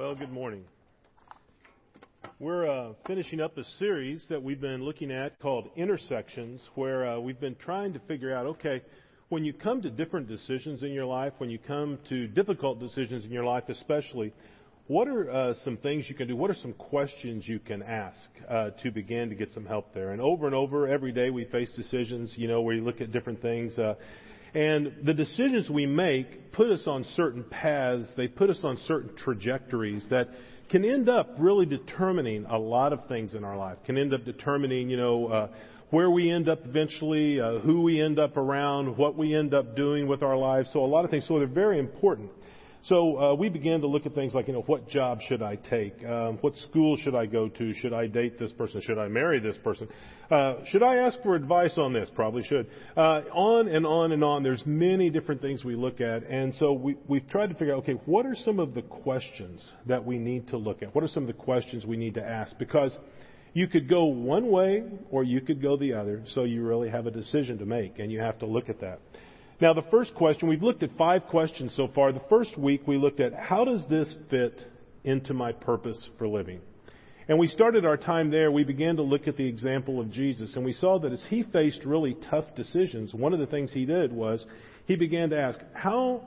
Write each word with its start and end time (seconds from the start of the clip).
Well, 0.00 0.14
good 0.14 0.32
morning. 0.32 0.64
We're 2.38 2.66
uh, 2.66 2.92
finishing 3.06 3.38
up 3.38 3.58
a 3.58 3.64
series 3.78 4.24
that 4.30 4.42
we've 4.42 4.58
been 4.58 4.82
looking 4.82 5.12
at 5.12 5.38
called 5.40 5.68
Intersections, 5.76 6.66
where 6.74 7.06
uh, 7.06 7.18
we've 7.18 7.38
been 7.38 7.54
trying 7.54 7.92
to 7.92 7.98
figure 8.08 8.34
out 8.34 8.46
okay, 8.46 8.80
when 9.28 9.44
you 9.44 9.52
come 9.52 9.82
to 9.82 9.90
different 9.90 10.26
decisions 10.26 10.82
in 10.82 10.92
your 10.92 11.04
life, 11.04 11.34
when 11.36 11.50
you 11.50 11.58
come 11.58 11.98
to 12.08 12.26
difficult 12.28 12.80
decisions 12.80 13.26
in 13.26 13.30
your 13.30 13.44
life, 13.44 13.64
especially, 13.68 14.32
what 14.86 15.06
are 15.06 15.30
uh, 15.30 15.54
some 15.64 15.76
things 15.76 16.06
you 16.08 16.14
can 16.14 16.28
do? 16.28 16.34
What 16.34 16.48
are 16.48 16.56
some 16.62 16.72
questions 16.72 17.46
you 17.46 17.58
can 17.58 17.82
ask 17.82 18.18
uh, 18.48 18.70
to 18.82 18.90
begin 18.90 19.28
to 19.28 19.34
get 19.34 19.52
some 19.52 19.66
help 19.66 19.92
there? 19.92 20.12
And 20.12 20.22
over 20.22 20.46
and 20.46 20.54
over, 20.54 20.88
every 20.88 21.12
day 21.12 21.28
we 21.28 21.44
face 21.44 21.70
decisions, 21.76 22.32
you 22.36 22.48
know, 22.48 22.62
where 22.62 22.74
you 22.74 22.82
look 22.82 23.02
at 23.02 23.12
different 23.12 23.42
things. 23.42 23.78
And 24.54 24.92
the 25.04 25.14
decisions 25.14 25.70
we 25.70 25.86
make 25.86 26.52
put 26.52 26.70
us 26.70 26.82
on 26.86 27.04
certain 27.16 27.44
paths, 27.44 28.06
they 28.16 28.28
put 28.28 28.50
us 28.50 28.58
on 28.64 28.78
certain 28.86 29.14
trajectories 29.16 30.04
that 30.10 30.28
can 30.70 30.84
end 30.84 31.08
up 31.08 31.34
really 31.38 31.66
determining 31.66 32.44
a 32.46 32.58
lot 32.58 32.92
of 32.92 33.06
things 33.08 33.34
in 33.34 33.44
our 33.44 33.56
life, 33.56 33.78
can 33.86 33.98
end 33.98 34.14
up 34.14 34.24
determining, 34.24 34.88
you 34.88 34.96
know, 34.96 35.26
uh, 35.26 35.48
where 35.90 36.10
we 36.10 36.30
end 36.30 36.48
up 36.48 36.60
eventually, 36.64 37.40
uh, 37.40 37.58
who 37.58 37.82
we 37.82 38.00
end 38.00 38.18
up 38.18 38.36
around, 38.36 38.96
what 38.96 39.16
we 39.16 39.34
end 39.34 39.52
up 39.54 39.76
doing 39.76 40.06
with 40.06 40.22
our 40.22 40.36
lives. 40.36 40.68
So 40.72 40.84
a 40.84 40.86
lot 40.86 41.04
of 41.04 41.10
things. 41.10 41.26
So 41.26 41.38
they're 41.38 41.48
very 41.48 41.78
important. 41.78 42.30
So 42.84 43.18
uh, 43.18 43.34
we 43.34 43.50
began 43.50 43.80
to 43.82 43.86
look 43.86 44.06
at 44.06 44.14
things 44.14 44.32
like, 44.32 44.48
you 44.48 44.54
know, 44.54 44.62
what 44.62 44.88
job 44.88 45.20
should 45.28 45.42
I 45.42 45.56
take? 45.56 46.02
Um, 46.04 46.38
what 46.40 46.56
school 46.56 46.96
should 46.96 47.14
I 47.14 47.26
go 47.26 47.48
to? 47.48 47.74
Should 47.74 47.92
I 47.92 48.06
date 48.06 48.38
this 48.38 48.52
person? 48.52 48.80
Should 48.80 48.98
I 48.98 49.08
marry 49.08 49.38
this 49.38 49.56
person? 49.58 49.88
Uh, 50.30 50.64
should 50.66 50.82
I 50.82 50.96
ask 50.96 51.20
for 51.22 51.34
advice 51.34 51.76
on 51.76 51.92
this? 51.92 52.10
Probably 52.14 52.42
should. 52.42 52.68
Uh, 52.96 53.22
on 53.32 53.68
and 53.68 53.84
on 53.84 54.12
and 54.12 54.24
on. 54.24 54.42
There's 54.42 54.62
many 54.64 55.10
different 55.10 55.42
things 55.42 55.62
we 55.62 55.74
look 55.74 56.00
at, 56.00 56.22
and 56.24 56.54
so 56.54 56.72
we, 56.72 56.96
we've 57.06 57.28
tried 57.28 57.48
to 57.48 57.54
figure 57.54 57.74
out, 57.74 57.80
okay, 57.80 58.00
what 58.06 58.24
are 58.24 58.34
some 58.34 58.58
of 58.58 58.72
the 58.72 58.82
questions 58.82 59.68
that 59.86 60.04
we 60.04 60.18
need 60.18 60.48
to 60.48 60.56
look 60.56 60.82
at? 60.82 60.94
What 60.94 61.04
are 61.04 61.08
some 61.08 61.24
of 61.24 61.26
the 61.26 61.42
questions 61.42 61.84
we 61.84 61.98
need 61.98 62.14
to 62.14 62.24
ask? 62.24 62.56
Because 62.58 62.96
you 63.52 63.66
could 63.66 63.88
go 63.88 64.04
one 64.04 64.50
way 64.50 64.84
or 65.10 65.24
you 65.24 65.40
could 65.40 65.60
go 65.60 65.76
the 65.76 65.92
other, 65.92 66.22
so 66.28 66.44
you 66.44 66.62
really 66.62 66.88
have 66.88 67.06
a 67.06 67.10
decision 67.10 67.58
to 67.58 67.66
make, 67.66 67.98
and 67.98 68.10
you 68.10 68.20
have 68.20 68.38
to 68.38 68.46
look 68.46 68.68
at 68.68 68.80
that. 68.80 69.00
Now, 69.60 69.74
the 69.74 69.82
first 69.90 70.14
question, 70.14 70.48
we've 70.48 70.62
looked 70.62 70.82
at 70.82 70.96
five 70.96 71.26
questions 71.26 71.74
so 71.76 71.88
far. 71.94 72.12
The 72.12 72.22
first 72.30 72.56
week 72.56 72.86
we 72.86 72.96
looked 72.96 73.20
at 73.20 73.34
how 73.34 73.64
does 73.64 73.84
this 73.90 74.14
fit 74.30 74.58
into 75.04 75.34
my 75.34 75.52
purpose 75.52 76.08
for 76.16 76.26
living? 76.26 76.60
And 77.28 77.38
we 77.38 77.46
started 77.46 77.84
our 77.84 77.98
time 77.98 78.30
there. 78.30 78.50
We 78.50 78.64
began 78.64 78.96
to 78.96 79.02
look 79.02 79.28
at 79.28 79.36
the 79.36 79.46
example 79.46 80.00
of 80.00 80.10
Jesus, 80.10 80.56
and 80.56 80.64
we 80.64 80.72
saw 80.72 80.98
that 81.00 81.12
as 81.12 81.24
he 81.28 81.42
faced 81.42 81.84
really 81.84 82.16
tough 82.30 82.46
decisions, 82.56 83.12
one 83.12 83.34
of 83.34 83.38
the 83.38 83.46
things 83.46 83.70
he 83.72 83.84
did 83.84 84.12
was 84.12 84.44
he 84.86 84.96
began 84.96 85.30
to 85.30 85.38
ask, 85.38 85.58
how 85.74 86.26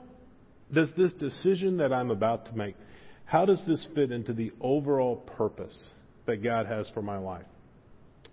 does 0.72 0.92
this 0.96 1.12
decision 1.14 1.76
that 1.78 1.92
I'm 1.92 2.10
about 2.10 2.46
to 2.46 2.56
make, 2.56 2.76
how 3.24 3.44
does 3.44 3.62
this 3.66 3.86
fit 3.94 4.12
into 4.12 4.32
the 4.32 4.52
overall 4.60 5.16
purpose 5.16 5.76
that 6.26 6.42
God 6.42 6.66
has 6.66 6.88
for 6.94 7.02
my 7.02 7.18
life? 7.18 7.46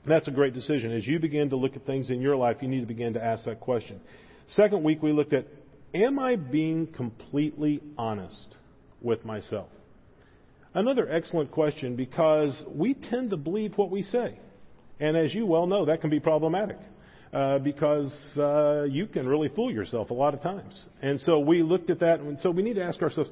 That's 0.07 0.27
a 0.27 0.31
great 0.31 0.53
decision. 0.53 0.91
As 0.91 1.05
you 1.05 1.19
begin 1.19 1.49
to 1.49 1.55
look 1.55 1.75
at 1.75 1.85
things 1.85 2.09
in 2.09 2.21
your 2.21 2.35
life, 2.35 2.57
you 2.61 2.67
need 2.67 2.81
to 2.81 2.87
begin 2.87 3.13
to 3.13 3.23
ask 3.23 3.45
that 3.45 3.59
question. 3.59 3.99
Second 4.49 4.83
week, 4.83 5.01
we 5.01 5.11
looked 5.11 5.33
at 5.33 5.47
Am 5.93 6.19
I 6.19 6.37
being 6.37 6.87
completely 6.87 7.81
honest 7.97 8.55
with 9.01 9.25
myself? 9.25 9.67
Another 10.73 11.09
excellent 11.09 11.51
question 11.51 11.97
because 11.97 12.63
we 12.73 12.93
tend 12.93 13.31
to 13.31 13.37
believe 13.37 13.73
what 13.77 13.91
we 13.91 14.03
say. 14.03 14.39
And 15.01 15.17
as 15.17 15.33
you 15.33 15.45
well 15.45 15.67
know, 15.67 15.85
that 15.85 15.99
can 15.99 16.09
be 16.09 16.19
problematic. 16.19 16.77
Uh, 17.33 17.59
because 17.59 18.13
uh, 18.37 18.83
you 18.83 19.07
can 19.07 19.25
really 19.25 19.47
fool 19.47 19.71
yourself 19.71 20.09
a 20.09 20.13
lot 20.13 20.33
of 20.33 20.41
times. 20.41 20.83
And 21.01 21.17
so 21.21 21.39
we 21.39 21.63
looked 21.63 21.89
at 21.89 22.01
that, 22.01 22.19
and 22.19 22.37
so 22.43 22.51
we 22.51 22.61
need 22.61 22.73
to 22.73 22.83
ask 22.83 23.01
ourselves, 23.01 23.29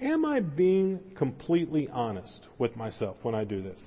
am 0.00 0.24
I 0.24 0.40
being 0.40 0.98
completely 1.18 1.86
honest 1.92 2.46
with 2.56 2.74
myself 2.76 3.18
when 3.20 3.34
I 3.34 3.44
do 3.44 3.62
this? 3.62 3.78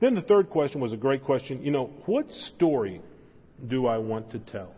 Then 0.00 0.14
the 0.14 0.22
third 0.22 0.48
question 0.48 0.80
was 0.80 0.94
a 0.94 0.96
great 0.96 1.22
question. 1.22 1.62
You 1.62 1.70
know, 1.70 1.90
what 2.06 2.24
story 2.56 3.02
do 3.68 3.86
I 3.86 3.98
want 3.98 4.30
to 4.30 4.38
tell? 4.38 4.74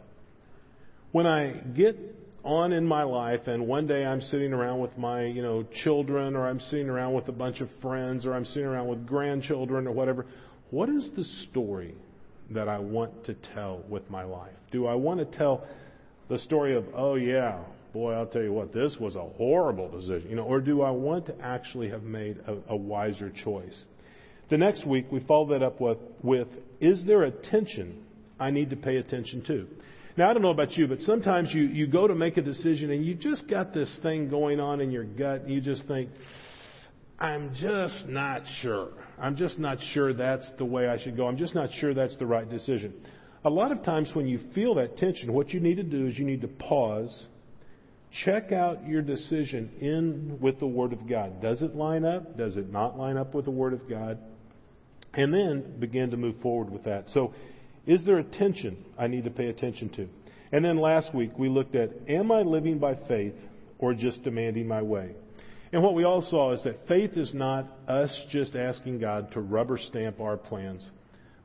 When 1.12 1.27
I 1.27 1.53
get 1.75 1.97
on 2.44 2.72
in 2.72 2.87
my 2.87 3.03
life 3.03 3.47
and 3.47 3.67
one 3.67 3.87
day 3.87 4.05
I'm 4.05 4.21
sitting 4.21 4.53
around 4.53 4.81
with 4.81 4.97
my, 4.97 5.25
you 5.25 5.43
know, 5.43 5.65
children 5.83 6.37
or 6.37 6.47
I'm 6.47 6.61
sitting 6.61 6.89
around 6.89 7.15
with 7.15 7.28
a 7.28 7.33
bunch 7.33 7.61
of 7.61 7.69
friends 7.83 8.25
or 8.25 8.34
I'm 8.34 8.44
sitting 8.44 8.65
around 8.65 8.87
with 8.87 9.05
grandchildren 9.05 9.87
or 9.87 9.93
whatever, 9.93 10.27
what 10.71 10.89
is 10.89 11.09
the 11.16 11.25
story 11.50 11.95
that 12.50 12.69
I 12.69 12.78
want 12.78 13.25
to 13.25 13.34
tell 13.55 13.83
with 13.89 14.09
my 14.09 14.22
life? 14.22 14.55
Do 14.71 14.87
I 14.87 14.95
want 14.95 15.19
to 15.19 15.39
tell 15.39 15.66
the 16.28 16.39
story 16.39 16.77
of, 16.77 16.84
oh 16.95 17.16
yeah, 17.16 17.59
boy, 17.93 18.12
I'll 18.12 18.27
tell 18.27 18.43
you 18.43 18.53
what, 18.53 18.72
this 18.72 18.97
was 19.00 19.16
a 19.16 19.25
horrible 19.37 19.91
decision, 19.91 20.31
you 20.31 20.37
know, 20.37 20.45
or 20.45 20.61
do 20.61 20.83
I 20.83 20.91
want 20.91 21.27
to 21.27 21.34
actually 21.41 21.89
have 21.91 22.03
made 22.05 22.39
a, 22.47 22.72
a 22.72 22.77
wiser 22.77 23.31
choice? 23.31 23.84
The 24.50 24.59
next 24.59 24.87
week 24.87 25.06
we 25.11 25.21
follow 25.21 25.49
that 25.49 25.65
up 25.65 25.81
with, 25.81 25.99
with, 26.22 26.49
is 26.81 27.03
there 27.05 27.25
a 27.25 27.31
tension 27.31 28.05
I 28.39 28.50
need 28.50 28.71
to 28.71 28.77
pay 28.77 28.99
attention 28.99 29.43
to? 29.47 29.66
Now, 30.16 30.31
I 30.31 30.32
don't 30.32 30.43
know 30.43 30.50
about 30.50 30.72
you, 30.72 30.87
but 30.87 31.00
sometimes 31.03 31.53
you, 31.53 31.65
you 31.65 31.87
go 31.87 32.09
to 32.09 32.15
make 32.15 32.38
a 32.38 32.43
decision 32.43 32.91
and 32.91 33.04
you 33.04 33.15
just 33.15 33.49
got 33.49 33.75
this 33.75 33.94
thing 34.03 34.31
going 34.31 34.60
on 34.60 34.81
in 34.81 34.91
your 34.91 35.04
gut 35.04 35.43
and 35.43 35.50
you 35.50 35.60
just 35.60 35.87
think, 35.87 36.09
I'm 37.19 37.54
just 37.54 38.06
not 38.06 38.43
sure. 38.62 38.93
I'm 39.19 39.37
just 39.37 39.59
not 39.59 39.78
sure 39.93 40.15
that's 40.15 40.50
the 40.56 40.65
way 40.65 40.88
I 40.88 41.03
should 41.03 41.16
go. 41.16 41.27
I'm 41.27 41.37
just 41.37 41.54
not 41.54 41.71
sure 41.81 41.93
that's 41.93 42.16
the 42.16 42.27
right 42.27 42.49
decision. 42.49 42.94
A 43.44 43.50
lot 43.50 43.72
of 43.72 43.82
times 43.82 44.10
when 44.15 44.27
you 44.27 44.41
feel 44.54 44.75
that 44.77 44.97
tension, 44.97 45.32
what 45.32 45.50
you 45.50 45.60
need 45.60 45.77
to 45.77 45.82
do 45.82 46.06
is 46.06 46.19
you 46.19 46.25
need 46.25 46.41
to 46.41 46.48
pause, 46.48 47.15
check 48.25 48.53
out 48.53 48.87
your 48.87 49.03
decision 49.03 49.71
in 49.81 50.38
with 50.41 50.59
the 50.60 50.66
Word 50.66 50.94
of 50.94 51.06
God. 51.09 51.43
Does 51.43 51.60
it 51.60 51.77
line 51.77 52.04
up? 52.06 52.38
Does 52.38 52.56
it 52.56 52.72
not 52.72 52.98
line 52.98 53.19
up 53.19 53.34
with 53.34 53.44
the 53.44 53.50
Word 53.50 53.75
of 53.75 53.88
God? 53.88 54.19
And 55.12 55.33
then 55.33 55.78
begin 55.78 56.10
to 56.10 56.16
move 56.16 56.41
forward 56.43 56.71
with 56.71 56.84
that. 56.84 57.09
So 57.15 57.34
is 57.86 58.04
there 58.04 58.19
a 58.19 58.24
tension 58.24 58.84
I 58.98 59.06
need 59.06 59.24
to 59.24 59.30
pay 59.30 59.48
attention 59.48 59.88
to? 59.91 60.08
And 60.52 60.64
then 60.64 60.78
last 60.78 61.14
week 61.14 61.38
we 61.38 61.48
looked 61.48 61.74
at 61.74 61.91
am 62.08 62.30
I 62.32 62.42
living 62.42 62.78
by 62.78 62.97
faith 63.08 63.34
or 63.78 63.94
just 63.94 64.22
demanding 64.22 64.66
my 64.66 64.82
way? 64.82 65.12
And 65.72 65.82
what 65.82 65.94
we 65.94 66.04
all 66.04 66.22
saw 66.22 66.52
is 66.52 66.62
that 66.64 66.86
faith 66.88 67.16
is 67.16 67.32
not 67.34 67.66
us 67.88 68.10
just 68.30 68.54
asking 68.54 69.00
God 69.00 69.32
to 69.32 69.41
rubber 69.41 69.78
stamp 69.78 70.20
our 70.20 70.36
plans. 70.36 70.88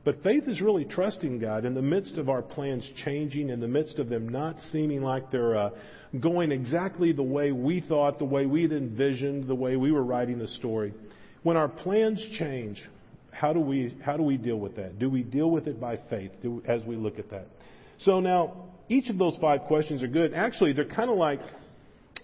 But 0.04 0.22
faith 0.22 0.44
is 0.48 0.60
really 0.60 0.84
trusting 0.84 1.38
God 1.38 1.64
in 1.64 1.74
the 1.74 1.82
midst 1.82 2.16
of 2.16 2.28
our 2.28 2.42
plans 2.42 2.88
changing, 3.04 3.50
in 3.50 3.60
the 3.60 3.68
midst 3.68 3.98
of 3.98 4.08
them 4.08 4.28
not 4.28 4.56
seeming 4.72 5.02
like 5.02 5.30
they're 5.30 5.56
uh, 5.56 5.70
going 6.20 6.50
exactly 6.50 7.12
the 7.12 7.22
way 7.22 7.52
we 7.52 7.80
thought, 7.80 8.18
the 8.18 8.24
way 8.24 8.46
we'd 8.46 8.72
envisioned, 8.72 9.46
the 9.46 9.54
way 9.54 9.76
we 9.76 9.92
were 9.92 10.02
writing 10.02 10.38
the 10.38 10.48
story. 10.48 10.92
When 11.44 11.56
our 11.56 11.68
plans 11.68 12.24
change, 12.38 12.82
how 13.42 13.52
do 13.52 13.58
we 13.58 13.92
how 14.04 14.16
do 14.16 14.22
we 14.22 14.36
deal 14.36 14.56
with 14.56 14.76
that? 14.76 15.00
Do 15.00 15.10
we 15.10 15.24
deal 15.24 15.50
with 15.50 15.66
it 15.66 15.80
by 15.80 15.96
faith 16.08 16.30
do, 16.42 16.62
as 16.64 16.84
we 16.84 16.94
look 16.94 17.18
at 17.18 17.28
that? 17.30 17.48
So 17.98 18.20
now 18.20 18.68
each 18.88 19.10
of 19.10 19.18
those 19.18 19.36
five 19.40 19.62
questions 19.62 20.00
are 20.04 20.06
good. 20.06 20.32
Actually, 20.32 20.74
they're 20.74 20.84
kind 20.84 21.10
of 21.10 21.16
like 21.16 21.40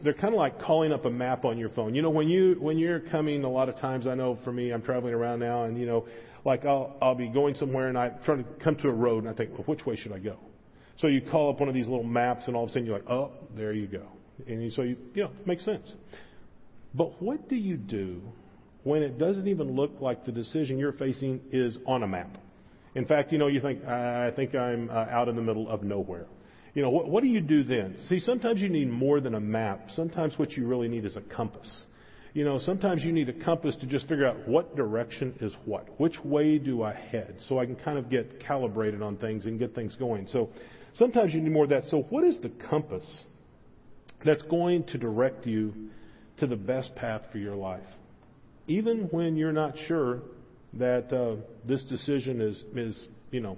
they're 0.05 0.15
kind 0.15 0.33
of 0.33 0.39
like 0.39 0.61
calling 0.63 0.93
up 0.93 1.07
a 1.07 1.11
map 1.11 1.45
on 1.45 1.59
your 1.59 1.71
phone. 1.71 1.93
You 1.97 2.03
know, 2.03 2.11
when 2.11 2.29
you 2.29 2.55
when 2.61 2.79
you're 2.79 3.01
coming, 3.01 3.43
a 3.43 3.51
lot 3.51 3.69
of 3.69 3.77
times 3.79 4.07
I 4.07 4.15
know 4.15 4.39
for 4.45 4.53
me, 4.53 4.71
I'm 4.71 4.81
traveling 4.81 5.13
around 5.13 5.41
now, 5.41 5.65
and 5.65 5.77
you 5.77 5.87
know, 5.87 6.07
like 6.45 6.65
I'll 6.65 6.97
I'll 7.03 7.17
be 7.17 7.27
going 7.27 7.57
somewhere 7.57 7.89
and 7.89 7.99
I'm 7.99 8.13
trying 8.25 8.45
to 8.45 8.51
come 8.63 8.77
to 8.77 8.89
a 8.89 8.93
road, 8.93 9.25
and 9.25 9.29
I 9.29 9.37
think, 9.37 9.51
well, 9.55 9.65
which 9.65 9.85
way 9.85 9.97
should 9.97 10.13
I 10.13 10.21
go? 10.21 10.37
So 10.99 11.09
you 11.09 11.21
call 11.21 11.51
up 11.51 11.59
one 11.59 11.69
of 11.69 11.75
these 11.75 11.89
little 11.89 12.05
maps, 12.05 12.45
and 12.47 12.55
all 12.55 12.63
of 12.63 12.71
a 12.71 12.73
sudden 12.75 12.87
you're 12.87 12.97
like, 12.97 13.11
oh, 13.11 13.33
there 13.57 13.73
you 13.73 13.89
go, 13.89 14.07
and 14.47 14.73
so 14.73 14.83
you 14.83 14.97
you 15.15 15.25
know, 15.25 15.33
makes 15.47 15.65
sense. 15.65 15.93
But 16.95 17.21
what 17.21 17.49
do 17.49 17.57
you 17.57 17.77
do 17.77 18.23
when 18.89 19.03
it 19.03 19.19
doesn't 19.19 19.47
even 19.47 19.77
look 19.77 19.93
like 20.01 20.25
the 20.25 20.33
decision 20.33 20.79
you're 20.79 20.93
facing 20.93 21.41
is 21.53 21.77
on 21.87 22.03
a 22.03 22.09
map. 22.09 22.39
In 22.95 23.05
fact, 23.05 23.31
you 23.33 23.39
know, 23.39 23.47
you 23.47 23.61
think, 23.61 23.85
I 23.85 24.33
think 24.35 24.55
I'm 24.55 24.89
uh, 24.89 24.95
out 24.95 25.29
in 25.29 25.37
the 25.37 25.43
middle 25.43 25.69
of 25.69 25.83
nowhere. 25.83 26.27
You 26.75 26.83
know, 26.83 26.91
what, 26.91 27.09
what 27.09 27.23
do 27.23 27.29
you 27.29 27.41
do 27.41 27.65
then? 27.65 27.97
See, 28.09 28.19
sometimes 28.19 28.61
you 28.61 28.71
need 28.71 28.91
more 28.91 29.21
than 29.21 29.35
a 29.35 29.41
map. 29.41 29.91
Sometimes 29.95 30.39
what 30.39 30.53
you 30.53 30.67
really 30.67 30.89
need 30.89 31.05
is 31.05 31.17
a 31.17 31.21
compass. 31.21 31.71
You 32.33 32.45
know, 32.45 32.59
sometimes 32.59 33.05
you 33.05 33.13
need 33.13 33.29
a 33.29 33.45
compass 33.45 33.77
to 33.77 33.87
just 33.87 34.09
figure 34.09 34.27
out 34.27 34.49
what 34.49 34.75
direction 34.75 35.35
is 35.41 35.53
what. 35.67 35.87
Which 36.01 36.19
way 36.25 36.59
do 36.59 36.83
I 36.83 36.95
head? 36.95 37.37
So 37.47 37.59
I 37.59 37.67
can 37.67 37.77
kind 37.77 37.99
of 37.99 38.09
get 38.09 38.41
calibrated 38.41 39.03
on 39.03 39.19
things 39.19 39.45
and 39.45 39.59
get 39.59 39.75
things 39.75 39.97
going. 39.99 40.29
So 40.29 40.49
sometimes 40.97 41.35
you 41.35 41.43
need 41.43 41.53
more 41.53 41.65
of 41.65 41.71
that. 41.71 41.85
So 41.85 42.07
what 42.09 42.25
is 42.25 42.39
the 42.41 42.53
compass 42.71 43.25
that's 44.25 44.43
going 44.43 44.85
to 44.85 44.99
direct 44.99 45.47
you 45.47 45.91
to 46.39 46.47
the 46.47 46.57
best 46.57 46.95
path 46.95 47.23
for 47.33 47.39
your 47.39 47.57
life? 47.57 47.83
Even 48.69 49.09
when 49.11 49.37
you're 49.37 49.53
not 49.53 49.75
sure 49.87 50.21
that 50.75 51.13
uh, 51.13 51.37
this 51.67 51.83
decision 51.83 52.41
is, 52.41 52.63
is, 52.77 53.07
you 53.31 53.41
know, 53.41 53.57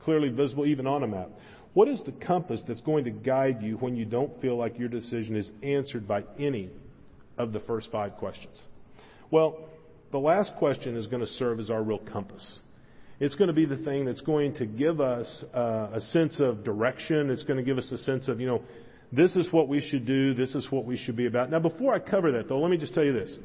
clearly 0.00 0.30
visible 0.30 0.66
even 0.66 0.86
on 0.86 1.02
a 1.02 1.06
map. 1.06 1.28
What 1.74 1.86
is 1.86 2.00
the 2.04 2.12
compass 2.12 2.62
that's 2.66 2.80
going 2.80 3.04
to 3.04 3.10
guide 3.10 3.62
you 3.62 3.76
when 3.76 3.94
you 3.94 4.06
don't 4.06 4.40
feel 4.40 4.56
like 4.56 4.78
your 4.78 4.88
decision 4.88 5.36
is 5.36 5.50
answered 5.62 6.08
by 6.08 6.24
any 6.38 6.70
of 7.36 7.52
the 7.52 7.60
first 7.60 7.92
five 7.92 8.16
questions? 8.16 8.58
Well, 9.30 9.68
the 10.10 10.18
last 10.18 10.52
question 10.58 10.96
is 10.96 11.06
going 11.06 11.20
to 11.20 11.32
serve 11.34 11.60
as 11.60 11.68
our 11.68 11.82
real 11.82 11.98
compass. 11.98 12.44
It's 13.20 13.34
going 13.34 13.48
to 13.48 13.54
be 13.54 13.66
the 13.66 13.76
thing 13.76 14.06
that's 14.06 14.22
going 14.22 14.54
to 14.54 14.66
give 14.66 15.00
us 15.00 15.44
uh, 15.54 15.90
a 15.92 16.00
sense 16.12 16.40
of 16.40 16.64
direction. 16.64 17.30
It's 17.30 17.42
going 17.42 17.58
to 17.58 17.62
give 17.62 17.76
us 17.76 17.90
a 17.92 17.98
sense 17.98 18.28
of, 18.28 18.40
you 18.40 18.46
know, 18.46 18.62
this 19.12 19.36
is 19.36 19.52
what 19.52 19.68
we 19.68 19.80
should 19.80 20.06
do. 20.06 20.34
This 20.34 20.54
is 20.54 20.66
what 20.70 20.84
we 20.86 20.96
should 20.96 21.16
be 21.16 21.26
about. 21.26 21.50
Now, 21.50 21.58
before 21.58 21.94
I 21.94 21.98
cover 21.98 22.32
that, 22.32 22.48
though, 22.48 22.60
let 22.60 22.70
me 22.70 22.78
just 22.78 22.94
tell 22.94 23.04
you 23.04 23.12
this. 23.12 23.36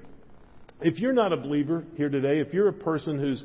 If 0.81 0.99
you're 0.99 1.13
not 1.13 1.31
a 1.31 1.37
believer 1.37 1.83
here 1.95 2.09
today, 2.09 2.39
if 2.39 2.53
you're 2.53 2.67
a 2.67 2.73
person 2.73 3.19
who's 3.19 3.43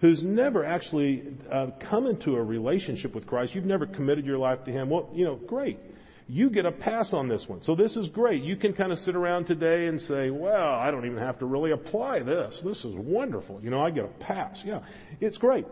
who's 0.00 0.22
never 0.22 0.64
actually 0.64 1.24
uh, 1.50 1.68
come 1.90 2.06
into 2.06 2.36
a 2.36 2.42
relationship 2.42 3.14
with 3.14 3.26
Christ, 3.26 3.54
you've 3.54 3.64
never 3.64 3.86
committed 3.86 4.24
your 4.24 4.38
life 4.38 4.64
to 4.64 4.70
Him, 4.70 4.90
well, 4.90 5.10
you 5.12 5.24
know, 5.24 5.36
great. 5.36 5.78
You 6.30 6.50
get 6.50 6.66
a 6.66 6.72
pass 6.72 7.12
on 7.12 7.26
this 7.28 7.44
one. 7.46 7.62
So 7.62 7.74
this 7.74 7.96
is 7.96 8.08
great. 8.10 8.42
You 8.42 8.56
can 8.56 8.74
kind 8.74 8.92
of 8.92 8.98
sit 8.98 9.16
around 9.16 9.46
today 9.46 9.86
and 9.86 10.00
say, 10.02 10.28
well, 10.28 10.74
I 10.74 10.90
don't 10.90 11.06
even 11.06 11.18
have 11.18 11.38
to 11.38 11.46
really 11.46 11.70
apply 11.70 12.20
this. 12.20 12.60
This 12.62 12.84
is 12.84 12.94
wonderful. 12.94 13.60
You 13.62 13.70
know, 13.70 13.80
I 13.80 13.90
get 13.90 14.04
a 14.04 14.08
pass. 14.08 14.60
Yeah, 14.62 14.80
it's 15.20 15.38
great. 15.38 15.64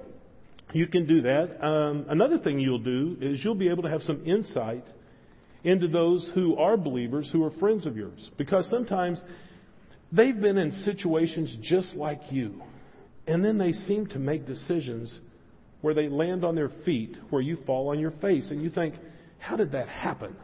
You 0.72 0.86
can 0.86 1.06
do 1.06 1.22
that. 1.22 1.64
Um, 1.64 2.06
another 2.08 2.38
thing 2.38 2.58
you'll 2.58 2.78
do 2.78 3.16
is 3.20 3.44
you'll 3.44 3.54
be 3.54 3.68
able 3.68 3.82
to 3.82 3.90
have 3.90 4.02
some 4.02 4.24
insight 4.26 4.84
into 5.62 5.88
those 5.88 6.28
who 6.34 6.56
are 6.56 6.76
believers, 6.76 7.28
who 7.32 7.44
are 7.44 7.50
friends 7.52 7.86
of 7.86 7.96
yours. 7.96 8.30
Because 8.38 8.68
sometimes 8.70 9.20
they've 10.12 10.38
been 10.38 10.58
in 10.58 10.72
situations 10.84 11.54
just 11.62 11.94
like 11.94 12.20
you. 12.30 12.62
And 13.26 13.44
then 13.44 13.58
they 13.58 13.72
seem 13.72 14.06
to 14.08 14.18
make 14.18 14.46
decisions 14.46 15.18
where 15.80 15.94
they 15.94 16.08
land 16.08 16.44
on 16.44 16.54
their 16.54 16.70
feet, 16.84 17.16
where 17.30 17.42
you 17.42 17.58
fall 17.66 17.90
on 17.90 17.98
your 17.98 18.12
face, 18.12 18.50
and 18.50 18.62
you 18.62 18.70
think, 18.70 18.94
how 19.38 19.56
did 19.56 19.72
that 19.72 19.88
happen? 19.88 20.36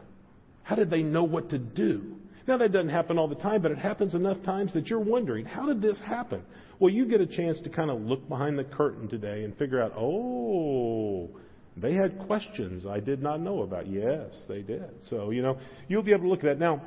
How 0.63 0.75
did 0.75 0.89
they 0.89 1.03
know 1.03 1.23
what 1.23 1.49
to 1.49 1.57
do? 1.57 2.15
Now, 2.47 2.57
that 2.57 2.73
doesn't 2.73 2.89
happen 2.89 3.17
all 3.17 3.29
the 3.29 3.35
time, 3.35 3.61
but 3.61 3.71
it 3.71 3.77
happens 3.77 4.13
enough 4.15 4.43
times 4.43 4.73
that 4.73 4.87
you're 4.87 4.99
wondering, 4.99 5.45
how 5.45 5.65
did 5.65 5.81
this 5.81 5.97
happen? 6.05 6.43
Well, 6.79 6.91
you 6.91 7.05
get 7.05 7.21
a 7.21 7.25
chance 7.25 7.59
to 7.61 7.69
kind 7.69 7.89
of 7.89 8.01
look 8.01 8.27
behind 8.27 8.59
the 8.59 8.65
curtain 8.65 9.07
today 9.07 9.43
and 9.43 9.55
figure 9.57 9.81
out, 9.81 9.93
oh, 9.97 11.29
they 11.77 11.93
had 11.93 12.19
questions 12.27 12.85
I 12.85 12.99
did 12.99 13.21
not 13.21 13.39
know 13.39 13.61
about. 13.61 13.87
Yes, 13.87 14.35
they 14.49 14.61
did. 14.61 14.89
So, 15.09 15.29
you 15.29 15.41
know, 15.41 15.57
you'll 15.87 16.03
be 16.03 16.11
able 16.11 16.23
to 16.23 16.29
look 16.29 16.43
at 16.43 16.45
that. 16.45 16.59
Now, 16.59 16.81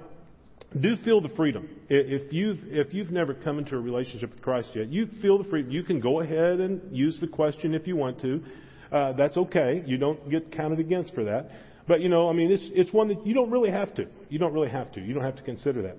do 0.80 0.96
feel 1.04 1.20
the 1.20 1.28
freedom. 1.30 1.68
If 1.88 2.32
you've, 2.32 2.58
if 2.64 2.92
you've 2.92 3.10
never 3.10 3.34
come 3.34 3.58
into 3.58 3.76
a 3.76 3.80
relationship 3.80 4.30
with 4.30 4.42
Christ 4.42 4.70
yet, 4.74 4.88
you 4.88 5.08
feel 5.22 5.38
the 5.38 5.48
freedom. 5.48 5.70
You 5.70 5.82
can 5.82 6.00
go 6.00 6.20
ahead 6.20 6.60
and 6.60 6.94
use 6.94 7.18
the 7.20 7.28
question 7.28 7.74
if 7.74 7.86
you 7.86 7.96
want 7.96 8.20
to. 8.22 8.42
Uh, 8.90 9.12
that's 9.12 9.36
okay. 9.36 9.82
You 9.86 9.96
don't 9.96 10.30
get 10.30 10.52
counted 10.52 10.78
against 10.78 11.14
for 11.14 11.24
that. 11.24 11.50
But, 11.88 12.00
you 12.00 12.08
know, 12.08 12.28
I 12.28 12.32
mean, 12.32 12.50
it's, 12.50 12.64
it's 12.74 12.92
one 12.92 13.08
that 13.08 13.26
you 13.26 13.32
don't 13.32 13.50
really 13.50 13.70
have 13.70 13.94
to. 13.94 14.06
You 14.28 14.38
don't 14.38 14.52
really 14.52 14.70
have 14.70 14.92
to. 14.92 15.00
You 15.00 15.14
don't 15.14 15.22
have 15.22 15.36
to 15.36 15.42
consider 15.42 15.82
that. 15.82 15.96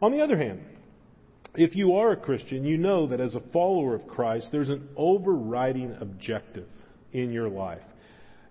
On 0.00 0.12
the 0.12 0.20
other 0.20 0.36
hand, 0.36 0.60
if 1.54 1.76
you 1.76 1.96
are 1.96 2.12
a 2.12 2.16
Christian, 2.16 2.64
you 2.64 2.78
know 2.78 3.06
that 3.08 3.20
as 3.20 3.34
a 3.34 3.40
follower 3.52 3.94
of 3.94 4.06
Christ, 4.06 4.48
there's 4.50 4.68
an 4.68 4.88
overriding 4.96 5.96
objective 6.00 6.68
in 7.12 7.32
your 7.32 7.48
life. 7.48 7.82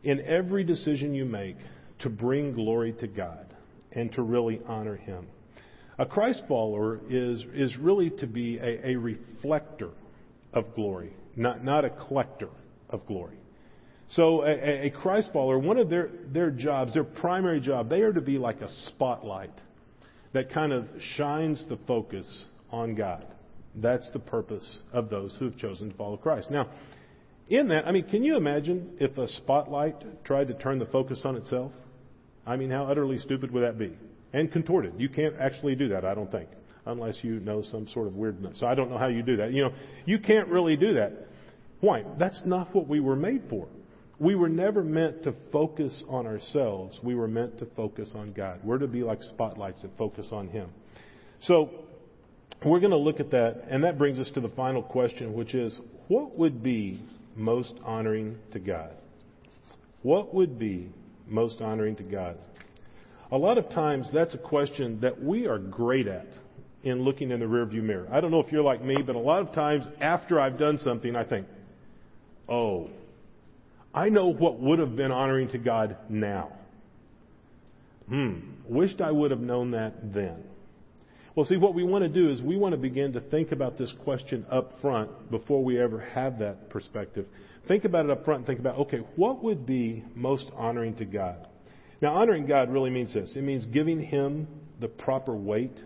In 0.03 0.21
every 0.21 0.63
decision 0.63 1.13
you 1.13 1.25
make, 1.25 1.57
to 1.99 2.09
bring 2.09 2.53
glory 2.53 2.93
to 2.93 3.07
God 3.07 3.47
and 3.91 4.11
to 4.13 4.21
really 4.21 4.61
honor 4.67 4.95
Him. 4.95 5.27
A 5.97 6.05
Christ 6.05 6.43
follower 6.47 6.99
is, 7.09 7.43
is 7.53 7.77
really 7.77 8.09
to 8.11 8.27
be 8.27 8.57
a, 8.57 8.91
a 8.91 8.95
reflector 8.95 9.91
of 10.53 10.75
glory, 10.75 11.13
not, 11.35 11.63
not 11.63 11.85
a 11.85 11.89
collector 11.89 12.49
of 12.89 13.05
glory. 13.05 13.37
So 14.11 14.43
a, 14.43 14.87
a 14.87 14.89
Christ 14.89 15.29
follower, 15.33 15.57
one 15.57 15.77
of 15.77 15.89
their, 15.89 16.09
their 16.31 16.51
jobs, 16.51 16.93
their 16.93 17.03
primary 17.03 17.59
job, 17.59 17.89
they 17.89 18.01
are 18.01 18.13
to 18.13 18.21
be 18.21 18.37
like 18.37 18.61
a 18.61 18.69
spotlight 18.87 19.53
that 20.33 20.51
kind 20.51 20.73
of 20.73 20.85
shines 21.15 21.63
the 21.69 21.77
focus 21.87 22.45
on 22.71 22.95
God. 22.95 23.25
That's 23.75 24.09
the 24.11 24.19
purpose 24.19 24.77
of 24.93 25.09
those 25.09 25.35
who 25.39 25.45
have 25.45 25.57
chosen 25.57 25.91
to 25.91 25.97
follow 25.97 26.17
Christ. 26.17 26.51
Now, 26.51 26.69
in 27.47 27.69
that, 27.69 27.87
I 27.87 27.91
mean, 27.91 28.05
can 28.09 28.23
you 28.23 28.35
imagine 28.37 28.97
if 28.99 29.17
a 29.17 29.27
spotlight 29.27 30.25
tried 30.25 30.47
to 30.49 30.53
turn 30.55 30.79
the 30.79 30.85
focus 30.87 31.21
on 31.23 31.35
itself? 31.35 31.71
I 32.45 32.57
mean, 32.57 32.69
how 32.69 32.85
utterly 32.85 33.19
stupid 33.19 33.51
would 33.51 33.63
that 33.63 33.77
be? 33.77 33.97
And 34.35 34.51
contorted. 34.51 34.95
You 34.97 35.07
can't 35.07 35.35
actually 35.39 35.75
do 35.75 35.87
that, 35.87 36.03
I 36.03 36.13
don't 36.13 36.29
think, 36.29 36.49
unless 36.85 37.15
you 37.21 37.39
know 37.39 37.63
some 37.71 37.87
sort 37.87 38.05
of 38.05 38.15
weirdness. 38.15 38.59
So 38.59 38.67
I 38.67 38.75
don't 38.75 38.89
know 38.89 38.97
how 38.97 39.07
you 39.07 39.23
do 39.23 39.37
that. 39.37 39.53
You 39.53 39.63
know, 39.63 39.73
you 40.03 40.19
can't 40.19 40.49
really 40.49 40.75
do 40.75 40.95
that. 40.95 41.13
Why? 41.79 42.03
That's 42.19 42.41
not 42.43 42.75
what 42.75 42.85
we 42.85 42.99
were 42.99 43.15
made 43.15 43.43
for. 43.49 43.69
We 44.19 44.35
were 44.35 44.49
never 44.49 44.83
meant 44.83 45.23
to 45.23 45.33
focus 45.53 46.03
on 46.09 46.27
ourselves. 46.27 46.99
We 47.01 47.15
were 47.15 47.29
meant 47.29 47.59
to 47.59 47.65
focus 47.77 48.11
on 48.13 48.33
God. 48.33 48.59
We're 48.61 48.77
to 48.77 48.87
be 48.87 49.03
like 49.03 49.23
spotlights 49.23 49.83
that 49.83 49.97
focus 49.97 50.27
on 50.33 50.49
Him. 50.49 50.69
So, 51.43 51.69
we're 52.65 52.81
going 52.81 52.91
to 52.91 52.97
look 52.97 53.21
at 53.21 53.31
that, 53.31 53.63
and 53.69 53.85
that 53.85 53.97
brings 53.97 54.19
us 54.19 54.29
to 54.33 54.41
the 54.41 54.49
final 54.49 54.83
question, 54.83 55.33
which 55.33 55.55
is 55.55 55.79
what 56.09 56.37
would 56.37 56.61
be 56.61 57.01
most 57.37 57.73
honoring 57.85 58.37
to 58.51 58.59
God? 58.59 58.91
What 60.01 60.33
would 60.33 60.59
be 60.59 60.89
most 61.25 61.61
honoring 61.61 61.95
to 61.95 62.03
God? 62.03 62.37
A 63.31 63.37
lot 63.37 63.57
of 63.57 63.69
times, 63.69 64.07
that's 64.13 64.33
a 64.33 64.37
question 64.37 64.99
that 65.01 65.21
we 65.21 65.47
are 65.47 65.57
great 65.57 66.07
at 66.07 66.27
in 66.83 67.01
looking 67.01 67.31
in 67.31 67.39
the 67.39 67.45
rearview 67.45 67.81
mirror. 67.81 68.07
I 68.11 68.21
don't 68.21 68.29
know 68.29 68.39
if 68.39 68.51
you're 68.51 68.61
like 68.61 68.83
me, 68.83 69.01
but 69.01 69.15
a 69.15 69.19
lot 69.19 69.41
of 69.41 69.53
times 69.53 69.85
after 69.99 70.39
I've 70.39 70.59
done 70.59 70.77
something, 70.77 71.15
I 71.15 71.23
think, 71.23 71.47
oh, 72.47 72.89
I 73.93 74.09
know 74.09 74.27
what 74.27 74.59
would 74.59 74.79
have 74.79 74.95
been 74.95 75.11
honoring 75.11 75.49
to 75.49 75.57
God 75.57 75.97
now. 76.09 76.51
Hmm, 78.07 78.39
wished 78.67 79.01
I 79.01 79.09
would 79.09 79.31
have 79.31 79.39
known 79.39 79.71
that 79.71 80.13
then. 80.13 80.43
Well, 81.33 81.45
see, 81.45 81.57
what 81.57 81.73
we 81.73 81.83
want 81.83 82.03
to 82.03 82.09
do 82.09 82.29
is 82.29 82.41
we 82.41 82.55
want 82.55 82.73
to 82.73 82.77
begin 82.77 83.13
to 83.13 83.19
think 83.19 83.51
about 83.51 83.77
this 83.77 83.91
question 84.03 84.45
up 84.51 84.79
front 84.79 85.31
before 85.31 85.63
we 85.63 85.81
ever 85.81 85.99
have 85.99 86.39
that 86.39 86.69
perspective. 86.69 87.25
Think 87.67 87.83
about 87.83 88.05
it 88.05 88.11
up 88.11 88.23
front 88.23 88.39
and 88.39 88.47
think 88.47 88.59
about, 88.59 88.77
okay, 88.77 88.99
what 89.15 89.43
would 89.43 89.65
be 89.65 90.03
most 90.13 90.49
honoring 90.55 90.95
to 90.97 91.05
God? 91.05 91.47
Now, 92.01 92.15
honoring 92.15 92.45
God 92.45 92.71
really 92.71 92.89
means 92.89 93.13
this 93.13 93.33
it 93.35 93.43
means 93.43 93.65
giving 93.67 94.01
Him 94.01 94.47
the 94.79 94.87
proper 94.87 95.35
weight 95.35 95.77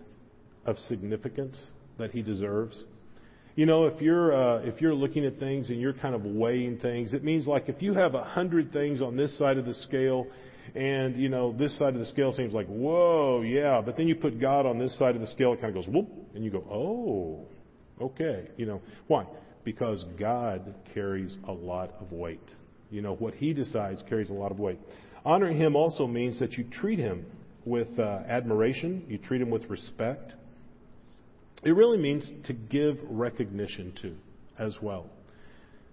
of 0.66 0.78
significance 0.88 1.58
that 1.98 2.12
He 2.12 2.22
deserves. 2.22 2.84
You 3.56 3.66
know, 3.66 3.86
if 3.88 4.02
you're 4.02 4.34
uh, 4.34 4.62
if 4.62 4.82
you're 4.82 4.94
looking 4.94 5.26
at 5.26 5.38
things 5.40 5.70
and 5.70 5.80
you're 5.80 5.94
kind 5.94 6.16
of 6.16 6.24
weighing 6.24 6.80
things, 6.80 7.14
it 7.14 7.24
means 7.24 7.46
like 7.46 7.68
if 7.68 7.82
you 7.82 7.94
have 7.94 8.16
a 8.16 8.24
hundred 8.24 8.72
things 8.72 9.02
on 9.02 9.18
this 9.18 9.38
side 9.38 9.58
of 9.58 9.66
the 9.66 9.74
scale, 9.74 10.28
and 10.76 11.16
you 11.18 11.30
know 11.30 11.54
this 11.58 11.78
side 11.78 11.94
of 11.94 12.00
the 12.00 12.06
scale 12.06 12.32
seems 12.34 12.54
like 12.54 12.68
whoa, 12.68 13.42
yeah, 13.42 13.82
but 13.84 13.98
then 13.98 14.08
you 14.08 14.16
put 14.16 14.40
God 14.40 14.66
on 14.66 14.80
this 14.80 14.98
side 14.98 15.16
of 15.16 15.22
the 15.22 15.28
scale, 15.28 15.54
it 15.54 15.62
kind 15.62 15.76
of 15.76 15.84
goes 15.84 15.94
whoop, 15.94 16.08
and 16.36 16.44
you 16.44 16.52
go 16.52 16.64
oh, 16.72 17.46
okay, 18.04 18.48
you 18.58 18.66
know 18.66 18.82
why? 19.08 19.26
Because 19.64 20.06
God 20.18 20.74
carries 20.94 21.38
a 21.48 21.52
lot 21.52 21.94
of 22.00 22.12
weight. 22.12 22.40
You 22.92 23.02
know 23.02 23.16
what 23.16 23.34
He 23.34 23.54
decides 23.54 24.02
carries 24.08 24.30
a 24.30 24.34
lot 24.34 24.52
of 24.52 24.60
weight. 24.60 24.80
Honoring 25.30 25.58
Him 25.58 25.76
also 25.76 26.08
means 26.08 26.40
that 26.40 26.54
you 26.54 26.64
treat 26.64 26.98
Him 26.98 27.24
with 27.64 28.00
uh, 28.00 28.24
admiration, 28.28 29.06
you 29.08 29.20
treat 29.20 29.40
Him 29.40 29.52
with 29.52 29.64
respect. 29.70 30.34
It 31.64 31.70
really 31.70 32.00
means 32.00 32.28
to 32.48 32.54
give 32.54 32.98
recognition 33.04 33.94
to 34.02 34.16
as 34.58 34.76
well. 34.82 35.06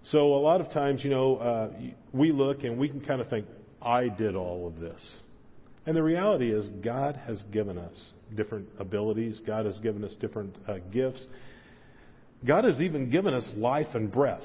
So 0.05 0.33
a 0.33 0.41
lot 0.41 0.59
of 0.59 0.71
times, 0.71 1.03
you 1.03 1.11
know, 1.11 1.35
uh, 1.35 1.69
we 2.13 2.31
look 2.31 2.63
and 2.63 2.79
we 2.79 2.89
can 2.89 2.99
kind 2.99 3.21
of 3.21 3.29
think, 3.29 3.45
I 3.79 4.07
did 4.07 4.35
all 4.35 4.65
of 4.65 4.79
this. 4.79 4.99
And 5.85 5.95
the 5.95 6.01
reality 6.01 6.51
is, 6.51 6.67
God 6.83 7.15
has 7.27 7.39
given 7.51 7.77
us 7.77 7.93
different 8.35 8.67
abilities. 8.79 9.39
God 9.45 9.67
has 9.67 9.77
given 9.77 10.03
us 10.03 10.15
different 10.19 10.55
uh, 10.67 10.79
gifts. 10.91 11.23
God 12.43 12.63
has 12.63 12.79
even 12.79 13.11
given 13.11 13.35
us 13.35 13.47
life 13.55 13.93
and 13.93 14.11
breath. 14.11 14.41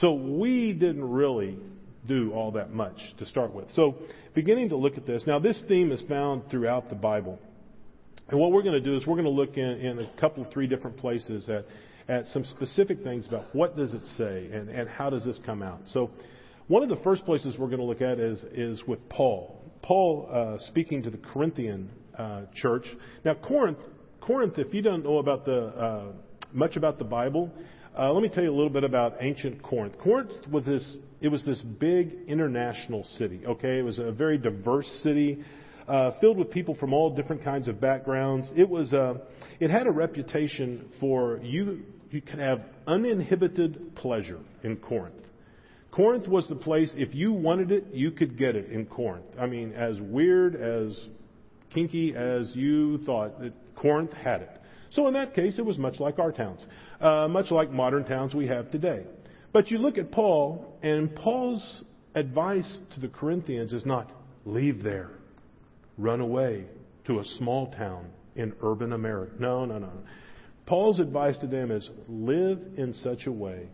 So 0.00 0.14
we 0.14 0.72
didn't 0.72 1.04
really 1.10 1.58
do 2.06 2.32
all 2.32 2.52
that 2.52 2.72
much 2.72 2.96
to 3.18 3.26
start 3.26 3.54
with. 3.54 3.70
So 3.72 3.96
beginning 4.34 4.70
to 4.70 4.76
look 4.76 4.96
at 4.96 5.06
this. 5.06 5.24
Now, 5.26 5.38
this 5.38 5.62
theme 5.68 5.92
is 5.92 6.02
found 6.08 6.50
throughout 6.50 6.88
the 6.88 6.94
Bible. 6.94 7.38
And 8.28 8.38
what 8.38 8.52
we're 8.52 8.62
going 8.62 8.80
to 8.80 8.80
do 8.80 8.96
is 8.96 9.06
we're 9.06 9.16
going 9.16 9.24
to 9.24 9.30
look 9.30 9.56
in, 9.56 9.64
in 9.64 9.98
a 9.98 10.20
couple 10.20 10.44
of 10.44 10.52
three 10.52 10.66
different 10.66 10.96
places 10.96 11.48
at, 11.48 11.66
at 12.08 12.28
some 12.28 12.44
specific 12.44 13.02
things 13.02 13.26
about 13.26 13.54
what 13.54 13.76
does 13.76 13.92
it 13.92 14.02
say 14.16 14.48
and, 14.52 14.68
and 14.68 14.88
how 14.88 15.10
does 15.10 15.24
this 15.24 15.38
come 15.44 15.62
out. 15.62 15.80
So 15.86 16.10
one 16.68 16.82
of 16.82 16.88
the 16.88 17.02
first 17.02 17.24
places 17.24 17.56
we're 17.58 17.66
going 17.66 17.80
to 17.80 17.84
look 17.84 18.02
at 18.02 18.20
is, 18.20 18.44
is 18.52 18.82
with 18.86 19.06
Paul. 19.08 19.60
Paul 19.82 20.28
uh, 20.32 20.64
speaking 20.68 21.02
to 21.02 21.10
the 21.10 21.18
Corinthian 21.18 21.90
uh, 22.16 22.42
church. 22.54 22.84
Now 23.24 23.34
Corinth, 23.34 23.78
Corinth, 24.20 24.58
if 24.58 24.72
you 24.72 24.82
don't 24.82 25.02
know 25.02 25.18
about 25.18 25.44
the 25.44 25.66
uh, 25.66 26.04
much 26.52 26.76
about 26.76 26.98
the 26.98 27.04
Bible, 27.04 27.50
uh, 28.00 28.10
let 28.12 28.22
me 28.22 28.30
tell 28.30 28.42
you 28.42 28.50
a 28.50 28.56
little 28.56 28.70
bit 28.70 28.82
about 28.82 29.16
ancient 29.20 29.62
Corinth. 29.62 29.98
Corinth 29.98 30.30
was 30.50 30.64
this 30.64 30.96
it 31.20 31.28
was 31.28 31.44
this 31.44 31.60
big 31.60 32.16
international 32.26 33.04
city. 33.18 33.42
Okay, 33.46 33.78
it 33.78 33.82
was 33.82 33.98
a 33.98 34.10
very 34.10 34.38
diverse 34.38 34.86
city 35.02 35.44
uh, 35.86 36.12
filled 36.18 36.38
with 36.38 36.50
people 36.50 36.74
from 36.76 36.94
all 36.94 37.14
different 37.14 37.44
kinds 37.44 37.68
of 37.68 37.78
backgrounds. 37.78 38.50
It 38.56 38.66
was 38.66 38.90
uh, 38.94 39.18
it 39.58 39.70
had 39.70 39.86
a 39.86 39.90
reputation 39.90 40.88
for 40.98 41.40
you 41.42 41.82
you 42.10 42.22
could 42.22 42.38
have 42.38 42.62
uninhibited 42.86 43.94
pleasure 43.96 44.40
in 44.62 44.78
Corinth. 44.78 45.16
Corinth 45.90 46.26
was 46.26 46.48
the 46.48 46.56
place 46.56 46.90
if 46.96 47.14
you 47.14 47.34
wanted 47.34 47.70
it, 47.70 47.88
you 47.92 48.12
could 48.12 48.38
get 48.38 48.56
it 48.56 48.70
in 48.70 48.86
Corinth. 48.86 49.26
I 49.38 49.44
mean, 49.44 49.72
as 49.74 50.00
weird 50.00 50.56
as 50.56 50.98
kinky 51.74 52.14
as 52.16 52.50
you 52.54 52.98
thought 53.04 53.40
that 53.40 53.52
Corinth 53.76 54.14
had 54.14 54.40
it. 54.40 54.59
So 54.90 55.06
in 55.06 55.14
that 55.14 55.34
case, 55.34 55.58
it 55.58 55.64
was 55.64 55.78
much 55.78 56.00
like 56.00 56.18
our 56.18 56.32
towns, 56.32 56.64
uh, 57.00 57.28
much 57.28 57.50
like 57.50 57.70
modern 57.70 58.04
towns 58.04 58.34
we 58.34 58.46
have 58.48 58.70
today. 58.70 59.04
But 59.52 59.70
you 59.70 59.78
look 59.78 59.98
at 59.98 60.10
Paul, 60.10 60.78
and 60.82 61.14
Paul's 61.14 61.84
advice 62.14 62.78
to 62.94 63.00
the 63.00 63.08
Corinthians 63.08 63.72
is 63.72 63.86
not 63.86 64.10
leave 64.44 64.82
there 64.82 65.10
run 66.00 66.20
away 66.20 66.64
to 67.06 67.20
a 67.20 67.24
small 67.38 67.70
town 67.72 68.06
in 68.34 68.54
urban 68.62 68.92
America. 68.92 69.34
No, 69.38 69.64
no, 69.64 69.78
no. 69.78 69.92
Paul's 70.66 70.98
advice 70.98 71.36
to 71.38 71.46
them 71.46 71.70
is 71.70 71.88
live 72.08 72.58
in 72.76 72.94
such 73.02 73.26
a 73.26 73.32
way 73.32 73.68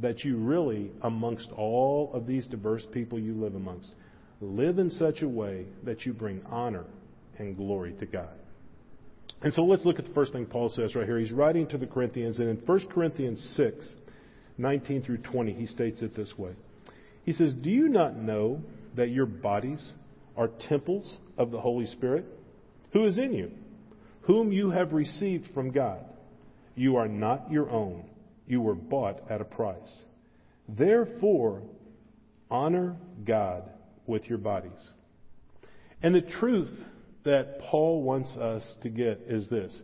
that 0.00 0.24
you 0.24 0.36
really, 0.36 0.90
amongst 1.02 1.50
all 1.52 2.10
of 2.12 2.26
these 2.26 2.46
diverse 2.46 2.84
people 2.92 3.18
you 3.18 3.34
live 3.34 3.54
amongst, 3.54 3.94
live 4.40 4.78
in 4.78 4.90
such 4.90 5.22
a 5.22 5.28
way 5.28 5.66
that 5.84 6.04
you 6.04 6.12
bring 6.12 6.42
honor 6.46 6.84
and 7.38 7.56
glory 7.56 7.92
to 8.00 8.06
God. 8.06 8.34
And 9.42 9.52
so 9.52 9.62
let's 9.64 9.84
look 9.84 9.98
at 9.98 10.06
the 10.06 10.14
first 10.14 10.32
thing 10.32 10.46
Paul 10.46 10.68
says 10.68 10.94
right 10.94 11.04
here. 11.04 11.18
He's 11.18 11.32
writing 11.32 11.66
to 11.68 11.78
the 11.78 11.86
Corinthians, 11.86 12.38
and 12.38 12.48
in 12.48 12.56
1 12.56 12.88
Corinthians 12.88 13.42
6, 13.56 13.94
19 14.58 15.02
through 15.02 15.18
20, 15.18 15.52
he 15.52 15.66
states 15.66 16.00
it 16.02 16.14
this 16.14 16.32
way. 16.38 16.52
He 17.24 17.32
says, 17.32 17.52
Do 17.52 17.70
you 17.70 17.88
not 17.88 18.16
know 18.16 18.62
that 18.94 19.10
your 19.10 19.26
bodies 19.26 19.92
are 20.36 20.48
temples 20.68 21.16
of 21.38 21.50
the 21.50 21.60
Holy 21.60 21.86
Spirit, 21.86 22.24
who 22.92 23.06
is 23.06 23.18
in 23.18 23.32
you, 23.32 23.50
whom 24.22 24.52
you 24.52 24.70
have 24.70 24.92
received 24.92 25.52
from 25.52 25.72
God? 25.72 26.04
You 26.76 26.96
are 26.96 27.08
not 27.08 27.50
your 27.50 27.68
own. 27.68 28.04
You 28.46 28.60
were 28.60 28.74
bought 28.74 29.28
at 29.30 29.40
a 29.40 29.44
price. 29.44 30.02
Therefore, 30.68 31.62
honor 32.50 32.96
God 33.24 33.64
with 34.06 34.26
your 34.26 34.38
bodies. 34.38 34.92
And 36.02 36.14
the 36.14 36.22
truth 36.22 36.70
that 37.24 37.60
Paul 37.60 38.02
wants 38.02 38.30
us 38.32 38.66
to 38.82 38.88
get 38.88 39.22
is 39.28 39.48
this. 39.48 39.74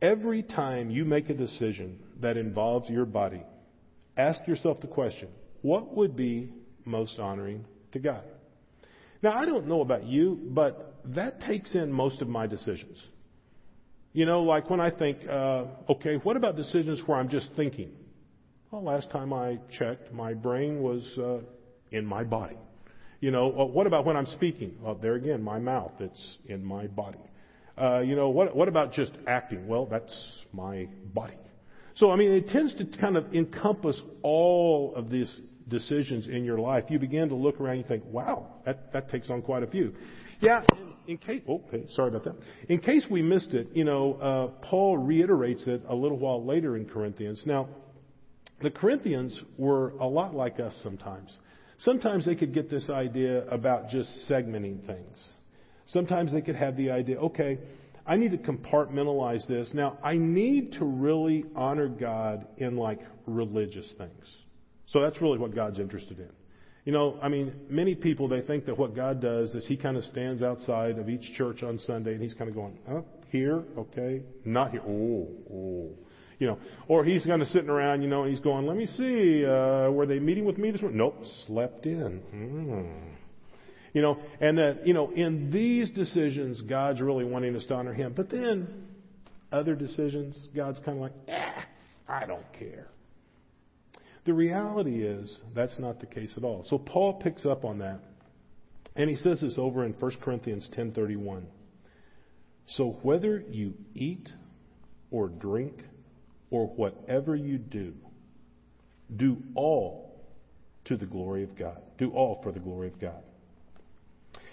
Every 0.00 0.42
time 0.42 0.90
you 0.90 1.04
make 1.04 1.28
a 1.28 1.34
decision 1.34 1.98
that 2.20 2.36
involves 2.36 2.88
your 2.88 3.04
body, 3.04 3.42
ask 4.16 4.40
yourself 4.46 4.80
the 4.80 4.86
question, 4.86 5.28
what 5.62 5.94
would 5.94 6.16
be 6.16 6.52
most 6.84 7.18
honoring 7.18 7.64
to 7.92 7.98
God? 7.98 8.22
Now, 9.22 9.32
I 9.32 9.44
don't 9.44 9.66
know 9.66 9.82
about 9.82 10.04
you, 10.04 10.38
but 10.50 11.00
that 11.04 11.40
takes 11.42 11.74
in 11.74 11.92
most 11.92 12.22
of 12.22 12.28
my 12.28 12.46
decisions. 12.46 13.02
You 14.12 14.24
know, 14.24 14.42
like 14.42 14.70
when 14.70 14.80
I 14.80 14.90
think, 14.90 15.18
uh, 15.28 15.64
okay, 15.90 16.16
what 16.22 16.36
about 16.36 16.56
decisions 16.56 17.00
where 17.06 17.18
I'm 17.18 17.28
just 17.28 17.48
thinking? 17.56 17.90
Well, 18.70 18.82
last 18.82 19.10
time 19.10 19.32
I 19.32 19.58
checked, 19.78 20.12
my 20.12 20.32
brain 20.32 20.80
was 20.80 21.02
uh, 21.18 21.38
in 21.90 22.06
my 22.06 22.24
body. 22.24 22.56
You 23.20 23.30
know, 23.30 23.48
what 23.48 23.86
about 23.86 24.06
when 24.06 24.16
I'm 24.16 24.26
speaking? 24.26 24.76
Well, 24.80 24.94
there 24.94 25.14
again, 25.14 25.42
my 25.42 25.58
mouth, 25.58 25.92
it's 26.00 26.38
in 26.46 26.64
my 26.64 26.86
body. 26.86 27.18
Uh, 27.80 28.00
you 28.00 28.16
know, 28.16 28.30
what, 28.30 28.56
what 28.56 28.68
about 28.68 28.92
just 28.92 29.12
acting? 29.26 29.68
Well, 29.68 29.86
that's 29.86 30.14
my 30.52 30.88
body. 31.14 31.36
So, 31.96 32.10
I 32.10 32.16
mean, 32.16 32.30
it 32.30 32.48
tends 32.48 32.74
to 32.76 32.86
kind 32.98 33.16
of 33.16 33.34
encompass 33.34 34.00
all 34.22 34.94
of 34.96 35.10
these 35.10 35.40
decisions 35.68 36.28
in 36.28 36.44
your 36.44 36.58
life. 36.58 36.84
You 36.88 36.98
begin 36.98 37.28
to 37.28 37.34
look 37.34 37.60
around 37.60 37.76
and 37.76 37.82
you 37.82 37.88
think, 37.88 38.04
wow, 38.06 38.46
that, 38.64 38.92
that 38.94 39.10
takes 39.10 39.28
on 39.28 39.42
quite 39.42 39.62
a 39.62 39.66
few. 39.66 39.94
Yeah, 40.40 40.62
in, 40.78 40.94
in 41.06 41.18
case, 41.18 41.42
oh, 41.46 41.62
okay, 41.68 41.86
sorry 41.94 42.08
about 42.08 42.24
that. 42.24 42.36
In 42.70 42.78
case 42.78 43.04
we 43.10 43.20
missed 43.20 43.52
it, 43.52 43.68
you 43.74 43.84
know, 43.84 44.14
uh, 44.14 44.66
Paul 44.66 44.96
reiterates 44.96 45.66
it 45.66 45.82
a 45.86 45.94
little 45.94 46.16
while 46.16 46.44
later 46.44 46.76
in 46.76 46.86
Corinthians. 46.86 47.42
Now, 47.44 47.68
the 48.62 48.70
Corinthians 48.70 49.38
were 49.58 49.90
a 50.00 50.06
lot 50.06 50.34
like 50.34 50.58
us 50.58 50.78
sometimes. 50.82 51.38
Sometimes 51.80 52.26
they 52.26 52.34
could 52.34 52.52
get 52.52 52.68
this 52.68 52.90
idea 52.90 53.46
about 53.48 53.88
just 53.88 54.10
segmenting 54.28 54.84
things. 54.86 55.28
Sometimes 55.88 56.32
they 56.32 56.42
could 56.42 56.56
have 56.56 56.76
the 56.76 56.90
idea, 56.90 57.18
okay, 57.18 57.58
I 58.06 58.16
need 58.16 58.32
to 58.32 58.38
compartmentalize 58.38 59.46
this. 59.46 59.70
Now, 59.72 59.98
I 60.02 60.16
need 60.16 60.72
to 60.74 60.84
really 60.84 61.44
honor 61.56 61.88
God 61.88 62.46
in 62.58 62.76
like 62.76 63.00
religious 63.26 63.90
things. 63.96 64.24
So 64.88 65.00
that's 65.00 65.20
really 65.22 65.38
what 65.38 65.54
God's 65.54 65.78
interested 65.78 66.18
in. 66.18 66.28
You 66.84 66.92
know, 66.92 67.18
I 67.22 67.28
mean, 67.28 67.52
many 67.68 67.94
people, 67.94 68.28
they 68.28 68.40
think 68.40 68.66
that 68.66 68.76
what 68.76 68.94
God 68.94 69.20
does 69.20 69.54
is 69.54 69.64
He 69.66 69.76
kind 69.76 69.96
of 69.96 70.04
stands 70.04 70.42
outside 70.42 70.98
of 70.98 71.08
each 71.08 71.34
church 71.36 71.62
on 71.62 71.78
Sunday 71.78 72.12
and 72.12 72.22
He's 72.22 72.34
kind 72.34 72.48
of 72.48 72.54
going, 72.56 72.78
oh, 72.90 73.04
here, 73.30 73.62
okay, 73.78 74.22
not 74.44 74.72
here, 74.72 74.82
oh, 74.86 75.28
oh 75.52 75.90
you 76.40 76.46
know, 76.46 76.58
or 76.88 77.04
he's 77.04 77.24
kind 77.24 77.42
of 77.42 77.48
sitting 77.48 77.68
around, 77.68 78.02
you 78.02 78.08
know, 78.08 78.22
and 78.22 78.32
he's 78.32 78.40
going, 78.40 78.66
let 78.66 78.76
me 78.76 78.86
see, 78.86 79.44
uh, 79.44 79.90
were 79.90 80.06
they 80.06 80.18
meeting 80.18 80.46
with 80.46 80.58
me 80.58 80.70
this 80.70 80.80
morning? 80.80 80.98
Nope, 80.98 81.22
slept 81.46 81.84
in. 81.84 82.22
Mm. 82.34 83.14
You 83.92 84.02
know, 84.02 84.18
and 84.40 84.56
that, 84.56 84.86
you 84.86 84.94
know, 84.94 85.10
in 85.10 85.50
these 85.50 85.90
decisions, 85.90 86.62
God's 86.62 87.00
really 87.00 87.24
wanting 87.24 87.54
us 87.54 87.64
to 87.66 87.74
honor 87.74 87.92
him. 87.92 88.14
But 88.16 88.30
then, 88.30 88.86
other 89.52 89.74
decisions, 89.74 90.48
God's 90.56 90.78
kind 90.78 90.96
of 90.96 91.02
like, 91.02 91.12
eh, 91.28 91.62
I 92.08 92.24
don't 92.24 92.50
care. 92.58 92.88
The 94.24 94.32
reality 94.32 95.04
is, 95.04 95.38
that's 95.54 95.78
not 95.78 96.00
the 96.00 96.06
case 96.06 96.32
at 96.38 96.44
all. 96.44 96.64
So 96.70 96.78
Paul 96.78 97.14
picks 97.14 97.44
up 97.44 97.64
on 97.64 97.78
that. 97.80 98.00
And 98.96 99.10
he 99.10 99.16
says 99.16 99.40
this 99.40 99.56
over 99.58 99.84
in 99.84 99.92
1 99.92 100.10
Corinthians 100.22 100.68
10:31. 100.74 101.44
So 102.66 102.98
whether 103.02 103.44
you 103.50 103.74
eat 103.94 104.28
or 105.10 105.28
drink 105.28 105.82
or 106.50 106.66
whatever 106.66 107.36
you 107.36 107.58
do, 107.58 107.94
do 109.16 109.38
all 109.54 110.10
to 110.86 110.96
the 110.96 111.06
glory 111.06 111.42
of 111.44 111.56
God. 111.56 111.80
Do 111.98 112.10
all 112.10 112.40
for 112.42 112.52
the 112.52 112.60
glory 112.60 112.88
of 112.88 113.00
God. 113.00 113.22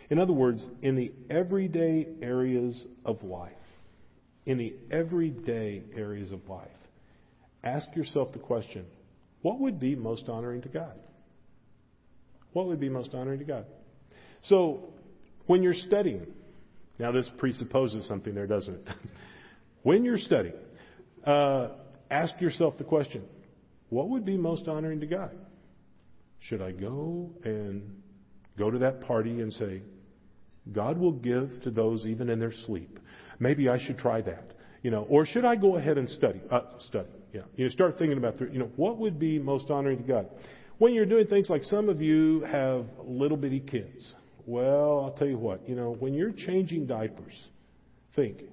In 0.10 0.20
other 0.20 0.34
words, 0.34 0.66
in 0.82 0.96
the 0.96 1.12
everyday 1.30 2.08
areas 2.22 2.86
of 3.06 3.24
life, 3.24 3.52
in 4.46 4.58
the 4.58 4.74
everyday 4.90 5.84
areas 5.96 6.32
of 6.32 6.48
life, 6.48 6.68
ask 7.64 7.88
yourself 7.96 8.32
the 8.32 8.40
question 8.40 8.86
what 9.42 9.60
would 9.60 9.80
be 9.80 9.96
most 9.96 10.30
honoring 10.30 10.62
to 10.64 10.70
God? 10.70 10.94
What 12.54 12.68
would 12.68 12.80
be 12.80 12.90
most 12.90 13.14
honoring 13.14 13.40
to 13.40 13.46
God? 13.46 13.66
So, 14.44 14.90
when 15.46 15.64
you're 15.64 15.74
studying, 15.74 16.26
now 17.00 17.12
this 17.12 17.30
presupposes 17.38 18.08
something 18.08 18.34
there, 18.34 18.48
doesn't 18.48 18.74
it? 18.74 18.88
when 19.84 20.04
you're 20.04 20.18
studying, 20.18 20.56
uh, 21.26 21.70
ask 22.10 22.40
yourself 22.40 22.78
the 22.78 22.84
question 22.84 23.24
what 23.90 24.10
would 24.10 24.26
be 24.26 24.38
most 24.38 24.68
honoring 24.68 25.00
to 25.00 25.08
God? 25.08 25.32
Should 26.40 26.62
I 26.62 26.72
go 26.72 27.32
and 27.44 28.02
go 28.58 28.70
to 28.70 28.80
that 28.80 29.02
party 29.02 29.42
and 29.42 29.54
say, 29.54 29.82
God 30.72 30.98
will 30.98 31.14
give 31.14 31.62
to 31.64 31.72
those 31.72 32.06
even 32.06 32.30
in 32.30 32.40
their 32.40 32.54
sleep? 32.66 33.00
Maybe 33.40 33.70
I 33.70 33.78
should 33.84 33.98
try 33.98 34.22
that. 34.22 34.52
You 34.84 34.92
know, 34.92 35.08
or 35.10 35.26
should 35.26 35.46
I 35.46 35.56
go 35.56 35.78
ahead 35.78 35.98
and 35.98 36.08
study? 36.10 36.42
Uh, 36.52 36.62
study, 36.88 37.10
yeah. 37.34 37.42
You 37.56 37.66
know, 37.66 37.72
start 37.72 37.98
thinking 37.98 38.18
about, 38.18 38.40
you 38.40 38.60
know, 38.60 38.70
what 38.76 38.98
would 38.98 39.20
be 39.20 39.40
most 39.40 39.70
honoring 39.70 39.98
to 39.98 40.04
God? 40.04 40.30
When 40.78 40.94
you're 40.94 41.06
doing 41.06 41.28
things 41.28 41.50
like 41.50 41.64
some 41.64 41.90
of 41.90 42.02
you 42.02 42.42
have 42.42 42.86
little 43.04 43.38
bitty 43.38 43.62
kids. 43.62 44.14
Well, 44.46 45.04
I'll 45.04 45.16
tell 45.18 45.28
you 45.28 45.38
what, 45.38 45.68
you 45.68 45.76
know, 45.76 45.96
when 46.00 46.14
you're 46.14 46.32
changing 46.32 46.86
diapers, 46.86 47.34
think, 48.16 48.44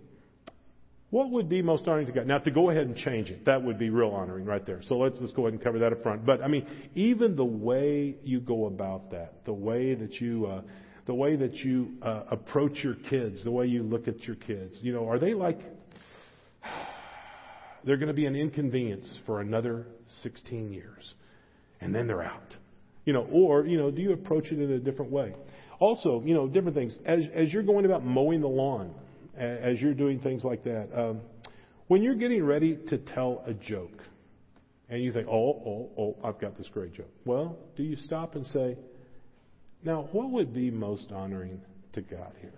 what 1.14 1.30
would 1.30 1.48
be 1.48 1.62
most 1.62 1.86
honoring 1.86 2.06
to 2.06 2.12
God? 2.12 2.26
Now, 2.26 2.38
to 2.38 2.50
go 2.50 2.70
ahead 2.70 2.88
and 2.88 2.96
change 2.96 3.30
it, 3.30 3.44
that 3.44 3.62
would 3.62 3.78
be 3.78 3.88
real 3.88 4.10
honoring 4.10 4.44
right 4.44 4.66
there. 4.66 4.80
So 4.82 4.98
let's, 4.98 5.16
let's 5.20 5.32
go 5.32 5.42
ahead 5.42 5.52
and 5.52 5.62
cover 5.62 5.78
that 5.78 5.92
up 5.92 6.02
front. 6.02 6.26
But, 6.26 6.42
I 6.42 6.48
mean, 6.48 6.66
even 6.96 7.36
the 7.36 7.44
way 7.44 8.16
you 8.24 8.40
go 8.40 8.66
about 8.66 9.12
that, 9.12 9.44
the 9.44 9.52
way 9.52 9.94
that 9.94 10.20
you, 10.20 10.46
uh, 10.46 10.62
the 11.06 11.14
way 11.14 11.36
that 11.36 11.54
you 11.54 11.92
uh, 12.02 12.24
approach 12.32 12.82
your 12.82 12.96
kids, 13.08 13.44
the 13.44 13.52
way 13.52 13.66
you 13.66 13.84
look 13.84 14.08
at 14.08 14.24
your 14.24 14.34
kids, 14.34 14.76
you 14.82 14.92
know, 14.92 15.08
are 15.08 15.20
they 15.20 15.34
like, 15.34 15.60
they're 17.84 17.96
going 17.96 18.08
to 18.08 18.12
be 18.12 18.26
an 18.26 18.34
inconvenience 18.34 19.06
for 19.24 19.40
another 19.40 19.86
16 20.24 20.72
years, 20.72 21.14
and 21.80 21.94
then 21.94 22.08
they're 22.08 22.24
out? 22.24 22.56
You 23.04 23.12
know, 23.12 23.22
or, 23.30 23.64
you 23.66 23.78
know, 23.78 23.92
do 23.92 24.02
you 24.02 24.14
approach 24.14 24.46
it 24.46 24.60
in 24.60 24.68
a 24.68 24.80
different 24.80 25.12
way? 25.12 25.32
Also, 25.78 26.24
you 26.24 26.34
know, 26.34 26.48
different 26.48 26.76
things. 26.76 26.92
As, 27.06 27.20
as 27.32 27.52
you're 27.52 27.62
going 27.62 27.84
about 27.84 28.04
mowing 28.04 28.40
the 28.40 28.48
lawn, 28.48 28.96
as 29.36 29.80
you're 29.80 29.94
doing 29.94 30.20
things 30.20 30.44
like 30.44 30.64
that. 30.64 30.88
Um, 30.94 31.20
when 31.86 32.02
you're 32.02 32.14
getting 32.14 32.44
ready 32.44 32.76
to 32.88 32.98
tell 32.98 33.42
a 33.46 33.54
joke, 33.54 34.02
and 34.88 35.02
you 35.02 35.12
think, 35.12 35.26
oh, 35.28 35.32
oh, 35.32 35.90
oh, 35.98 36.16
I've 36.22 36.40
got 36.40 36.56
this 36.56 36.68
great 36.72 36.94
joke. 36.94 37.10
Well, 37.24 37.58
do 37.76 37.82
you 37.82 37.96
stop 38.04 38.34
and 38.34 38.46
say, 38.46 38.76
now, 39.82 40.08
what 40.12 40.30
would 40.30 40.52
be 40.54 40.70
most 40.70 41.10
honoring 41.12 41.60
to 41.92 42.00
God 42.00 42.32
here? 42.40 42.52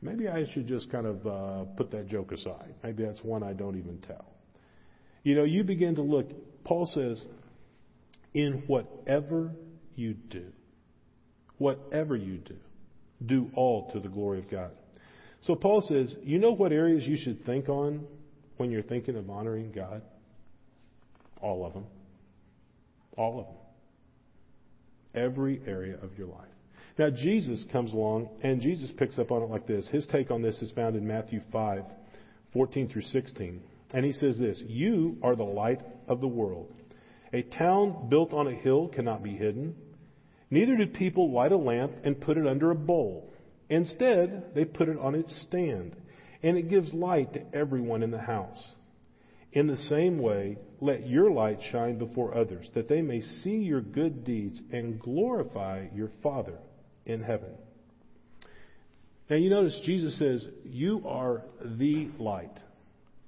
Maybe 0.00 0.28
I 0.28 0.50
should 0.52 0.66
just 0.66 0.90
kind 0.90 1.06
of 1.06 1.26
uh, 1.26 1.64
put 1.76 1.90
that 1.92 2.08
joke 2.08 2.32
aside. 2.32 2.74
Maybe 2.82 3.04
that's 3.04 3.22
one 3.22 3.42
I 3.42 3.52
don't 3.52 3.76
even 3.76 3.98
tell. 4.06 4.24
You 5.22 5.36
know, 5.36 5.44
you 5.44 5.62
begin 5.62 5.94
to 5.96 6.02
look. 6.02 6.30
Paul 6.64 6.86
says, 6.86 7.24
in 8.34 8.64
whatever 8.66 9.52
you 9.94 10.14
do, 10.14 10.46
whatever 11.58 12.16
you 12.16 12.38
do, 12.38 12.56
do 13.24 13.50
all 13.54 13.92
to 13.92 14.00
the 14.00 14.08
glory 14.08 14.38
of 14.40 14.50
God. 14.50 14.70
So 15.42 15.56
Paul 15.56 15.80
says, 15.80 16.16
you 16.22 16.38
know 16.38 16.52
what 16.52 16.72
areas 16.72 17.04
you 17.06 17.16
should 17.16 17.44
think 17.44 17.68
on 17.68 18.06
when 18.58 18.70
you're 18.70 18.82
thinking 18.82 19.16
of 19.16 19.28
honoring 19.28 19.72
God? 19.72 20.02
All 21.40 21.66
of 21.66 21.74
them. 21.74 21.86
All 23.16 23.40
of 23.40 23.46
them. 23.46 23.56
Every 25.14 25.60
area 25.66 25.96
of 26.00 26.16
your 26.16 26.28
life. 26.28 26.46
Now, 26.98 27.10
Jesus 27.10 27.64
comes 27.72 27.92
along, 27.92 28.28
and 28.42 28.60
Jesus 28.60 28.90
picks 28.96 29.18
up 29.18 29.30
on 29.30 29.42
it 29.42 29.50
like 29.50 29.66
this. 29.66 29.88
His 29.88 30.06
take 30.06 30.30
on 30.30 30.42
this 30.42 30.60
is 30.62 30.70
found 30.72 30.94
in 30.94 31.06
Matthew 31.06 31.40
5, 31.50 31.82
14 32.52 32.88
through 32.88 33.02
16. 33.02 33.62
And 33.94 34.04
he 34.04 34.12
says 34.12 34.38
this 34.38 34.62
You 34.66 35.16
are 35.22 35.34
the 35.34 35.42
light 35.42 35.80
of 36.06 36.20
the 36.20 36.28
world. 36.28 36.72
A 37.32 37.42
town 37.42 38.08
built 38.08 38.32
on 38.32 38.46
a 38.46 38.54
hill 38.54 38.88
cannot 38.88 39.22
be 39.22 39.32
hidden. 39.32 39.74
Neither 40.50 40.76
do 40.76 40.86
people 40.86 41.32
light 41.32 41.50
a 41.50 41.56
lamp 41.56 41.92
and 42.04 42.20
put 42.20 42.36
it 42.36 42.46
under 42.46 42.70
a 42.70 42.74
bowl 42.74 43.31
Instead, 43.72 44.54
they 44.54 44.66
put 44.66 44.90
it 44.90 44.98
on 44.98 45.14
its 45.14 45.34
stand, 45.48 45.96
and 46.42 46.58
it 46.58 46.68
gives 46.68 46.92
light 46.92 47.32
to 47.32 47.40
everyone 47.54 48.02
in 48.02 48.10
the 48.10 48.18
house. 48.18 48.62
In 49.54 49.66
the 49.66 49.78
same 49.78 50.18
way, 50.18 50.58
let 50.82 51.08
your 51.08 51.30
light 51.30 51.58
shine 51.70 51.96
before 51.96 52.36
others, 52.36 52.68
that 52.74 52.86
they 52.90 53.00
may 53.00 53.22
see 53.22 53.56
your 53.56 53.80
good 53.80 54.26
deeds 54.26 54.60
and 54.72 55.00
glorify 55.00 55.86
your 55.94 56.10
Father 56.22 56.58
in 57.06 57.22
heaven. 57.22 57.48
Now 59.30 59.36
you 59.36 59.48
notice 59.48 59.80
Jesus 59.86 60.18
says, 60.18 60.46
You 60.64 61.02
are 61.06 61.42
the 61.64 62.10
light 62.18 62.58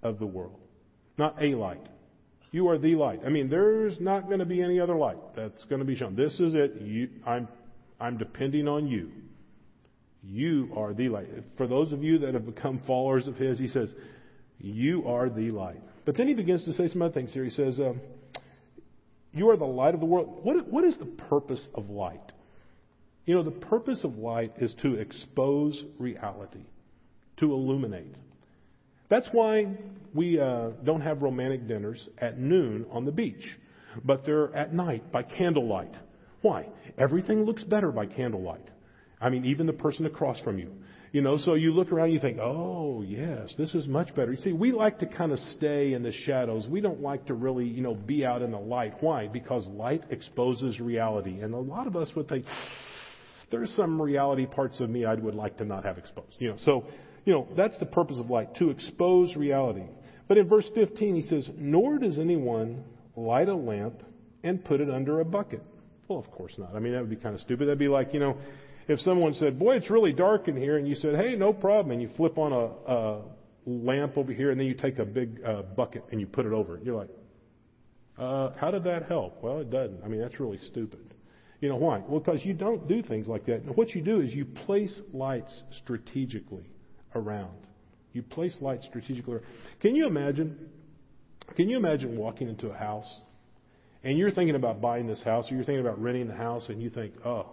of 0.02 0.18
the 0.18 0.26
world. 0.26 0.60
Not 1.16 1.42
a 1.42 1.54
light. 1.54 1.88
You 2.50 2.68
are 2.68 2.76
the 2.76 2.96
light. 2.96 3.20
I 3.24 3.30
mean, 3.30 3.48
there's 3.48 3.98
not 3.98 4.26
going 4.26 4.40
to 4.40 4.44
be 4.44 4.60
any 4.60 4.78
other 4.78 4.96
light 4.96 5.34
that's 5.34 5.64
going 5.70 5.78
to 5.78 5.86
be 5.86 5.96
shown. 5.96 6.14
This 6.16 6.34
is 6.34 6.54
it. 6.54 6.82
You, 6.82 7.08
I'm, 7.26 7.48
I'm 7.98 8.18
depending 8.18 8.68
on 8.68 8.86
you. 8.86 9.10
You 10.26 10.70
are 10.76 10.94
the 10.94 11.08
light. 11.08 11.28
For 11.56 11.66
those 11.66 11.92
of 11.92 12.02
you 12.02 12.18
that 12.18 12.34
have 12.34 12.46
become 12.46 12.80
followers 12.86 13.28
of 13.28 13.36
His, 13.36 13.58
He 13.58 13.68
says, 13.68 13.92
You 14.58 15.06
are 15.06 15.28
the 15.28 15.50
light. 15.50 15.82
But 16.04 16.16
then 16.16 16.28
He 16.28 16.34
begins 16.34 16.64
to 16.64 16.72
say 16.72 16.88
some 16.88 17.02
other 17.02 17.12
things 17.12 17.32
here. 17.32 17.44
He 17.44 17.50
says, 17.50 17.78
um, 17.78 18.00
You 19.32 19.50
are 19.50 19.56
the 19.56 19.64
light 19.64 19.94
of 19.94 20.00
the 20.00 20.06
world. 20.06 20.40
What, 20.42 20.66
what 20.68 20.84
is 20.84 20.96
the 20.98 21.06
purpose 21.06 21.66
of 21.74 21.90
light? 21.90 22.32
You 23.26 23.34
know, 23.34 23.42
the 23.42 23.50
purpose 23.50 24.00
of 24.04 24.16
light 24.16 24.52
is 24.58 24.74
to 24.82 24.94
expose 24.94 25.82
reality, 25.98 26.66
to 27.38 27.52
illuminate. 27.52 28.14
That's 29.08 29.28
why 29.32 29.76
we 30.14 30.40
uh, 30.40 30.70
don't 30.84 31.00
have 31.00 31.22
romantic 31.22 31.66
dinners 31.66 32.06
at 32.18 32.38
noon 32.38 32.86
on 32.90 33.04
the 33.04 33.12
beach, 33.12 33.58
but 34.04 34.24
they're 34.24 34.54
at 34.54 34.74
night 34.74 35.10
by 35.12 35.22
candlelight. 35.22 35.92
Why? 36.42 36.68
Everything 36.98 37.44
looks 37.44 37.64
better 37.64 37.90
by 37.92 38.06
candlelight. 38.06 38.68
I 39.24 39.30
mean, 39.30 39.46
even 39.46 39.66
the 39.66 39.72
person 39.72 40.04
across 40.04 40.38
from 40.40 40.58
you. 40.58 40.70
You 41.12 41.22
know, 41.22 41.38
so 41.38 41.54
you 41.54 41.72
look 41.72 41.92
around 41.92 42.06
and 42.06 42.14
you 42.14 42.20
think, 42.20 42.38
oh, 42.40 43.02
yes, 43.06 43.54
this 43.56 43.74
is 43.74 43.86
much 43.86 44.14
better. 44.16 44.32
You 44.32 44.38
see, 44.38 44.52
we 44.52 44.72
like 44.72 44.98
to 44.98 45.06
kind 45.06 45.30
of 45.32 45.38
stay 45.56 45.92
in 45.92 46.02
the 46.02 46.12
shadows. 46.12 46.66
We 46.68 46.80
don't 46.80 47.00
like 47.00 47.26
to 47.26 47.34
really, 47.34 47.66
you 47.66 47.82
know, 47.82 47.94
be 47.94 48.26
out 48.26 48.42
in 48.42 48.50
the 48.50 48.58
light. 48.58 48.94
Why? 49.00 49.28
Because 49.28 49.66
light 49.68 50.02
exposes 50.10 50.80
reality. 50.80 51.38
And 51.40 51.54
a 51.54 51.58
lot 51.58 51.86
of 51.86 51.94
us 51.94 52.10
would 52.16 52.28
think, 52.28 52.44
there's 53.50 53.72
some 53.76 54.02
reality 54.02 54.46
parts 54.46 54.80
of 54.80 54.90
me 54.90 55.04
I 55.04 55.14
would 55.14 55.36
like 55.36 55.56
to 55.58 55.64
not 55.64 55.84
have 55.84 55.98
exposed. 55.98 56.34
You 56.40 56.50
know, 56.50 56.56
so, 56.64 56.84
you 57.24 57.32
know, 57.32 57.46
that's 57.56 57.78
the 57.78 57.86
purpose 57.86 58.18
of 58.18 58.28
light, 58.28 58.56
to 58.56 58.70
expose 58.70 59.36
reality. 59.36 59.84
But 60.26 60.36
in 60.36 60.48
verse 60.48 60.68
15, 60.74 61.14
he 61.14 61.22
says, 61.22 61.48
Nor 61.56 61.98
does 61.98 62.18
anyone 62.18 62.84
light 63.14 63.48
a 63.48 63.54
lamp 63.54 64.02
and 64.42 64.64
put 64.64 64.80
it 64.80 64.90
under 64.90 65.20
a 65.20 65.24
bucket. 65.24 65.62
Well, 66.08 66.18
of 66.18 66.30
course 66.32 66.54
not. 66.58 66.74
I 66.74 66.80
mean, 66.80 66.92
that 66.92 67.00
would 67.00 67.10
be 67.10 67.16
kind 67.16 67.34
of 67.34 67.40
stupid. 67.40 67.66
That'd 67.66 67.78
be 67.78 67.88
like, 67.88 68.12
you 68.12 68.20
know, 68.20 68.36
if 68.88 69.00
someone 69.00 69.34
said, 69.34 69.58
Boy, 69.58 69.76
it's 69.76 69.90
really 69.90 70.12
dark 70.12 70.48
in 70.48 70.56
here, 70.56 70.76
and 70.76 70.86
you 70.86 70.94
said, 70.94 71.16
Hey, 71.16 71.36
no 71.36 71.52
problem, 71.52 71.92
and 71.92 72.02
you 72.02 72.10
flip 72.16 72.38
on 72.38 72.52
a, 72.52 72.92
a 72.92 73.22
lamp 73.66 74.16
over 74.16 74.32
here, 74.32 74.50
and 74.50 74.60
then 74.60 74.66
you 74.66 74.74
take 74.74 74.98
a 74.98 75.04
big 75.04 75.40
uh, 75.44 75.62
bucket 75.62 76.04
and 76.10 76.20
you 76.20 76.26
put 76.26 76.46
it 76.46 76.52
over 76.52 76.76
it. 76.76 76.84
You're 76.84 76.96
like, 76.96 77.10
uh, 78.18 78.50
How 78.58 78.70
did 78.70 78.84
that 78.84 79.04
help? 79.04 79.42
Well, 79.42 79.60
it 79.60 79.70
doesn't. 79.70 80.02
I 80.04 80.08
mean, 80.08 80.20
that's 80.20 80.38
really 80.40 80.58
stupid. 80.58 81.14
You 81.60 81.68
know 81.70 81.76
why? 81.76 82.02
Well, 82.06 82.20
because 82.20 82.44
you 82.44 82.52
don't 82.52 82.86
do 82.88 83.02
things 83.02 83.26
like 83.26 83.46
that. 83.46 83.62
And 83.62 83.74
what 83.76 83.94
you 83.94 84.02
do 84.02 84.20
is 84.20 84.34
you 84.34 84.44
place 84.44 85.00
lights 85.12 85.62
strategically 85.82 86.68
around. 87.14 87.56
You 88.12 88.22
place 88.22 88.54
lights 88.60 88.84
strategically 88.86 89.34
around. 89.34 89.46
Can 89.80 89.94
you 89.96 90.06
imagine? 90.06 90.68
Can 91.56 91.68
you 91.68 91.76
imagine 91.76 92.16
walking 92.16 92.48
into 92.48 92.68
a 92.68 92.74
house 92.74 93.10
and 94.04 94.18
you're 94.18 94.30
thinking 94.30 94.54
about 94.54 94.80
buying 94.82 95.06
this 95.06 95.22
house 95.22 95.50
or 95.50 95.54
you're 95.54 95.64
thinking 95.64 95.80
about 95.80 96.00
renting 96.00 96.28
the 96.28 96.34
house 96.34 96.68
and 96.68 96.82
you 96.82 96.90
think, 96.90 97.14
oh, 97.24 97.46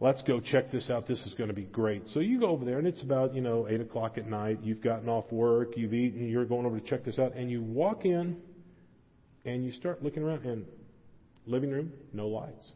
let's 0.00 0.22
go 0.22 0.40
check 0.40 0.70
this 0.70 0.90
out. 0.90 1.06
This 1.06 1.20
is 1.20 1.34
going 1.34 1.48
to 1.48 1.54
be 1.54 1.64
great. 1.64 2.02
So 2.12 2.20
you 2.20 2.38
go 2.40 2.48
over 2.48 2.64
there 2.64 2.78
and 2.78 2.86
it's 2.86 3.02
about, 3.02 3.34
you 3.34 3.40
know, 3.40 3.66
8 3.68 3.80
o'clock 3.80 4.18
at 4.18 4.28
night. 4.28 4.60
You've 4.62 4.82
gotten 4.82 5.08
off 5.08 5.30
work. 5.32 5.76
You've 5.76 5.94
eaten. 5.94 6.28
You're 6.28 6.44
going 6.44 6.66
over 6.66 6.78
to 6.78 6.86
check 6.86 7.04
this 7.04 7.18
out. 7.18 7.34
And 7.34 7.50
you 7.50 7.62
walk 7.62 8.04
in 8.04 8.36
and 9.44 9.64
you 9.64 9.72
start 9.72 10.02
looking 10.02 10.22
around 10.22 10.44
and 10.44 10.64
living 11.46 11.70
room, 11.70 11.92
no 12.12 12.28
lights. 12.28 12.66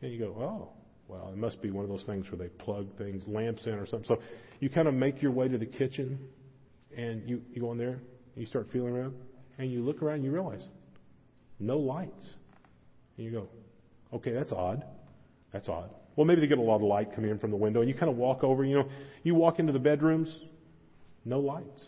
And 0.00 0.12
you 0.12 0.18
go, 0.18 0.36
oh, 0.38 0.70
well, 1.08 1.30
it 1.32 1.38
must 1.38 1.60
be 1.60 1.70
one 1.70 1.84
of 1.84 1.90
those 1.90 2.04
things 2.04 2.26
where 2.30 2.38
they 2.38 2.48
plug 2.62 2.86
things, 2.96 3.22
lamps 3.26 3.62
in 3.66 3.72
or 3.72 3.86
something. 3.86 4.06
So 4.08 4.22
you 4.60 4.70
kind 4.70 4.88
of 4.88 4.94
make 4.94 5.20
your 5.20 5.32
way 5.32 5.48
to 5.48 5.58
the 5.58 5.66
kitchen 5.66 6.18
and 6.96 7.28
you, 7.28 7.42
you 7.52 7.60
go 7.60 7.72
in 7.72 7.78
there 7.78 7.88
and 7.88 8.36
you 8.36 8.46
start 8.46 8.68
feeling 8.72 8.94
around 8.94 9.14
and 9.58 9.70
you 9.70 9.82
look 9.82 10.02
around 10.02 10.16
and 10.16 10.24
you 10.24 10.30
realize 10.30 10.64
no 11.58 11.78
lights. 11.78 12.26
And 13.16 13.26
you 13.26 13.32
go, 13.32 13.48
okay, 14.14 14.32
that's 14.32 14.52
odd. 14.52 14.84
That's 15.52 15.68
odd. 15.68 15.90
Well, 16.18 16.24
maybe 16.24 16.40
they 16.40 16.48
get 16.48 16.58
a 16.58 16.62
lot 16.62 16.74
of 16.74 16.82
light 16.82 17.14
coming 17.14 17.30
in 17.30 17.38
from 17.38 17.52
the 17.52 17.56
window 17.56 17.78
and 17.78 17.88
you 17.88 17.94
kind 17.94 18.10
of 18.10 18.16
walk 18.16 18.42
over, 18.42 18.64
you 18.64 18.74
know, 18.74 18.88
you 19.22 19.36
walk 19.36 19.60
into 19.60 19.72
the 19.72 19.78
bedrooms, 19.78 20.28
no 21.24 21.38
lights. 21.38 21.84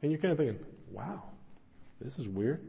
And 0.00 0.10
you're 0.10 0.18
kind 0.18 0.32
of 0.32 0.38
thinking, 0.38 0.64
wow, 0.90 1.24
this 2.00 2.14
is 2.14 2.26
weird. 2.26 2.62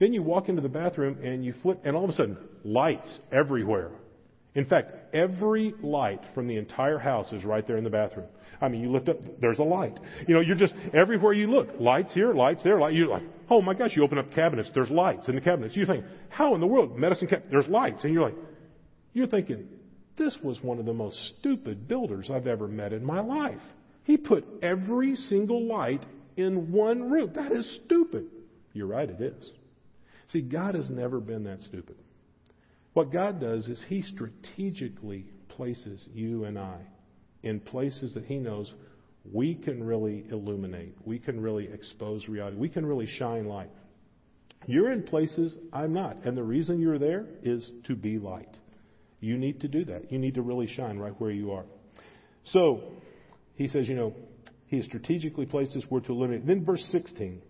Then 0.00 0.12
you 0.12 0.22
walk 0.22 0.50
into 0.50 0.60
the 0.60 0.68
bathroom 0.68 1.16
and 1.24 1.42
you 1.42 1.54
flip, 1.62 1.80
and 1.86 1.96
all 1.96 2.04
of 2.04 2.10
a 2.10 2.12
sudden, 2.12 2.36
lights 2.62 3.18
everywhere. 3.32 3.90
In 4.54 4.66
fact, 4.66 5.14
every 5.14 5.72
light 5.82 6.20
from 6.34 6.46
the 6.46 6.58
entire 6.58 6.98
house 6.98 7.32
is 7.32 7.42
right 7.42 7.66
there 7.66 7.78
in 7.78 7.84
the 7.84 7.90
bathroom. 7.90 8.26
I 8.60 8.68
mean, 8.68 8.82
you 8.82 8.92
lift 8.92 9.08
up, 9.08 9.16
there's 9.40 9.58
a 9.58 9.62
light. 9.62 9.98
You 10.28 10.34
know, 10.34 10.40
you're 10.40 10.56
just, 10.56 10.74
everywhere 10.92 11.32
you 11.32 11.46
look, 11.46 11.68
lights 11.80 12.12
here, 12.12 12.34
lights 12.34 12.62
there, 12.64 12.78
light. 12.78 12.92
You're 12.92 13.08
like, 13.08 13.22
oh 13.48 13.62
my 13.62 13.72
gosh, 13.72 13.96
you 13.96 14.04
open 14.04 14.18
up 14.18 14.30
cabinets, 14.34 14.70
there's 14.74 14.90
lights 14.90 15.28
in 15.28 15.36
the 15.36 15.40
cabinets. 15.40 15.74
You 15.74 15.86
think, 15.86 16.04
how 16.28 16.54
in 16.54 16.60
the 16.60 16.66
world? 16.66 16.98
Medicine 16.98 17.28
cabinet, 17.28 17.48
there's 17.50 17.66
lights. 17.66 18.04
And 18.04 18.12
you're 18.12 18.22
like, 18.22 18.34
you're 19.16 19.26
thinking, 19.26 19.66
this 20.18 20.36
was 20.42 20.62
one 20.62 20.78
of 20.78 20.84
the 20.84 20.92
most 20.92 21.32
stupid 21.38 21.88
builders 21.88 22.28
I've 22.30 22.46
ever 22.46 22.68
met 22.68 22.92
in 22.92 23.02
my 23.02 23.20
life. 23.20 23.62
He 24.04 24.18
put 24.18 24.44
every 24.62 25.16
single 25.16 25.66
light 25.66 26.04
in 26.36 26.70
one 26.70 27.10
room. 27.10 27.32
That 27.34 27.50
is 27.50 27.80
stupid. 27.86 28.26
You're 28.74 28.88
right, 28.88 29.08
it 29.08 29.22
is. 29.22 29.50
See, 30.32 30.42
God 30.42 30.74
has 30.74 30.90
never 30.90 31.18
been 31.18 31.44
that 31.44 31.62
stupid. 31.62 31.96
What 32.92 33.10
God 33.10 33.40
does 33.40 33.66
is 33.68 33.82
He 33.88 34.02
strategically 34.02 35.24
places 35.48 36.04
you 36.12 36.44
and 36.44 36.58
I 36.58 36.76
in 37.42 37.60
places 37.60 38.12
that 38.14 38.26
He 38.26 38.36
knows 38.36 38.70
we 39.32 39.54
can 39.54 39.82
really 39.82 40.26
illuminate, 40.30 40.94
we 41.06 41.18
can 41.18 41.40
really 41.40 41.68
expose 41.68 42.28
reality, 42.28 42.58
we 42.58 42.68
can 42.68 42.84
really 42.84 43.06
shine 43.06 43.46
light. 43.46 43.70
You're 44.66 44.92
in 44.92 45.04
places 45.04 45.54
I'm 45.72 45.94
not, 45.94 46.18
and 46.24 46.36
the 46.36 46.42
reason 46.42 46.82
you're 46.82 46.98
there 46.98 47.24
is 47.42 47.70
to 47.86 47.96
be 47.96 48.18
light. 48.18 48.54
You 49.20 49.36
need 49.36 49.60
to 49.60 49.68
do 49.68 49.84
that. 49.86 50.12
You 50.12 50.18
need 50.18 50.34
to 50.34 50.42
really 50.42 50.66
shine 50.66 50.98
right 50.98 51.18
where 51.18 51.30
you 51.30 51.52
are. 51.52 51.64
So, 52.44 52.82
he 53.54 53.68
says, 53.68 53.88
you 53.88 53.94
know, 53.94 54.14
he 54.66 54.76
has 54.76 54.86
strategically 54.86 55.46
placed 55.46 55.72
his 55.72 55.88
word 55.90 56.04
to 56.06 56.12
illuminate. 56.12 56.46
Then 56.46 56.64
verse 56.64 56.84
16. 56.90 57.40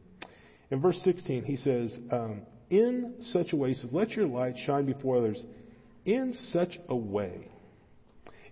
In 0.70 0.80
verse 0.80 0.98
16, 1.04 1.44
he 1.44 1.56
says, 1.56 1.96
um, 2.10 2.42
in 2.70 3.14
such 3.32 3.52
a 3.52 3.56
way, 3.56 3.70
he 3.70 3.74
says, 3.74 3.90
let 3.92 4.10
your 4.12 4.26
light 4.26 4.56
shine 4.64 4.86
before 4.86 5.18
others 5.18 5.42
in 6.04 6.34
such 6.52 6.78
a 6.88 6.96
way. 6.96 7.48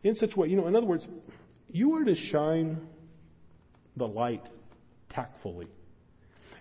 In 0.03 0.17
such 0.17 0.31
a 0.37 0.41
way, 0.41 0.49
you 0.49 0.57
know, 0.57 0.67
in 0.67 0.77
other 0.77 0.87
words, 0.87 1.07
you 1.71 1.95
are 1.95 2.05
to 2.05 2.15
shine 2.15 2.79
the 3.97 4.07
light 4.07 4.43
tactfully. 5.11 5.69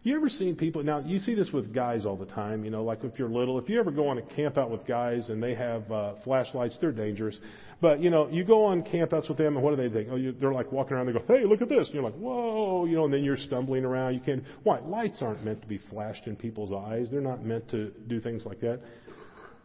You 0.05 0.17
ever 0.17 0.27
seen 0.27 0.57
people, 0.57 0.83
now 0.83 0.99
you 0.99 1.19
see 1.19 1.33
this 1.33 1.51
with 1.53 1.73
guys 1.73 2.05
all 2.05 2.17
the 2.17 2.25
time, 2.25 2.65
you 2.65 2.71
know, 2.71 2.83
like 2.83 3.05
if 3.05 3.17
you're 3.17 3.29
little, 3.29 3.57
if 3.57 3.69
you 3.69 3.79
ever 3.79 3.89
go 3.89 4.09
on 4.09 4.17
a 4.17 4.21
camp 4.21 4.57
out 4.57 4.69
with 4.69 4.85
guys 4.85 5.29
and 5.29 5.41
they 5.41 5.55
have 5.55 5.89
uh, 5.89 6.15
flashlights, 6.25 6.77
they're 6.81 6.91
dangerous. 6.91 7.39
But, 7.79 8.01
you 8.01 8.09
know, 8.09 8.27
you 8.29 8.43
go 8.43 8.65
on 8.65 8.83
campouts 8.83 9.29
with 9.29 9.37
them 9.37 9.55
and 9.55 9.63
what 9.63 9.75
do 9.75 9.81
they 9.81 9.93
think? 9.93 10.09
Oh, 10.11 10.17
you, 10.17 10.33
they're 10.33 10.51
like 10.51 10.73
walking 10.73 10.97
around, 10.97 11.05
they 11.05 11.13
go, 11.13 11.23
hey, 11.25 11.45
look 11.45 11.61
at 11.61 11.69
this. 11.69 11.85
And 11.85 11.93
you're 11.93 12.03
like, 12.03 12.15
whoa, 12.15 12.83
you 12.85 12.95
know, 12.95 13.05
and 13.05 13.13
then 13.13 13.23
you're 13.23 13.37
stumbling 13.37 13.85
around. 13.85 14.13
You 14.13 14.19
can't, 14.19 14.43
why? 14.63 14.79
Lights 14.79 15.21
aren't 15.21 15.43
meant 15.45 15.61
to 15.61 15.67
be 15.67 15.79
flashed 15.89 16.27
in 16.27 16.35
people's 16.35 16.73
eyes. 16.73 17.07
They're 17.09 17.21
not 17.21 17.45
meant 17.45 17.69
to 17.71 17.91
do 18.07 18.19
things 18.19 18.45
like 18.45 18.59
that. 18.59 18.81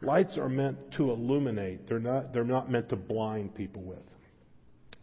Lights 0.03 0.38
are 0.38 0.48
meant 0.48 0.79
to 0.98 1.11
illuminate. 1.11 1.88
They're 1.88 1.98
not, 1.98 2.33
they're 2.33 2.44
not 2.44 2.70
meant 2.70 2.88
to 2.90 2.96
blind 2.96 3.57
people 3.57 3.83
with. 3.83 3.98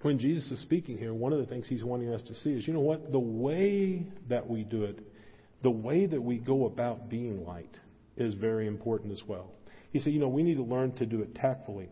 When 0.02 0.17
Jesus 0.17 0.50
is 0.52 0.62
speaking 0.62 0.98
here, 0.98 1.13
one 1.13 1.34
of 1.34 1.39
the 1.39 1.45
things 1.45 1.67
he's 1.67 1.84
wanting 1.84 2.13
us 2.13 2.21
to 2.24 2.36
see 2.36 2.52
is, 2.52 2.67
you 2.67 2.74
know 2.74 2.80
what? 2.80 3.12
The 3.12 3.19
way 3.19 4.06
that 4.30 4.50
we 4.50 4.63
do 4.63 4.86
it, 4.86 5.00
the 5.65 5.71
way 5.71 6.06
that 6.06 6.21
we 6.21 6.38
go 6.38 6.67
about 6.67 7.10
being 7.10 7.43
light 7.43 7.75
is 8.17 8.36
very 8.36 8.67
important 8.67 9.12
as 9.12 9.21
well. 9.28 9.49
He 9.91 9.99
said, 9.99 10.13
you 10.13 10.19
know, 10.19 10.28
we 10.28 10.43
need 10.43 10.58
to 10.58 10.63
learn 10.63 10.91
to 10.97 11.08
do 11.08 11.23
it 11.23 11.34
tactfully. 11.34 11.89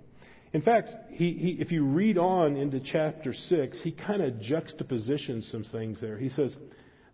In 0.54 0.62
fact, 0.62 0.92
he, 1.10 1.34
he, 1.34 1.58
if 1.60 1.72
you 1.72 1.84
read 1.84 2.20
on 2.20 2.56
into 2.56 2.80
chapter 2.80 3.34
6, 3.34 3.80
he 3.82 3.92
kind 3.92 4.22
of 4.22 4.40
juxtapositions 4.40 5.50
some 5.52 5.64
things 5.64 6.00
there. 6.00 6.20
He 6.20 6.30
says, 6.30 6.56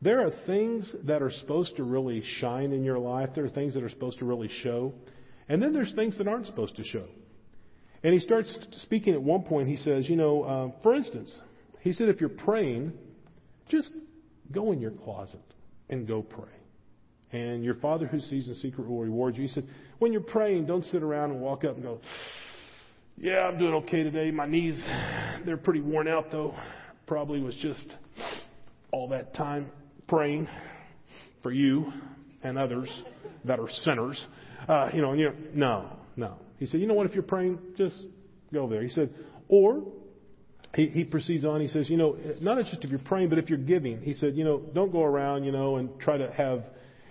there 0.02 0.20
are 0.20 0.32
things 0.46 0.94
that 1.06 1.22
are 1.22 1.32
supposed 1.32 1.78
to 1.78 1.84
really 1.84 2.22
shine 2.40 2.74
in 2.74 2.84
your 2.84 3.00
life, 3.00 3.30
there 3.36 3.46
are 3.46 3.50
things 3.50 3.74
that 3.76 3.84
are 3.84 3.90
supposed 3.90 4.20
to 4.20 4.26
really 4.26 4.50
show, 4.62 4.94
and 5.48 5.64
then 5.64 5.72
there's 5.72 5.94
things 5.94 6.18
that 6.18 6.28
aren't 6.28 6.46
supposed 6.46 6.76
to 6.76 6.84
show. 6.84 7.06
And 8.04 8.14
he 8.14 8.20
starts 8.20 8.54
speaking 8.84 9.14
at 9.14 9.22
one 9.22 9.44
point, 9.44 9.70
he 9.70 9.78
says, 9.78 10.10
you 10.10 10.18
know, 10.18 10.44
uh, 10.44 10.82
for 10.84 10.94
instance, 10.94 11.34
he 11.80 11.94
said, 11.94 12.10
if 12.10 12.20
you're 12.20 12.30
praying, 12.30 12.92
just 13.70 13.90
go 14.52 14.74
in 14.74 14.82
your 14.82 14.92
closet 14.92 15.40
and 15.90 16.08
go 16.08 16.22
pray. 16.22 16.50
And 17.32 17.64
your 17.64 17.76
Father 17.76 18.08
who 18.08 18.20
sees 18.20 18.48
in 18.48 18.56
secret 18.56 18.88
will 18.88 19.02
reward 19.02 19.36
you. 19.36 19.44
He 19.44 19.48
said, 19.50 19.68
when 20.00 20.12
you're 20.12 20.22
praying, 20.22 20.66
don't 20.66 20.86
sit 20.86 21.04
around 21.04 21.32
and 21.32 21.42
walk 21.42 21.64
up 21.64 21.76
and 21.76 21.84
go, 21.84 22.00
yeah, 23.18 23.42
I'm 23.42 23.60
doing 23.60 23.74
okay 23.76 24.04
today. 24.04 24.32
My 24.32 24.46
knees, 24.46 24.82
they're 25.46 25.58
pretty 25.58 25.82
worn 25.82 26.08
out 26.08 26.32
though. 26.32 26.56
Probably 27.06 27.42
was 27.42 27.56
just 27.56 27.96
all 28.92 29.10
that 29.10 29.34
time 29.36 29.70
praying 30.08 30.48
for 31.44 31.52
you 31.52 31.92
and 32.44 32.58
others 32.58 32.90
that 33.46 33.60
are 33.60 33.70
sinners. 33.84 34.24
Uh, 34.68 34.90
you 34.94 35.02
know, 35.02 35.14
you 35.14 35.26
know, 35.26 35.36
no, 35.54 35.90
no. 36.16 36.36
He 36.58 36.66
said, 36.66 36.80
you 36.80 36.88
know 36.88 36.94
what? 36.94 37.06
If 37.06 37.14
you're 37.14 37.24
praying, 37.24 37.60
just 37.78 37.96
go 38.54 38.68
there. 38.68 38.82
He 38.82 38.90
said, 38.90 39.14
or 39.48 39.84
he, 40.76 40.88
he 40.88 41.04
proceeds 41.04 41.46
on. 41.46 41.62
He 41.62 41.68
says, 41.68 41.90
you 41.90 41.98
know, 41.98 42.18
not 42.42 42.64
just 42.66 42.84
if 42.84 42.90
you're 42.90 43.00
praying, 43.00 43.30
but 43.30 43.38
if 43.38 43.50
you're 43.50 43.58
giving. 43.58 44.02
He 44.02 44.14
said, 44.14 44.36
you 44.36 44.44
know, 44.44 44.60
don't 44.74 44.92
go 44.92 45.04
around, 45.04 45.44
you 45.44 45.52
know, 45.52 45.78
and 45.78 45.90
try 46.00 46.18
to 46.18 46.32
have 46.32 46.64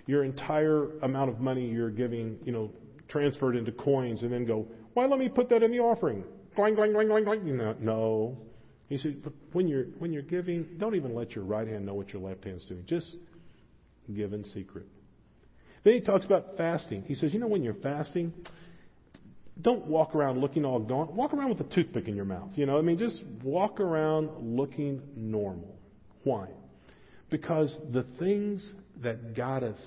your 0.05 0.23
entire 0.23 0.99
amount 1.01 1.29
of 1.29 1.39
money 1.39 1.67
you're 1.67 1.91
giving, 1.91 2.37
you 2.45 2.51
know, 2.51 2.71
transferred 3.09 3.55
into 3.55 3.71
coins 3.71 4.21
and 4.21 4.31
then 4.31 4.45
go, 4.45 4.67
why 4.93 5.05
let 5.05 5.19
me 5.19 5.29
put 5.29 5.49
that 5.49 5.61
in 5.61 5.71
the 5.71 5.79
offering? 5.79 6.23
Gling, 6.55 6.75
gling, 6.75 6.93
gling, 6.93 7.07
gling, 7.07 7.25
gling. 7.25 7.57
No, 7.57 7.75
no. 7.79 8.37
He 8.87 8.97
said, 8.97 9.21
when 9.51 9.67
you're, 9.67 9.85
when 9.99 10.11
you're 10.11 10.23
giving, 10.23 10.65
don't 10.77 10.95
even 10.95 11.13
let 11.13 11.31
your 11.31 11.43
right 11.43 11.67
hand 11.67 11.85
know 11.85 11.93
what 11.93 12.11
your 12.11 12.21
left 12.21 12.43
hand's 12.43 12.65
doing. 12.65 12.83
Just 12.87 13.07
give 14.13 14.33
in 14.33 14.43
secret. 14.45 14.87
Then 15.83 15.93
he 15.93 16.01
talks 16.01 16.25
about 16.25 16.57
fasting. 16.57 17.03
He 17.03 17.15
says, 17.15 17.33
you 17.33 17.39
know, 17.39 17.47
when 17.47 17.63
you're 17.63 17.75
fasting, 17.75 18.33
don't 19.61 19.85
walk 19.87 20.15
around 20.15 20.39
looking 20.39 20.65
all 20.65 20.79
gaunt. 20.79 21.11
Walk 21.13 21.33
around 21.33 21.49
with 21.49 21.59
a 21.59 21.75
toothpick 21.75 22.07
in 22.07 22.15
your 22.15 22.25
mouth. 22.25 22.49
You 22.55 22.65
know, 22.65 22.77
I 22.77 22.81
mean, 22.81 22.97
just 22.97 23.21
walk 23.43 23.79
around 23.79 24.29
looking 24.39 25.01
normal. 25.15 25.75
Why? 26.23 26.47
Because 27.29 27.75
the 27.91 28.05
things 28.19 28.73
that 29.01 29.35
got 29.35 29.63
us 29.63 29.79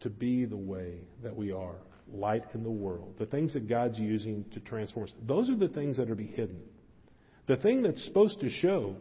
to 0.00 0.10
be 0.10 0.44
the 0.44 0.56
way 0.56 1.00
that 1.22 1.34
we 1.34 1.52
are, 1.52 1.76
light 2.12 2.44
in 2.54 2.62
the 2.62 2.70
world, 2.70 3.14
the 3.18 3.26
things 3.26 3.52
that 3.54 3.68
God's 3.68 3.98
using 3.98 4.44
to 4.54 4.60
transform 4.60 5.06
us, 5.06 5.12
those 5.26 5.48
are 5.48 5.56
the 5.56 5.68
things 5.68 5.96
that 5.96 6.08
are 6.08 6.14
be 6.14 6.26
hidden. 6.26 6.60
The 7.48 7.56
thing 7.56 7.82
that's 7.82 8.04
supposed 8.04 8.40
to 8.40 8.48
show 8.48 8.96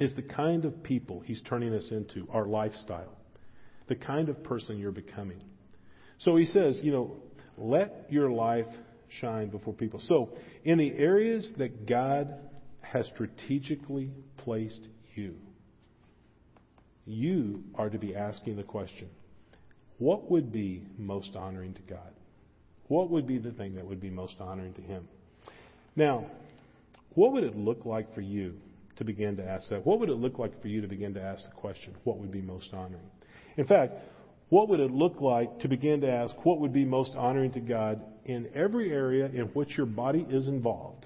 is 0.00 0.14
the 0.14 0.22
kind 0.22 0.64
of 0.64 0.82
people 0.82 1.20
He's 1.20 1.42
turning 1.42 1.74
us 1.74 1.86
into, 1.90 2.26
our 2.30 2.46
lifestyle, 2.46 3.16
the 3.88 3.94
kind 3.94 4.28
of 4.28 4.42
person 4.44 4.78
you're 4.78 4.92
becoming. 4.92 5.42
So 6.18 6.36
He 6.36 6.46
says, 6.46 6.78
you 6.82 6.92
know, 6.92 7.16
let 7.56 8.06
your 8.10 8.30
life 8.30 8.66
shine 9.20 9.48
before 9.48 9.74
people. 9.74 10.00
So, 10.00 10.30
in 10.64 10.78
the 10.78 10.92
areas 10.92 11.50
that 11.58 11.86
God 11.86 12.34
has 12.80 13.06
strategically 13.06 14.10
placed 14.38 14.80
you, 15.14 15.36
you 17.06 17.64
are 17.74 17.90
to 17.90 17.98
be 17.98 18.14
asking 18.14 18.56
the 18.56 18.62
question 18.62 19.08
what 19.98 20.30
would 20.30 20.52
be 20.52 20.84
most 20.98 21.36
honoring 21.36 21.74
to 21.74 21.82
God? 21.82 22.12
What 22.88 23.10
would 23.10 23.26
be 23.26 23.38
the 23.38 23.52
thing 23.52 23.74
that 23.76 23.86
would 23.86 24.00
be 24.00 24.10
most 24.10 24.36
honoring 24.40 24.74
to 24.74 24.82
Him? 24.82 25.08
Now, 25.96 26.26
what 27.14 27.32
would 27.32 27.44
it 27.44 27.56
look 27.56 27.84
like 27.84 28.14
for 28.14 28.20
you 28.20 28.54
to 28.96 29.04
begin 29.04 29.36
to 29.36 29.44
ask 29.44 29.68
that? 29.68 29.86
What 29.86 30.00
would 30.00 30.08
it 30.08 30.16
look 30.16 30.38
like 30.38 30.60
for 30.60 30.68
you 30.68 30.80
to 30.80 30.88
begin 30.88 31.14
to 31.14 31.22
ask 31.22 31.44
the 31.44 31.54
question, 31.54 31.94
what 32.04 32.18
would 32.18 32.32
be 32.32 32.42
most 32.42 32.72
honoring? 32.72 33.10
In 33.56 33.66
fact, 33.66 33.94
what 34.48 34.68
would 34.68 34.80
it 34.80 34.90
look 34.90 35.20
like 35.20 35.60
to 35.60 35.68
begin 35.68 36.00
to 36.02 36.10
ask 36.10 36.34
what 36.44 36.60
would 36.60 36.72
be 36.72 36.84
most 36.84 37.14
honoring 37.16 37.52
to 37.52 37.60
God 37.60 38.02
in 38.24 38.48
every 38.54 38.90
area 38.92 39.26
in 39.26 39.46
which 39.48 39.76
your 39.76 39.86
body 39.86 40.26
is 40.28 40.46
involved 40.46 41.04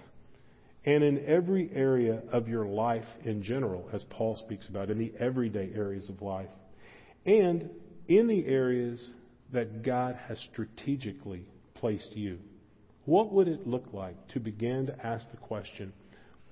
and 0.84 1.02
in 1.02 1.24
every 1.26 1.70
area 1.74 2.22
of 2.32 2.48
your 2.48 2.66
life 2.66 3.04
in 3.24 3.42
general, 3.42 3.88
as 3.92 4.04
Paul 4.04 4.36
speaks 4.36 4.68
about, 4.68 4.90
in 4.90 4.98
the 4.98 5.12
everyday 5.18 5.70
areas 5.74 6.08
of 6.08 6.22
life, 6.22 6.48
and 7.26 7.68
in 8.06 8.26
the 8.26 8.46
areas 8.46 9.12
that 9.52 9.82
God 9.82 10.18
has 10.28 10.38
strategically 10.50 11.44
placed 11.74 12.16
you? 12.16 12.38
What 13.04 13.32
would 13.32 13.48
it 13.48 13.66
look 13.66 13.86
like 13.92 14.28
to 14.28 14.40
begin 14.40 14.86
to 14.86 15.06
ask 15.06 15.30
the 15.30 15.36
question, 15.36 15.92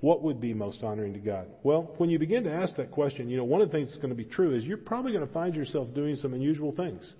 what 0.00 0.22
would 0.22 0.40
be 0.40 0.52
most 0.54 0.82
honoring 0.82 1.14
to 1.14 1.18
God? 1.18 1.46
Well, 1.62 1.94
when 1.96 2.10
you 2.10 2.18
begin 2.18 2.44
to 2.44 2.52
ask 2.52 2.76
that 2.76 2.90
question, 2.90 3.28
you 3.28 3.36
know, 3.36 3.44
one 3.44 3.60
of 3.60 3.68
the 3.68 3.72
things 3.72 3.88
that's 3.88 4.00
going 4.00 4.10
to 4.10 4.22
be 4.22 4.24
true 4.24 4.54
is 4.54 4.64
you're 4.64 4.76
probably 4.76 5.12
going 5.12 5.26
to 5.26 5.32
find 5.32 5.54
yourself 5.54 5.88
doing 5.94 6.16
some 6.16 6.34
unusual 6.34 6.72
things. 6.72 7.10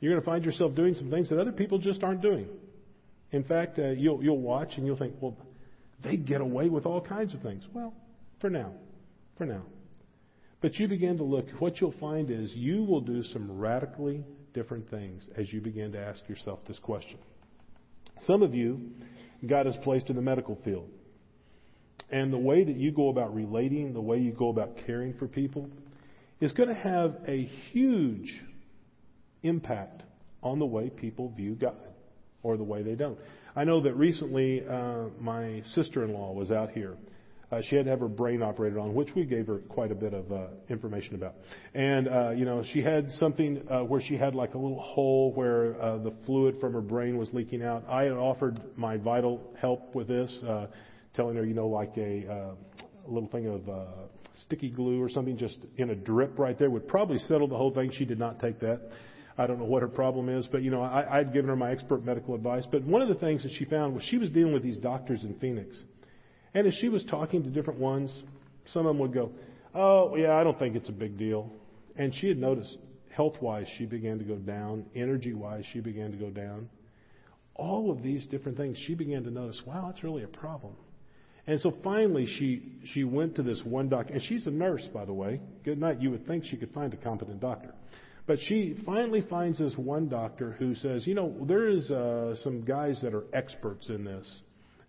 You're 0.00 0.12
going 0.12 0.22
to 0.22 0.26
find 0.26 0.44
yourself 0.44 0.74
doing 0.74 0.94
some 0.94 1.10
things 1.10 1.28
that 1.28 1.38
other 1.38 1.52
people 1.52 1.78
just 1.78 2.02
aren't 2.02 2.22
doing. 2.22 2.48
In 3.32 3.44
fact, 3.44 3.78
uh, 3.78 3.90
you'll, 3.90 4.22
you'll 4.22 4.40
watch 4.40 4.72
and 4.76 4.86
you'll 4.86 4.96
think, 4.96 5.14
well, 5.20 5.36
they 6.02 6.16
get 6.16 6.40
away 6.40 6.68
with 6.68 6.86
all 6.86 7.00
kinds 7.00 7.34
of 7.34 7.42
things. 7.42 7.62
Well, 7.72 7.92
for 8.40 8.50
now. 8.50 8.72
For 9.36 9.46
now. 9.46 9.62
But 10.60 10.78
you 10.78 10.88
begin 10.88 11.18
to 11.18 11.24
look, 11.24 11.46
what 11.58 11.80
you'll 11.80 11.94
find 12.00 12.30
is 12.30 12.52
you 12.54 12.84
will 12.84 13.00
do 13.00 13.22
some 13.22 13.50
radically 13.58 14.24
different 14.52 14.90
things 14.90 15.26
as 15.36 15.52
you 15.52 15.60
begin 15.60 15.92
to 15.92 15.98
ask 15.98 16.26
yourself 16.28 16.60
this 16.66 16.78
question. 16.78 17.18
Some 18.26 18.42
of 18.42 18.54
you, 18.54 18.90
God 19.46 19.66
has 19.66 19.76
placed 19.82 20.10
in 20.10 20.16
the 20.16 20.22
medical 20.22 20.58
field. 20.64 20.88
And 22.10 22.32
the 22.32 22.38
way 22.38 22.64
that 22.64 22.76
you 22.76 22.90
go 22.90 23.08
about 23.08 23.34
relating, 23.34 23.92
the 23.92 24.00
way 24.00 24.18
you 24.18 24.32
go 24.32 24.48
about 24.48 24.76
caring 24.86 25.14
for 25.14 25.28
people, 25.28 25.68
is 26.40 26.52
going 26.52 26.68
to 26.68 26.74
have 26.74 27.16
a 27.28 27.44
huge 27.72 28.42
impact 29.42 30.02
on 30.42 30.58
the 30.58 30.66
way 30.66 30.90
people 30.90 31.32
view 31.36 31.54
God 31.54 31.76
or 32.42 32.56
the 32.56 32.64
way 32.64 32.82
they 32.82 32.94
don't. 32.94 33.18
I 33.54 33.64
know 33.64 33.82
that 33.82 33.94
recently 33.94 34.64
uh, 34.66 35.06
my 35.18 35.62
sister 35.74 36.04
in 36.04 36.12
law 36.12 36.32
was 36.32 36.50
out 36.50 36.70
here. 36.70 36.96
Uh, 37.52 37.60
she 37.68 37.74
had 37.74 37.84
to 37.84 37.90
have 37.90 37.98
her 37.98 38.06
brain 38.06 38.42
operated 38.42 38.78
on, 38.78 38.94
which 38.94 39.08
we 39.16 39.24
gave 39.24 39.48
her 39.48 39.58
quite 39.68 39.90
a 39.90 39.94
bit 39.94 40.14
of 40.14 40.30
uh, 40.30 40.46
information 40.68 41.16
about. 41.16 41.34
And, 41.74 42.06
uh, 42.06 42.30
you 42.30 42.44
know, 42.44 42.62
she 42.72 42.80
had 42.80 43.10
something 43.18 43.66
uh, 43.68 43.80
where 43.80 44.00
she 44.00 44.16
had 44.16 44.36
like 44.36 44.54
a 44.54 44.58
little 44.58 44.80
hole 44.80 45.32
where 45.34 45.80
uh, 45.82 45.98
the 45.98 46.12
fluid 46.26 46.60
from 46.60 46.72
her 46.74 46.80
brain 46.80 47.18
was 47.18 47.28
leaking 47.32 47.64
out. 47.64 47.84
I 47.88 48.04
had 48.04 48.12
offered 48.12 48.60
my 48.76 48.98
vital 48.98 49.52
help 49.60 49.96
with 49.96 50.06
this. 50.06 50.32
Uh, 50.46 50.68
telling 51.14 51.36
her, 51.36 51.44
you 51.44 51.54
know, 51.54 51.68
like 51.68 51.96
a, 51.96 52.26
uh, 52.28 52.54
a 53.06 53.10
little 53.10 53.28
thing 53.28 53.46
of 53.46 53.68
uh, 53.68 53.84
sticky 54.42 54.70
glue 54.70 55.02
or 55.02 55.08
something 55.08 55.36
just 55.36 55.58
in 55.76 55.90
a 55.90 55.94
drip 55.94 56.38
right 56.38 56.58
there 56.58 56.70
would 56.70 56.86
probably 56.88 57.18
settle 57.20 57.48
the 57.48 57.56
whole 57.56 57.72
thing. 57.72 57.90
She 57.96 58.04
did 58.04 58.18
not 58.18 58.40
take 58.40 58.60
that. 58.60 58.80
I 59.40 59.46
don't 59.46 59.58
know 59.58 59.64
what 59.64 59.80
her 59.80 59.88
problem 59.88 60.28
is, 60.28 60.46
but 60.46 60.62
you 60.62 60.70
know, 60.70 60.82
I, 60.82 61.18
I'd 61.18 61.32
given 61.32 61.48
her 61.48 61.56
my 61.56 61.72
expert 61.72 62.04
medical 62.04 62.34
advice. 62.34 62.66
But 62.70 62.82
one 62.82 63.00
of 63.00 63.08
the 63.08 63.14
things 63.14 63.42
that 63.42 63.52
she 63.52 63.64
found 63.64 63.94
was 63.94 64.04
she 64.04 64.18
was 64.18 64.28
dealing 64.28 64.52
with 64.52 64.62
these 64.62 64.76
doctors 64.76 65.24
in 65.24 65.34
Phoenix, 65.40 65.78
and 66.52 66.66
as 66.66 66.74
she 66.74 66.90
was 66.90 67.02
talking 67.04 67.42
to 67.44 67.48
different 67.48 67.80
ones, 67.80 68.12
some 68.72 68.84
of 68.84 68.90
them 68.90 68.98
would 68.98 69.14
go, 69.14 69.32
"Oh, 69.74 70.14
yeah, 70.14 70.34
I 70.34 70.44
don't 70.44 70.58
think 70.58 70.76
it's 70.76 70.90
a 70.90 70.92
big 70.92 71.16
deal," 71.16 71.50
and 71.96 72.14
she 72.14 72.28
had 72.28 72.36
noticed 72.36 72.76
health-wise 73.16 73.66
she 73.78 73.86
began 73.86 74.18
to 74.18 74.24
go 74.24 74.36
down, 74.36 74.84
energy-wise 74.94 75.64
she 75.72 75.80
began 75.80 76.10
to 76.10 76.18
go 76.18 76.28
down. 76.28 76.68
All 77.54 77.90
of 77.90 78.02
these 78.02 78.26
different 78.26 78.58
things 78.58 78.76
she 78.86 78.94
began 78.94 79.24
to 79.24 79.30
notice. 79.30 79.62
Wow, 79.66 79.90
that's 79.90 80.04
really 80.04 80.22
a 80.22 80.28
problem. 80.28 80.74
And 81.46 81.60
so 81.62 81.74
finally, 81.82 82.26
she, 82.26 82.62
she 82.92 83.04
went 83.04 83.36
to 83.36 83.42
this 83.42 83.60
one 83.64 83.88
doctor, 83.88 84.12
and 84.12 84.22
she's 84.22 84.46
a 84.46 84.50
nurse, 84.50 84.86
by 84.92 85.04
the 85.06 85.12
way. 85.12 85.40
Good 85.64 85.78
night. 85.78 86.00
You 86.00 86.10
would 86.10 86.26
think 86.26 86.44
she 86.44 86.56
could 86.56 86.72
find 86.72 86.92
a 86.92 86.96
competent 86.96 87.40
doctor. 87.40 87.74
But 88.30 88.38
she 88.42 88.76
finally 88.86 89.22
finds 89.22 89.58
this 89.58 89.76
one 89.76 90.08
doctor 90.08 90.52
who 90.52 90.76
says, 90.76 91.04
you 91.04 91.16
know, 91.16 91.34
there 91.48 91.66
is 91.66 91.90
uh, 91.90 92.36
some 92.44 92.64
guys 92.64 93.00
that 93.02 93.12
are 93.12 93.24
experts 93.32 93.88
in 93.88 94.04
this 94.04 94.24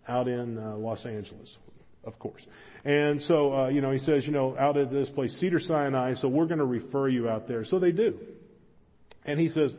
out 0.06 0.28
in 0.28 0.56
uh, 0.56 0.76
Los 0.76 1.04
Angeles, 1.04 1.56
of 2.04 2.16
course. 2.20 2.40
And 2.84 3.20
so, 3.22 3.52
uh, 3.52 3.68
you 3.68 3.80
know, 3.80 3.90
he 3.90 3.98
says, 3.98 4.24
you 4.26 4.30
know, 4.30 4.56
out 4.56 4.76
at 4.76 4.92
this 4.92 5.08
place, 5.08 5.36
Cedar 5.40 5.58
Sinai, 5.58 6.14
so 6.14 6.28
we're 6.28 6.46
going 6.46 6.60
to 6.60 6.64
refer 6.64 7.08
you 7.08 7.28
out 7.28 7.48
there. 7.48 7.64
So 7.64 7.80
they 7.80 7.90
do. 7.90 8.16
And 9.24 9.40
he 9.40 9.48
says, 9.48 9.74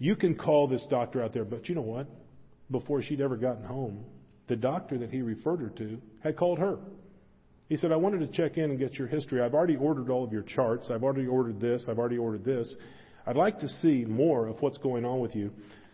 you 0.00 0.16
can 0.16 0.34
call 0.34 0.66
this 0.66 0.84
doctor 0.90 1.22
out 1.22 1.32
there, 1.32 1.44
but 1.44 1.68
you 1.68 1.76
know 1.76 1.82
what? 1.82 2.08
Before 2.68 3.00
she'd 3.00 3.20
ever 3.20 3.36
gotten 3.36 3.62
home, 3.62 4.06
the 4.48 4.56
doctor 4.56 4.98
that 4.98 5.10
he 5.10 5.22
referred 5.22 5.60
her 5.60 5.68
to 5.68 6.02
had 6.24 6.36
called 6.36 6.58
her. 6.58 6.78
He 7.68 7.76
said, 7.76 7.92
I 7.92 7.96
wanted 7.96 8.20
to 8.20 8.36
check 8.36 8.58
in 8.58 8.70
and 8.70 8.78
get 8.78 8.94
your 8.94 9.08
history. 9.08 9.40
I've 9.40 9.54
already 9.54 9.76
ordered 9.76 10.10
all 10.10 10.24
of 10.24 10.32
your 10.32 10.42
charts. 10.42 10.88
I've 10.90 11.02
already 11.02 11.26
ordered 11.26 11.60
this. 11.60 11.84
I've 11.88 11.98
already 11.98 12.18
ordered 12.18 12.44
this. 12.44 12.74
I'd 13.26 13.36
like 13.36 13.60
to 13.60 13.68
see 13.68 14.04
more 14.04 14.46
of 14.48 14.60
what's 14.60 14.78
going 14.78 15.04
on 15.04 15.20
with 15.20 15.34
you. 15.34 15.50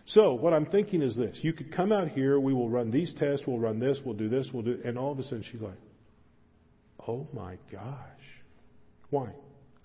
So 0.06 0.34
what 0.34 0.52
I'm 0.52 0.66
thinking 0.66 1.02
is 1.02 1.16
this. 1.16 1.38
You 1.42 1.52
could 1.52 1.74
come 1.74 1.92
out 1.92 2.08
here. 2.08 2.40
We 2.40 2.52
will 2.52 2.68
run 2.68 2.90
these 2.90 3.14
tests. 3.18 3.46
We'll 3.46 3.58
run 3.58 3.78
this. 3.78 3.98
We'll 4.04 4.16
do 4.16 4.28
this. 4.28 4.48
We'll 4.52 4.64
do, 4.64 4.80
and 4.84 4.98
all 4.98 5.12
of 5.12 5.18
a 5.18 5.22
sudden 5.22 5.44
she's 5.50 5.60
like, 5.60 5.78
oh 7.06 7.28
my 7.32 7.58
gosh. 7.70 7.94
Why? 9.10 9.30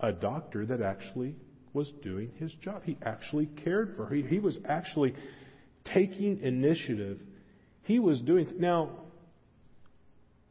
A 0.00 0.12
doctor 0.12 0.66
that 0.66 0.82
actually 0.82 1.34
was 1.72 1.92
doing 2.02 2.32
his 2.38 2.52
job. 2.54 2.82
He 2.84 2.96
actually 3.02 3.46
cared 3.64 3.94
for 3.96 4.06
her. 4.06 4.14
He, 4.14 4.22
he 4.22 4.38
was 4.38 4.58
actually 4.66 5.14
taking 5.84 6.40
initiative 6.42 7.18
he 7.86 8.00
was 8.00 8.20
doing. 8.20 8.48
Now, 8.58 8.90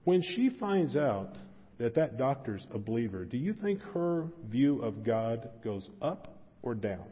when 0.05 0.21
she 0.21 0.49
finds 0.57 0.95
out 0.95 1.35
that 1.77 1.95
that 1.95 2.17
doctor's 2.17 2.65
a 2.73 2.77
believer, 2.77 3.25
do 3.25 3.37
you 3.37 3.53
think 3.53 3.81
her 3.93 4.27
view 4.49 4.81
of 4.81 5.03
God 5.03 5.49
goes 5.63 5.87
up 6.01 6.34
or 6.65 6.75
down? 6.75 7.05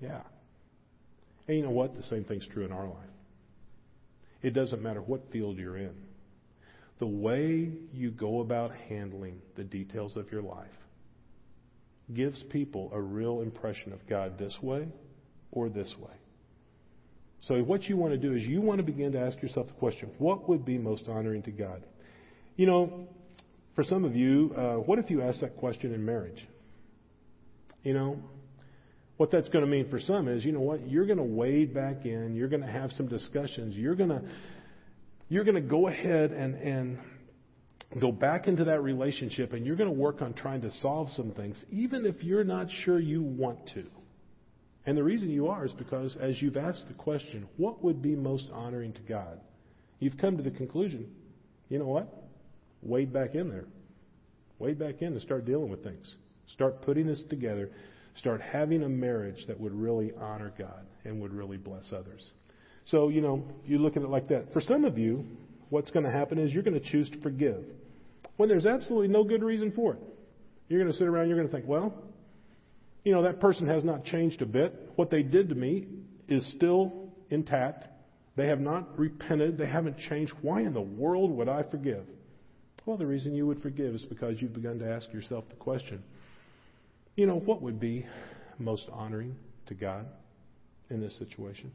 Yeah. 0.00 0.22
And 1.46 1.56
you 1.56 1.62
know 1.62 1.70
what? 1.70 1.94
The 1.94 2.02
same 2.04 2.24
thing's 2.24 2.46
true 2.52 2.64
in 2.64 2.72
our 2.72 2.86
life. 2.86 2.96
It 4.42 4.50
doesn't 4.50 4.82
matter 4.82 5.00
what 5.00 5.30
field 5.30 5.58
you're 5.58 5.76
in. 5.76 5.94
The 6.98 7.06
way 7.06 7.70
you 7.92 8.10
go 8.10 8.40
about 8.40 8.72
handling 8.88 9.40
the 9.56 9.64
details 9.64 10.16
of 10.16 10.32
your 10.32 10.42
life 10.42 10.66
gives 12.12 12.42
people 12.50 12.90
a 12.92 13.00
real 13.00 13.40
impression 13.40 13.92
of 13.92 14.00
God 14.08 14.38
this 14.38 14.56
way 14.60 14.88
or 15.52 15.68
this 15.68 15.92
way. 15.98 16.12
So 17.42 17.56
what 17.62 17.84
you 17.84 17.96
want 17.96 18.12
to 18.12 18.18
do 18.18 18.34
is 18.34 18.42
you 18.42 18.60
want 18.60 18.78
to 18.78 18.84
begin 18.84 19.12
to 19.12 19.20
ask 19.20 19.40
yourself 19.42 19.66
the 19.66 19.72
question, 19.74 20.10
what 20.18 20.48
would 20.48 20.64
be 20.64 20.78
most 20.78 21.08
honoring 21.08 21.42
to 21.42 21.50
God? 21.50 21.84
You 22.56 22.66
know, 22.66 23.08
for 23.74 23.82
some 23.82 24.04
of 24.04 24.14
you, 24.14 24.54
uh, 24.56 24.74
what 24.74 24.98
if 24.98 25.10
you 25.10 25.22
ask 25.22 25.40
that 25.40 25.56
question 25.56 25.92
in 25.92 26.04
marriage? 26.04 26.46
You 27.82 27.94
know, 27.94 28.18
what 29.16 29.30
that's 29.30 29.48
going 29.48 29.64
to 29.64 29.70
mean 29.70 29.88
for 29.88 30.00
some 30.00 30.28
is, 30.28 30.44
you 30.44 30.52
know 30.52 30.60
what, 30.60 30.88
you're 30.88 31.06
going 31.06 31.18
to 31.18 31.24
wade 31.24 31.74
back 31.74 32.04
in, 32.04 32.34
you're 32.34 32.48
going 32.48 32.62
to 32.62 32.70
have 32.70 32.92
some 32.96 33.08
discussions, 33.08 33.76
you're 33.76 33.94
going 33.94 34.10
to 34.10 34.22
you're 35.28 35.44
going 35.44 35.54
to 35.54 35.62
go 35.62 35.88
ahead 35.88 36.30
and, 36.30 36.54
and 36.56 36.98
go 37.98 38.12
back 38.12 38.48
into 38.48 38.64
that 38.64 38.82
relationship 38.82 39.54
and 39.54 39.64
you're 39.64 39.76
going 39.76 39.88
to 39.88 39.98
work 39.98 40.20
on 40.20 40.34
trying 40.34 40.60
to 40.60 40.70
solve 40.82 41.08
some 41.12 41.30
things, 41.30 41.56
even 41.70 42.04
if 42.04 42.22
you're 42.22 42.44
not 42.44 42.66
sure 42.84 42.98
you 42.98 43.22
want 43.22 43.58
to. 43.72 43.86
And 44.84 44.94
the 44.94 45.02
reason 45.02 45.30
you 45.30 45.48
are 45.48 45.64
is 45.64 45.72
because 45.72 46.16
as 46.20 46.42
you've 46.42 46.58
asked 46.58 46.86
the 46.88 46.94
question, 46.94 47.48
what 47.56 47.82
would 47.82 48.02
be 48.02 48.14
most 48.14 48.48
honoring 48.52 48.92
to 48.92 49.00
God? 49.00 49.40
You've 50.00 50.18
come 50.18 50.36
to 50.36 50.42
the 50.42 50.50
conclusion, 50.50 51.06
you 51.70 51.78
know 51.78 51.86
what? 51.86 52.12
Wade 52.82 53.12
back 53.12 53.34
in 53.34 53.48
there. 53.48 53.64
Wade 54.58 54.78
back 54.78 55.00
in 55.00 55.12
and 55.12 55.22
start 55.22 55.46
dealing 55.46 55.70
with 55.70 55.82
things. 55.82 56.14
Start 56.52 56.82
putting 56.82 57.06
this 57.06 57.22
together. 57.30 57.70
Start 58.16 58.40
having 58.40 58.82
a 58.82 58.88
marriage 58.88 59.46
that 59.46 59.58
would 59.58 59.72
really 59.72 60.12
honor 60.20 60.52
God 60.58 60.86
and 61.04 61.20
would 61.20 61.32
really 61.32 61.56
bless 61.56 61.92
others. 61.92 62.22
So, 62.86 63.08
you 63.08 63.20
know, 63.20 63.44
you 63.64 63.78
look 63.78 63.96
at 63.96 64.02
it 64.02 64.08
like 64.08 64.28
that. 64.28 64.52
For 64.52 64.60
some 64.60 64.84
of 64.84 64.98
you, 64.98 65.24
what's 65.70 65.90
going 65.90 66.04
to 66.04 66.10
happen 66.10 66.38
is 66.38 66.52
you're 66.52 66.62
going 66.62 66.78
to 66.78 66.90
choose 66.90 67.08
to 67.10 67.20
forgive 67.20 67.64
when 68.36 68.48
there's 68.48 68.66
absolutely 68.66 69.08
no 69.08 69.24
good 69.24 69.42
reason 69.42 69.72
for 69.72 69.94
it. 69.94 70.00
You're 70.68 70.80
going 70.80 70.90
to 70.90 70.96
sit 70.96 71.06
around, 71.06 71.28
you're 71.28 71.36
going 71.36 71.48
to 71.48 71.54
think, 71.54 71.66
well, 71.66 71.94
you 73.04 73.12
know, 73.12 73.22
that 73.22 73.40
person 73.40 73.66
has 73.66 73.84
not 73.84 74.04
changed 74.04 74.42
a 74.42 74.46
bit. 74.46 74.92
What 74.96 75.10
they 75.10 75.22
did 75.22 75.48
to 75.48 75.54
me 75.54 75.86
is 76.28 76.46
still 76.56 77.10
intact. 77.30 77.86
They 78.36 78.46
have 78.46 78.60
not 78.60 78.98
repented. 78.98 79.58
They 79.58 79.66
haven't 79.66 79.98
changed. 79.98 80.32
Why 80.40 80.62
in 80.62 80.72
the 80.72 80.80
world 80.80 81.30
would 81.32 81.48
I 81.48 81.62
forgive? 81.62 82.04
Well, 82.86 82.96
the 82.96 83.06
reason 83.06 83.34
you 83.34 83.46
would 83.46 83.62
forgive 83.62 83.94
is 83.94 84.04
because 84.04 84.40
you've 84.40 84.54
begun 84.54 84.78
to 84.78 84.90
ask 84.90 85.12
yourself 85.12 85.44
the 85.48 85.56
question 85.56 86.02
you 87.16 87.26
know, 87.26 87.38
what 87.38 87.62
would 87.62 87.78
be 87.78 88.06
most 88.58 88.86
honoring 88.90 89.36
to 89.66 89.74
God 89.74 90.06
in 90.90 91.00
this 91.00 91.16
situation? 91.18 91.72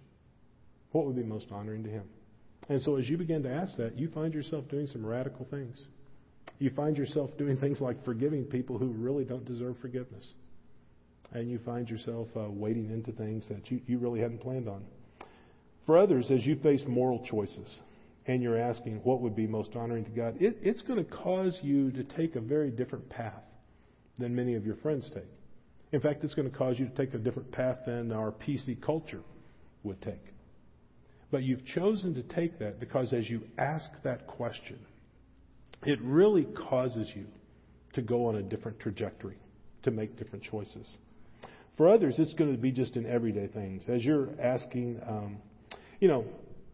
What 0.91 1.05
would 1.05 1.15
be 1.15 1.23
most 1.23 1.47
honoring 1.51 1.83
to 1.83 1.89
Him? 1.89 2.03
And 2.69 2.81
so 2.81 2.95
as 2.95 3.07
you 3.07 3.17
begin 3.17 3.43
to 3.43 3.51
ask 3.51 3.77
that, 3.77 3.97
you 3.97 4.09
find 4.09 4.33
yourself 4.33 4.67
doing 4.69 4.87
some 4.87 5.05
radical 5.05 5.45
things. 5.49 5.77
You 6.59 6.71
find 6.71 6.97
yourself 6.97 7.29
doing 7.37 7.57
things 7.57 7.79
like 7.79 8.03
forgiving 8.03 8.43
people 8.45 8.77
who 8.77 8.87
really 8.87 9.23
don't 9.23 9.45
deserve 9.45 9.77
forgiveness. 9.79 10.25
And 11.33 11.51
you 11.51 11.59
find 11.59 11.89
yourself 11.89 12.29
uh, 12.35 12.49
wading 12.49 12.89
into 12.89 13.11
things 13.11 13.47
that 13.49 13.69
you, 13.69 13.81
you 13.85 13.99
really 13.99 14.21
hadn't 14.21 14.41
planned 14.41 14.67
on. 14.67 14.83
For 15.85 15.97
others, 15.97 16.31
as 16.31 16.45
you 16.45 16.55
face 16.57 16.83
moral 16.87 17.25
choices 17.29 17.77
and 18.25 18.41
you're 18.41 18.59
asking 18.59 19.01
what 19.03 19.21
would 19.21 19.35
be 19.35 19.45
most 19.45 19.75
honoring 19.75 20.05
to 20.05 20.11
God, 20.11 20.41
it, 20.41 20.57
it's 20.61 20.81
going 20.81 21.03
to 21.03 21.09
cause 21.09 21.57
you 21.61 21.91
to 21.91 22.03
take 22.03 22.35
a 22.35 22.41
very 22.41 22.71
different 22.71 23.07
path 23.09 23.43
than 24.17 24.35
many 24.35 24.55
of 24.55 24.65
your 24.65 24.75
friends 24.77 25.09
take. 25.13 25.23
In 25.91 26.01
fact, 26.01 26.23
it's 26.23 26.33
going 26.33 26.49
to 26.49 26.57
cause 26.57 26.77
you 26.77 26.87
to 26.87 26.95
take 26.95 27.13
a 27.13 27.17
different 27.17 27.51
path 27.51 27.79
than 27.85 28.11
our 28.11 28.31
PC 28.31 28.81
culture 28.81 29.21
would 29.83 30.01
take. 30.01 30.23
But 31.31 31.43
you've 31.43 31.65
chosen 31.65 32.13
to 32.15 32.23
take 32.23 32.59
that 32.59 32.79
because 32.79 33.13
as 33.13 33.29
you 33.29 33.41
ask 33.57 33.85
that 34.03 34.27
question, 34.27 34.79
it 35.83 36.01
really 36.01 36.45
causes 36.69 37.09
you 37.15 37.25
to 37.93 38.01
go 38.01 38.25
on 38.27 38.35
a 38.35 38.41
different 38.41 38.79
trajectory, 38.79 39.37
to 39.83 39.91
make 39.91 40.17
different 40.17 40.43
choices. 40.43 40.89
For 41.77 41.87
others, 41.87 42.15
it's 42.17 42.33
going 42.33 42.51
to 42.51 42.57
be 42.57 42.71
just 42.71 42.95
in 42.95 43.05
everyday 43.05 43.47
things. 43.47 43.83
As 43.87 44.03
you're 44.03 44.29
asking, 44.41 44.99
um, 45.07 45.37
you 45.99 46.07
know, 46.07 46.25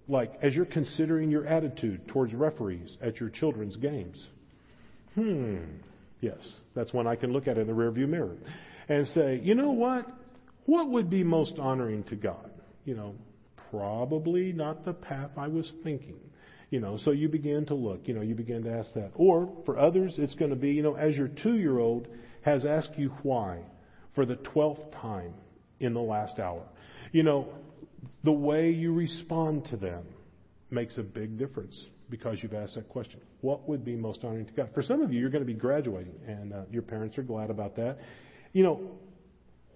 like 0.08 0.34
as 0.42 0.54
you're 0.54 0.66
considering 0.66 1.30
your 1.30 1.46
attitude 1.46 2.08
towards 2.08 2.34
referees 2.34 2.98
at 3.02 3.20
your 3.20 3.30
children's 3.30 3.76
games. 3.78 4.18
Hmm, 5.16 5.58
yes, 6.24 6.40
that's 6.74 6.94
when 6.94 7.06
I 7.06 7.16
can 7.16 7.34
look 7.34 7.48
at 7.48 7.58
in 7.58 7.68
the 7.68 7.74
rearview 7.74 8.08
mirror 8.08 8.38
and 8.88 9.08
say, 9.10 9.42
you 9.44 9.56
know 9.56 9.72
what? 9.72 10.08
What 10.66 10.90
would 10.90 11.10
be 11.10 11.24
most 11.24 11.60
honoring 11.60 12.04
to 12.06 12.16
God? 12.16 12.50
You 12.86 12.96
know, 12.96 13.16
probably 13.70 14.54
not 14.54 14.86
the 14.86 14.94
path 14.94 15.32
I 15.38 15.50
was 15.50 15.72
thinking. 15.84 16.20
You 16.70 16.80
know, 16.80 16.98
so 17.04 17.12
you 17.12 17.30
begin 17.30 17.68
to 17.68 17.76
look, 17.76 18.08
you 18.08 18.16
know, 18.16 18.22
you 18.22 18.34
begin 18.34 18.64
to 18.64 18.72
ask 18.72 18.94
that. 18.94 19.12
Or 19.14 19.52
for 19.66 19.78
others, 19.78 20.16
it's 20.18 20.34
going 20.34 20.50
to 20.50 20.56
be, 20.56 20.72
you 20.72 20.82
know, 20.82 20.96
as 20.96 21.16
your 21.16 21.28
two 21.28 21.58
year 21.58 21.78
old 21.78 22.08
has 22.42 22.66
asked 22.66 22.98
you 22.98 23.10
why 23.22 23.60
for 24.16 24.26
the 24.26 24.38
twelfth 24.38 24.92
time 24.94 25.34
in 25.80 25.94
the 25.94 26.02
last 26.02 26.40
hour. 26.40 26.64
You 27.12 27.24
know, 27.24 27.50
the 28.24 28.32
way 28.32 28.72
you 28.72 28.94
respond 28.94 29.66
to 29.66 29.78
them 29.78 30.04
makes 30.72 30.98
a 30.98 31.04
big 31.04 31.38
difference 31.38 31.80
because 32.10 32.42
you've 32.42 32.54
asked 32.54 32.76
that 32.76 32.90
question. 32.90 33.20
What 33.44 33.68
would 33.68 33.84
be 33.84 33.98
most 33.98 34.24
honoring 34.24 34.46
to 34.46 34.54
God? 34.54 34.70
For 34.74 34.82
some 34.82 35.02
of 35.02 35.12
you, 35.12 35.20
you're 35.20 35.30
going 35.30 35.42
to 35.42 35.46
be 35.46 35.54
graduating, 35.54 36.16
and 36.26 36.54
uh, 36.54 36.62
your 36.72 36.82
parents 36.82 37.18
are 37.18 37.24
glad 37.24 37.50
about 37.50 37.76
that. 37.76 37.98
You 38.54 38.64
know, 38.64 38.92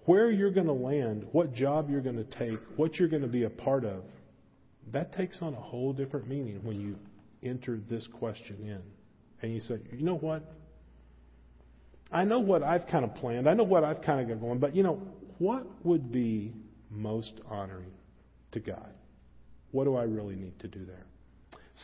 where 0.06 0.30
you're 0.30 0.50
going 0.50 0.68
to 0.68 0.72
land, 0.72 1.26
what 1.32 1.52
job 1.52 1.90
you're 1.90 2.00
going 2.00 2.16
to 2.16 2.38
take, 2.38 2.58
what 2.76 2.94
you're 2.94 3.10
going 3.10 3.20
to 3.20 3.28
be 3.28 3.44
a 3.44 3.50
part 3.50 3.84
of, 3.84 4.04
that 4.90 5.12
takes 5.12 5.42
on 5.42 5.52
a 5.52 5.60
whole 5.60 5.92
different 5.92 6.26
meaning 6.26 6.60
when 6.62 6.80
you 6.80 6.96
enter 7.42 7.78
this 7.90 8.06
question 8.14 8.56
in. 8.62 8.80
And 9.42 9.54
you 9.54 9.60
say, 9.60 9.76
you 9.92 10.02
know 10.02 10.16
what? 10.16 10.50
I 12.10 12.24
know 12.24 12.38
what 12.38 12.62
I've 12.62 12.86
kind 12.86 13.04
of 13.04 13.14
planned. 13.16 13.46
I 13.46 13.52
know 13.52 13.64
what 13.64 13.84
I've 13.84 14.00
kind 14.00 14.22
of 14.22 14.28
got 14.28 14.40
going, 14.40 14.60
but 14.60 14.74
you 14.74 14.82
know, 14.82 15.02
what 15.36 15.66
would 15.84 16.10
be 16.10 16.54
most 16.90 17.34
honoring 17.46 17.92
to 18.52 18.60
God? 18.60 18.94
What 19.72 19.84
do 19.84 19.94
I 19.94 20.04
really 20.04 20.36
need 20.36 20.58
to 20.60 20.68
do 20.68 20.86
there? 20.86 21.04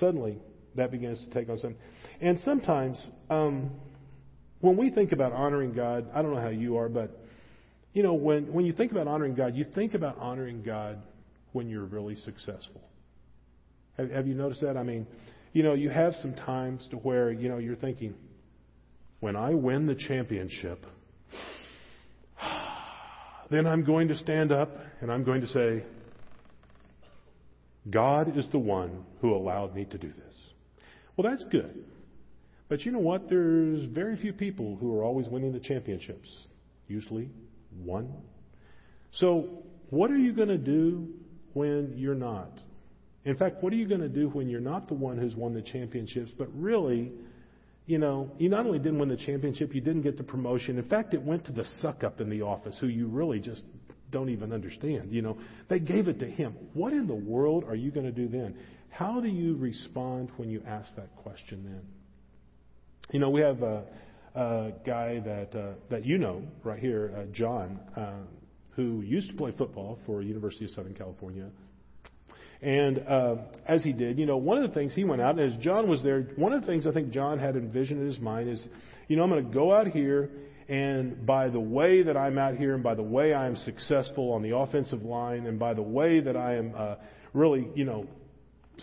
Suddenly, 0.01 0.39
that 0.77 0.91
begins 0.91 1.23
to 1.25 1.31
take 1.31 1.49
on 1.49 1.59
some. 1.59 1.75
And 2.21 2.39
sometimes, 2.41 3.11
um, 3.31 3.71
when 4.61 4.77
we 4.77 4.91
think 4.91 5.13
about 5.13 5.33
honoring 5.33 5.73
God, 5.75 6.09
I 6.15 6.23
don't 6.23 6.35
know 6.35 6.41
how 6.41 6.49
you 6.49 6.77
are, 6.79 6.89
but 6.89 7.21
you 7.93 8.03
know, 8.03 8.15
when, 8.15 8.53
when 8.53 8.67
you 8.67 8.73
think 8.73 8.91
about 8.93 9.07
honoring 9.07 9.35
God, 9.35 9.55
you 9.55 9.65
think 9.75 9.95
about 9.95 10.19
honoring 10.19 10.63
God 10.63 10.99
when 11.53 11.69
you're 11.69 11.85
really 11.85 12.17
successful. 12.17 12.81
Have, 13.97 14.11
have 14.11 14.27
you 14.27 14.35
noticed 14.35 14.63
that? 14.63 14.77
I 14.77 14.83
mean, 14.83 15.07
you 15.53 15.63
know, 15.63 15.75
you 15.75 15.91
have 15.91 16.15
some 16.21 16.35
times 16.35 16.87
to 16.91 16.97
where, 16.97 17.31
you 17.31 17.49
know, 17.49 17.59
you're 17.59 17.77
thinking, 17.77 18.15
when 19.21 19.37
I 19.37 19.55
win 19.55 19.87
the 19.87 19.95
championship, 19.95 20.85
then 23.51 23.67
I'm 23.67 23.85
going 23.85 24.09
to 24.09 24.19
stand 24.19 24.51
up 24.51 24.77
and 25.01 25.13
I'm 25.13 25.23
going 25.23 25.43
to 25.43 25.49
say, 25.49 25.85
God 27.89 28.37
is 28.37 28.47
the 28.51 28.59
one 28.59 29.05
who 29.21 29.35
allowed 29.35 29.75
me 29.75 29.85
to 29.85 29.99
do 29.99 30.09
this. 30.09 30.35
Well, 31.17 31.31
that's 31.31 31.45
good. 31.51 31.85
But 32.69 32.85
you 32.85 32.93
know 32.93 32.99
what? 32.99 33.29
There's 33.29 33.85
very 33.87 34.17
few 34.17 34.33
people 34.33 34.77
who 34.77 34.99
are 34.99 35.05
always 35.05 35.29
winning 35.29 35.53
the 35.53 35.61
championships. 35.61 36.29
Usually 36.89 37.29
one. 37.83 38.13
So, 39.13 39.63
what 39.91 40.11
are 40.11 40.17
you 40.17 40.33
going 40.33 40.49
to 40.49 40.59
do 40.59 41.09
when 41.53 41.95
you're 41.97 42.15
not? 42.15 42.51
In 43.25 43.37
fact, 43.37 43.63
what 43.63 43.73
are 43.73 43.77
you 43.77 43.89
going 43.89 44.01
to 44.01 44.09
do 44.09 44.29
when 44.29 44.49
you're 44.49 44.61
not 44.61 44.89
the 44.89 44.95
one 44.95 45.19
who's 45.19 45.35
won 45.35 45.55
the 45.55 45.63
championships, 45.63 46.31
but 46.37 46.49
really, 46.55 47.13
you 47.87 47.99
know, 47.99 48.31
you 48.39 48.49
not 48.49 48.67
only 48.67 48.79
didn't 48.79 48.99
win 48.99 49.09
the 49.09 49.17
championship, 49.17 49.75
you 49.75 49.81
didn't 49.81 50.03
get 50.03 50.19
the 50.19 50.25
promotion. 50.25 50.79
In 50.79 50.89
fact, 50.89 51.15
it 51.15 51.23
went 51.23 51.47
to 51.47 51.53
the 51.53 51.65
suck 51.81 52.05
up 52.05 52.21
in 52.21 52.29
the 52.29 52.43
office 52.43 52.77
who 52.81 52.89
you 52.89 53.07
really 53.07 53.41
just 53.41 53.63
don't 54.11 54.29
even 54.29 54.53
understand. 54.53 55.13
You 55.13 55.23
know, 55.23 55.39
they 55.69 55.79
gave 55.79 56.09
it 56.09 56.19
to 56.21 56.27
him. 56.27 56.55
What 56.75 56.93
in 56.93 57.07
the 57.07 57.15
world 57.15 57.65
are 57.65 57.75
you 57.75 57.91
going 57.91 58.07
to 58.07 58.13
do 58.13 58.29
then? 58.29 58.57
How 58.95 59.21
do 59.21 59.27
you 59.27 59.57
respond 59.57 60.31
when 60.37 60.49
you 60.49 60.63
ask 60.65 60.95
that 60.95 61.17
question 61.17 61.65
then? 61.65 61.83
You 63.11 63.19
know, 63.19 63.29
we 63.29 63.41
have 63.41 63.61
a, 63.61 63.83
a 64.37 64.73
guy 64.87 65.19
that 65.19 65.53
uh, 65.53 65.73
that 65.91 66.07
you 66.07 66.17
know 66.17 66.45
right 66.63 66.79
here, 66.79 67.13
uh, 67.17 67.25
John, 67.33 67.81
uh, 67.97 68.13
who 68.77 69.01
used 69.01 69.31
to 69.31 69.37
play 69.37 69.53
football 69.59 69.99
for 70.07 70.23
University 70.23 70.67
of 70.67 70.71
Southern 70.71 70.95
California. 70.95 71.47
And 72.63 73.01
uh, 73.01 73.37
as 73.67 73.83
he 73.83 73.93
did, 73.93 74.17
you 74.17 74.27
know, 74.27 74.37
one 74.37 74.63
of 74.63 74.71
the 74.71 74.75
things 74.75 74.95
he 74.95 75.03
went 75.03 75.21
out, 75.21 75.41
and 75.41 75.53
as 75.53 75.59
John 75.61 75.91
was 75.91 76.01
there, 76.05 76.29
one 76.37 76.53
of 76.53 76.61
the 76.61 76.67
things 76.69 76.87
I 76.87 76.93
think 76.93 77.11
John 77.11 77.41
had 77.41 77.57
envisioned 77.57 78.01
in 78.01 78.07
his 78.07 78.21
mind 78.21 78.49
is, 78.49 78.65
you 79.09 79.17
know, 79.17 79.25
I'm 79.25 79.31
going 79.31 79.45
to 79.45 79.53
go 79.53 79.75
out 79.75 79.89
here, 79.89 80.31
and 80.69 81.27
by 81.27 81.49
the 81.49 81.59
way 81.59 82.05
that 82.05 82.17
I'm 82.17 82.39
out 82.39 82.55
here, 82.55 82.75
and 82.75 82.83
by 82.83 82.95
the 82.95 83.03
way 83.03 83.35
I 83.35 83.47
am 83.49 83.57
successful 83.57 84.31
on 84.31 84.43
the 84.43 84.57
offensive 84.57 85.03
line, 85.03 85.47
and 85.47 85.59
by 85.59 85.75
the 85.75 85.83
way 85.83 86.21
that 86.21 86.37
I 86.37 86.55
am 86.55 86.75
uh, 86.77 86.95
really, 87.33 87.69
you 87.75 87.85
know, 87.85 88.07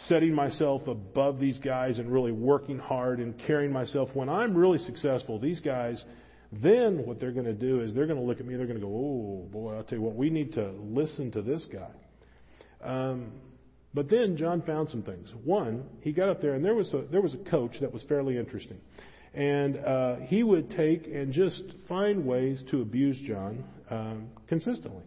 setting 0.08 0.34
myself 0.34 0.88
above 0.88 1.40
these 1.40 1.60
guys 1.60 2.00
and 2.00 2.12
really 2.12 2.32
working 2.32 2.80
hard 2.80 3.20
and 3.20 3.38
carrying 3.46 3.72
myself, 3.72 4.10
when 4.14 4.30
I'm 4.30 4.56
really 4.56 4.78
successful, 4.80 5.40
these 5.40 5.60
guys, 5.60 6.04
then 6.52 7.06
what 7.06 7.20
they're 7.20 7.32
going 7.32 7.46
to 7.46 7.54
do 7.54 7.82
is 7.82 7.94
they're 7.94 8.08
going 8.08 8.20
to 8.20 8.26
look 8.26 8.40
at 8.40 8.46
me, 8.46 8.54
and 8.54 8.60
they're 8.60 8.68
going 8.68 8.80
to 8.80 8.86
go, 8.86 8.94
oh 8.94 9.48
boy, 9.52 9.76
I'll 9.76 9.84
tell 9.84 9.98
you 9.98 10.04
what, 10.04 10.16
we 10.16 10.30
need 10.30 10.54
to 10.54 10.72
listen 10.82 11.32
to 11.32 11.42
this 11.42 11.66
guy. 11.72 11.92
Um, 12.84 13.32
but 13.94 14.10
then 14.10 14.38
John 14.38 14.62
found 14.62 14.90
some 14.90 15.04
things. 15.04 15.30
One, 15.44 15.86
he 16.02 16.12
got 16.14 16.30
up 16.30 16.42
there 16.42 16.54
and 16.54 16.64
there 16.64 16.76
was 16.76 16.94
a, 16.94 17.04
there 17.12 17.22
was 17.22 17.34
a 17.34 17.50
coach 17.50 17.76
that 17.82 17.92
was 17.94 18.04
fairly 18.04 18.38
interesting. 18.38 18.78
And 19.34 19.78
uh, 19.78 20.16
he 20.28 20.44
would 20.44 20.72
take 20.72 21.08
and 21.08 21.32
just 21.34 21.62
find 21.88 22.26
ways 22.26 22.64
to 22.72 22.82
abuse 22.82 23.18
John 23.26 23.64
um, 23.90 24.30
consistently. 24.48 25.04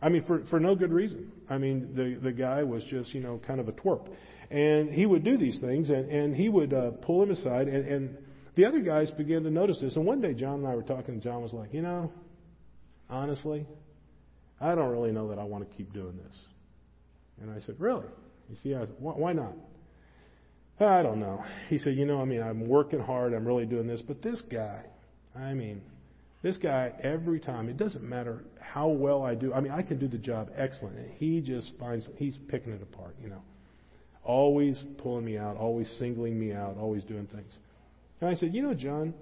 I 0.00 0.08
mean, 0.08 0.24
for, 0.24 0.44
for 0.50 0.60
no 0.60 0.76
good 0.76 0.92
reason. 0.92 1.32
I 1.50 1.58
mean, 1.58 1.94
the, 1.94 2.18
the 2.22 2.32
guy 2.32 2.62
was 2.62 2.84
just, 2.84 3.12
you 3.12 3.20
know, 3.20 3.40
kind 3.44 3.58
of 3.58 3.68
a 3.68 3.72
twerp. 3.72 4.08
And 4.50 4.90
he 4.90 5.04
would 5.04 5.24
do 5.24 5.36
these 5.36 5.58
things, 5.60 5.90
and, 5.90 6.10
and 6.10 6.34
he 6.34 6.48
would 6.48 6.72
uh, 6.72 6.92
pull 7.02 7.22
him 7.22 7.30
aside, 7.30 7.68
and, 7.68 7.86
and 7.86 8.16
the 8.54 8.64
other 8.64 8.80
guys 8.80 9.10
began 9.10 9.42
to 9.42 9.50
notice 9.50 9.78
this. 9.80 9.94
And 9.96 10.06
one 10.06 10.20
day, 10.20 10.32
John 10.32 10.60
and 10.60 10.66
I 10.66 10.74
were 10.74 10.82
talking, 10.82 11.14
and 11.14 11.22
John 11.22 11.42
was 11.42 11.52
like, 11.52 11.74
you 11.74 11.82
know, 11.82 12.10
honestly, 13.10 13.66
I 14.60 14.74
don't 14.74 14.90
really 14.90 15.12
know 15.12 15.28
that 15.28 15.38
I 15.38 15.44
want 15.44 15.68
to 15.68 15.76
keep 15.76 15.92
doing 15.92 16.16
this. 16.16 16.36
And 17.40 17.50
I 17.50 17.64
said, 17.64 17.76
Really? 17.78 18.06
You 18.48 18.56
see, 18.62 18.74
I 18.74 18.80
said, 18.80 18.94
why 18.98 19.32
not? 19.32 19.52
I 20.80 21.02
don't 21.02 21.20
know. 21.20 21.44
He 21.68 21.78
said, 21.78 21.94
You 21.94 22.06
know, 22.06 22.20
I 22.20 22.24
mean, 22.24 22.42
I'm 22.42 22.66
working 22.66 23.00
hard. 23.00 23.34
I'm 23.34 23.46
really 23.46 23.66
doing 23.66 23.86
this. 23.86 24.02
But 24.02 24.22
this 24.22 24.40
guy, 24.50 24.82
I 25.36 25.54
mean, 25.54 25.82
this 26.42 26.56
guy, 26.56 26.92
every 27.02 27.40
time, 27.40 27.68
it 27.68 27.76
doesn't 27.76 28.02
matter 28.02 28.44
how 28.60 28.88
well 28.88 29.22
I 29.22 29.34
do. 29.34 29.52
I 29.52 29.60
mean, 29.60 29.72
I 29.72 29.82
can 29.82 29.98
do 29.98 30.08
the 30.08 30.18
job 30.18 30.50
excellent. 30.56 30.96
And 30.96 31.12
He 31.12 31.40
just 31.40 31.72
finds, 31.78 32.08
he's 32.16 32.36
picking 32.48 32.72
it 32.72 32.82
apart, 32.82 33.16
you 33.22 33.28
know. 33.28 33.42
Always 34.28 34.78
pulling 34.98 35.24
me 35.24 35.38
out, 35.38 35.56
always 35.56 35.88
singling 35.98 36.38
me 36.38 36.52
out, 36.52 36.76
always 36.78 37.02
doing 37.04 37.26
things. 37.34 37.50
And 38.20 38.28
I 38.28 38.34
said, 38.34 38.54
You 38.54 38.62
know, 38.62 38.74
John, 38.74 39.14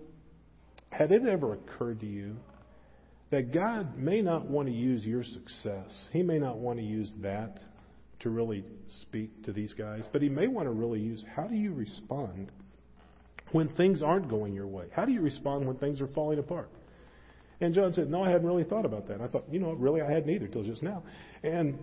had 0.90 1.12
it 1.12 1.24
ever 1.24 1.54
occurred 1.54 2.00
to 2.00 2.06
you 2.06 2.36
that 3.30 3.54
God 3.54 3.96
may 3.96 4.20
not 4.20 4.46
want 4.46 4.66
to 4.66 4.74
use 4.74 5.04
your 5.04 5.22
success? 5.22 6.08
He 6.12 6.24
may 6.24 6.40
not 6.40 6.58
want 6.58 6.80
to 6.80 6.84
use 6.84 7.10
that 7.22 7.60
to 8.20 8.30
really 8.30 8.64
speak 9.02 9.44
to 9.44 9.52
these 9.52 9.72
guys, 9.74 10.04
but 10.12 10.22
He 10.22 10.28
may 10.28 10.48
want 10.48 10.66
to 10.66 10.72
really 10.72 11.00
use 11.00 11.24
how 11.36 11.44
do 11.44 11.54
you 11.54 11.72
respond 11.72 12.50
when 13.52 13.68
things 13.76 14.02
aren't 14.02 14.28
going 14.28 14.54
your 14.54 14.66
way? 14.66 14.86
How 14.92 15.04
do 15.04 15.12
you 15.12 15.20
respond 15.20 15.68
when 15.68 15.76
things 15.76 16.00
are 16.00 16.08
falling 16.08 16.40
apart? 16.40 16.68
And 17.60 17.74
John 17.74 17.92
said, 17.92 18.10
No, 18.10 18.24
I 18.24 18.30
hadn't 18.30 18.46
really 18.46 18.64
thought 18.64 18.84
about 18.84 19.06
that. 19.06 19.20
I 19.20 19.28
thought, 19.28 19.44
you 19.50 19.60
know, 19.60 19.72
really, 19.72 20.02
I 20.02 20.10
hadn't 20.10 20.30
either 20.30 20.48
till 20.48 20.64
just 20.64 20.82
now. 20.82 21.04
And 21.44 21.78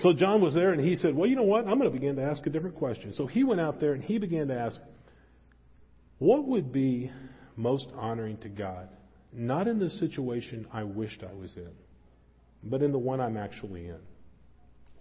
so 0.00 0.12
John 0.12 0.40
was 0.40 0.54
there 0.54 0.72
and 0.72 0.80
he 0.80 0.96
said, 0.96 1.14
Well, 1.14 1.28
you 1.28 1.36
know 1.36 1.42
what? 1.42 1.66
I'm 1.66 1.78
going 1.78 1.90
to 1.90 1.98
begin 1.98 2.16
to 2.16 2.22
ask 2.22 2.46
a 2.46 2.50
different 2.50 2.76
question. 2.76 3.14
So 3.16 3.26
he 3.26 3.44
went 3.44 3.60
out 3.60 3.80
there 3.80 3.92
and 3.92 4.02
he 4.02 4.18
began 4.18 4.48
to 4.48 4.58
ask, 4.58 4.78
What 6.18 6.46
would 6.46 6.72
be 6.72 7.10
most 7.56 7.88
honoring 7.94 8.38
to 8.38 8.48
God? 8.48 8.88
Not 9.32 9.68
in 9.68 9.78
the 9.78 9.90
situation 9.90 10.66
I 10.72 10.84
wished 10.84 11.22
I 11.22 11.34
was 11.34 11.54
in, 11.56 11.70
but 12.64 12.82
in 12.82 12.92
the 12.92 12.98
one 12.98 13.20
I'm 13.20 13.36
actually 13.36 13.86
in. 13.86 13.98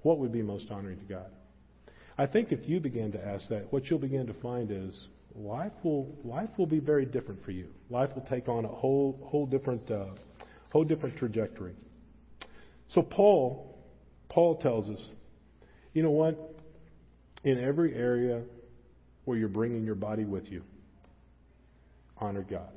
What 0.04 0.20
would 0.20 0.32
be 0.32 0.42
most 0.42 0.70
honoring 0.70 1.00
to 1.00 1.06
God? 1.06 1.30
I 2.18 2.28
think 2.28 2.52
if 2.52 2.68
you 2.68 2.80
begin 2.80 3.12
to 3.14 3.26
ask 3.26 3.48
that, 3.50 3.72
what 3.72 3.86
you'll 3.86 4.00
begin 4.00 4.28
to 4.28 4.34
find 4.36 4.72
is 4.72 5.08
life 5.36 5.72
will 5.84 6.14
life 6.24 6.50
will 6.58 6.66
be 6.66 6.80
very 6.80 7.06
different 7.06 7.44
for 7.46 7.52
you. 7.52 7.68
Life 7.90 8.10
will 8.16 8.26
take 8.30 8.50
on 8.50 8.66
a 8.66 8.68
whole 8.68 9.20
whole 9.32 9.46
different 9.46 9.90
uh, 9.90 10.08
whole 10.72 10.84
different 10.84 11.18
trajectory. 11.18 11.74
So 12.90 13.02
Paul 13.02 13.71
Paul 14.32 14.56
tells 14.58 14.90
us, 14.90 15.06
you 15.94 16.04
know 16.04 16.12
what? 16.12 16.56
In 17.44 17.62
every 17.62 17.94
area 17.94 18.44
where 19.26 19.38
you're 19.38 19.50
bringing 19.50 19.84
your 19.84 19.96
body 19.96 20.24
with 20.24 20.50
you, 20.50 20.64
honor 22.18 22.46
God. 22.50 22.72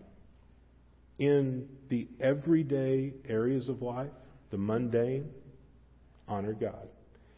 In 1.19 1.69
the 1.91 2.09
everyday 2.21 3.15
areas 3.29 3.69
of 3.69 3.83
life, 3.83 4.11
the 4.51 4.59
mundane, 4.59 5.31
honor 6.27 6.55
God. 6.55 6.89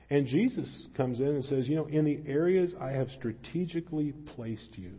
And 0.09 0.27
Jesus 0.27 0.87
comes 0.97 1.21
in 1.21 1.27
and 1.27 1.45
says, 1.45 1.69
you 1.69 1.77
know, 1.77 1.87
in 1.87 2.07
the 2.07 2.21
areas 2.27 2.73
I 2.81 2.93
have 2.93 3.11
strategically 3.11 4.13
placed 4.35 4.71
you, 4.77 4.93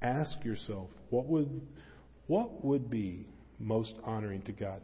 ask 0.00 0.44
yourself, 0.44 0.90
what 1.10 1.26
would, 1.26 1.60
what 2.28 2.64
would 2.64 2.88
be 2.88 3.26
most 3.58 3.94
honoring 4.04 4.42
to 4.42 4.52
God? 4.52 4.80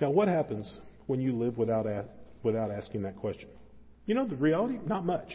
Now, 0.00 0.10
what 0.10 0.28
happens 0.28 0.72
when 1.06 1.20
you 1.20 1.36
live 1.36 1.58
without, 1.58 1.86
without 2.42 2.70
asking 2.70 3.02
that 3.02 3.16
question? 3.16 3.48
You 4.06 4.14
know, 4.14 4.26
the 4.26 4.36
reality, 4.36 4.78
not 4.86 5.04
much. 5.04 5.28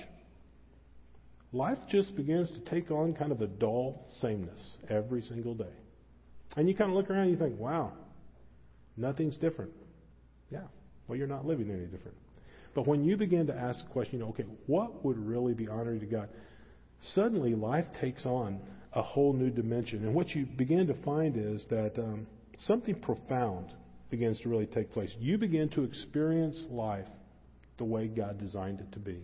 Life 1.54 1.78
just 1.89 2.15
begins 2.15 2.50
to 2.52 2.60
take 2.70 2.91
on 2.91 3.13
kind 3.13 3.32
of 3.32 3.41
a 3.41 3.48
dull 3.48 4.06
sameness 4.22 4.78
every 4.89 5.22
single 5.22 5.54
day. 5.54 5.74
And 6.56 6.67
you 6.67 6.76
kind 6.76 6.89
of 6.89 6.98
look 6.98 7.10
around 7.10 7.24
and 7.24 7.32
you 7.32 7.38
think, 7.38 7.58
wow, 7.58 7.93
nothing's 8.98 9.38
different. 9.38 9.72
Yeah, 10.50 10.63
well, 11.08 11.17
you're 11.17 11.28
not 11.28 11.46
living 11.46 11.70
any 11.70 11.86
different. 11.86 12.17
But 12.76 12.88
when 12.88 13.04
you 13.04 13.17
begin 13.17 13.48
to 13.48 13.56
ask 13.56 13.84
the 13.84 13.89
question, 13.91 14.20
you 14.20 14.26
know, 14.26 14.30
okay, 14.32 14.46
what 14.67 15.04
would 15.04 15.17
really 15.17 15.54
be 15.54 15.67
honoring 15.67 16.00
to 16.02 16.06
God? 16.06 16.30
Suddenly, 17.15 17.56
life 17.56 17.86
takes 18.00 18.26
on 18.26 18.60
a 18.93 19.02
whole 19.02 19.34
new 19.34 19.50
dimension. 19.50 20.04
And 20.04 20.13
what 20.13 20.30
you 20.36 20.46
begin 20.46 20.88
to 20.88 20.93
find 21.04 21.38
is 21.38 21.63
that 21.70 21.98
um, 21.98 22.28
something 22.65 22.96
profound 22.96 23.67
begins 24.10 24.39
to 24.41 24.50
really 24.50 24.65
take 24.65 24.91
place. 24.91 25.12
You 25.20 25.38
begin 25.38 25.70
to 25.70 25.84
experience 25.84 26.62
life 26.70 27.08
the 27.78 27.84
way 27.84 28.08
God 28.08 28.39
designed 28.39 28.80
it 28.80 28.91
to 28.93 29.00
be. 29.00 29.20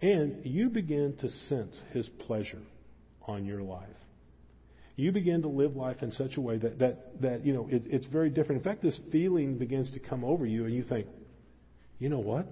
And 0.00 0.44
you 0.44 0.68
begin 0.68 1.16
to 1.20 1.30
sense 1.48 1.80
His 1.92 2.08
pleasure 2.26 2.62
on 3.26 3.44
your 3.44 3.62
life. 3.62 3.88
You 4.96 5.10
begin 5.10 5.42
to 5.42 5.48
live 5.48 5.74
life 5.74 6.02
in 6.02 6.12
such 6.12 6.36
a 6.36 6.40
way 6.40 6.58
that, 6.58 6.78
that, 6.78 7.20
that 7.22 7.44
you 7.44 7.52
know, 7.52 7.68
it, 7.70 7.82
it's 7.86 8.06
very 8.06 8.30
different. 8.30 8.64
In 8.64 8.70
fact, 8.70 8.82
this 8.82 8.98
feeling 9.10 9.58
begins 9.58 9.90
to 9.92 9.98
come 9.98 10.24
over 10.24 10.46
you, 10.46 10.66
and 10.66 10.74
you 10.74 10.84
think, 10.84 11.06
you 11.98 12.08
know 12.08 12.20
what? 12.20 12.46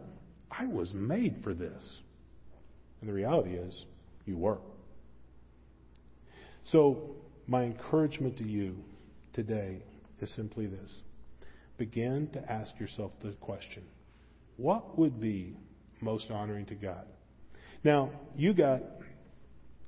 I 0.50 0.66
was 0.66 0.92
made 0.92 1.40
for 1.44 1.54
this. 1.54 1.82
And 3.00 3.08
the 3.08 3.14
reality 3.14 3.50
is, 3.50 3.84
you 4.26 4.36
were. 4.36 4.58
So, 6.70 7.16
my 7.46 7.64
encouragement 7.64 8.38
to 8.38 8.44
you 8.44 8.76
today 9.34 9.82
is 10.22 10.34
simply 10.34 10.66
this 10.66 10.94
begin 11.78 12.28
to 12.32 12.52
ask 12.52 12.70
yourself 12.78 13.10
the 13.22 13.32
question 13.40 13.82
what 14.56 14.98
would 14.98 15.20
be 15.20 15.56
most 16.00 16.30
honoring 16.30 16.66
to 16.66 16.74
God? 16.74 17.04
Now, 17.84 18.10
you 18.36 18.52
got 18.54 18.82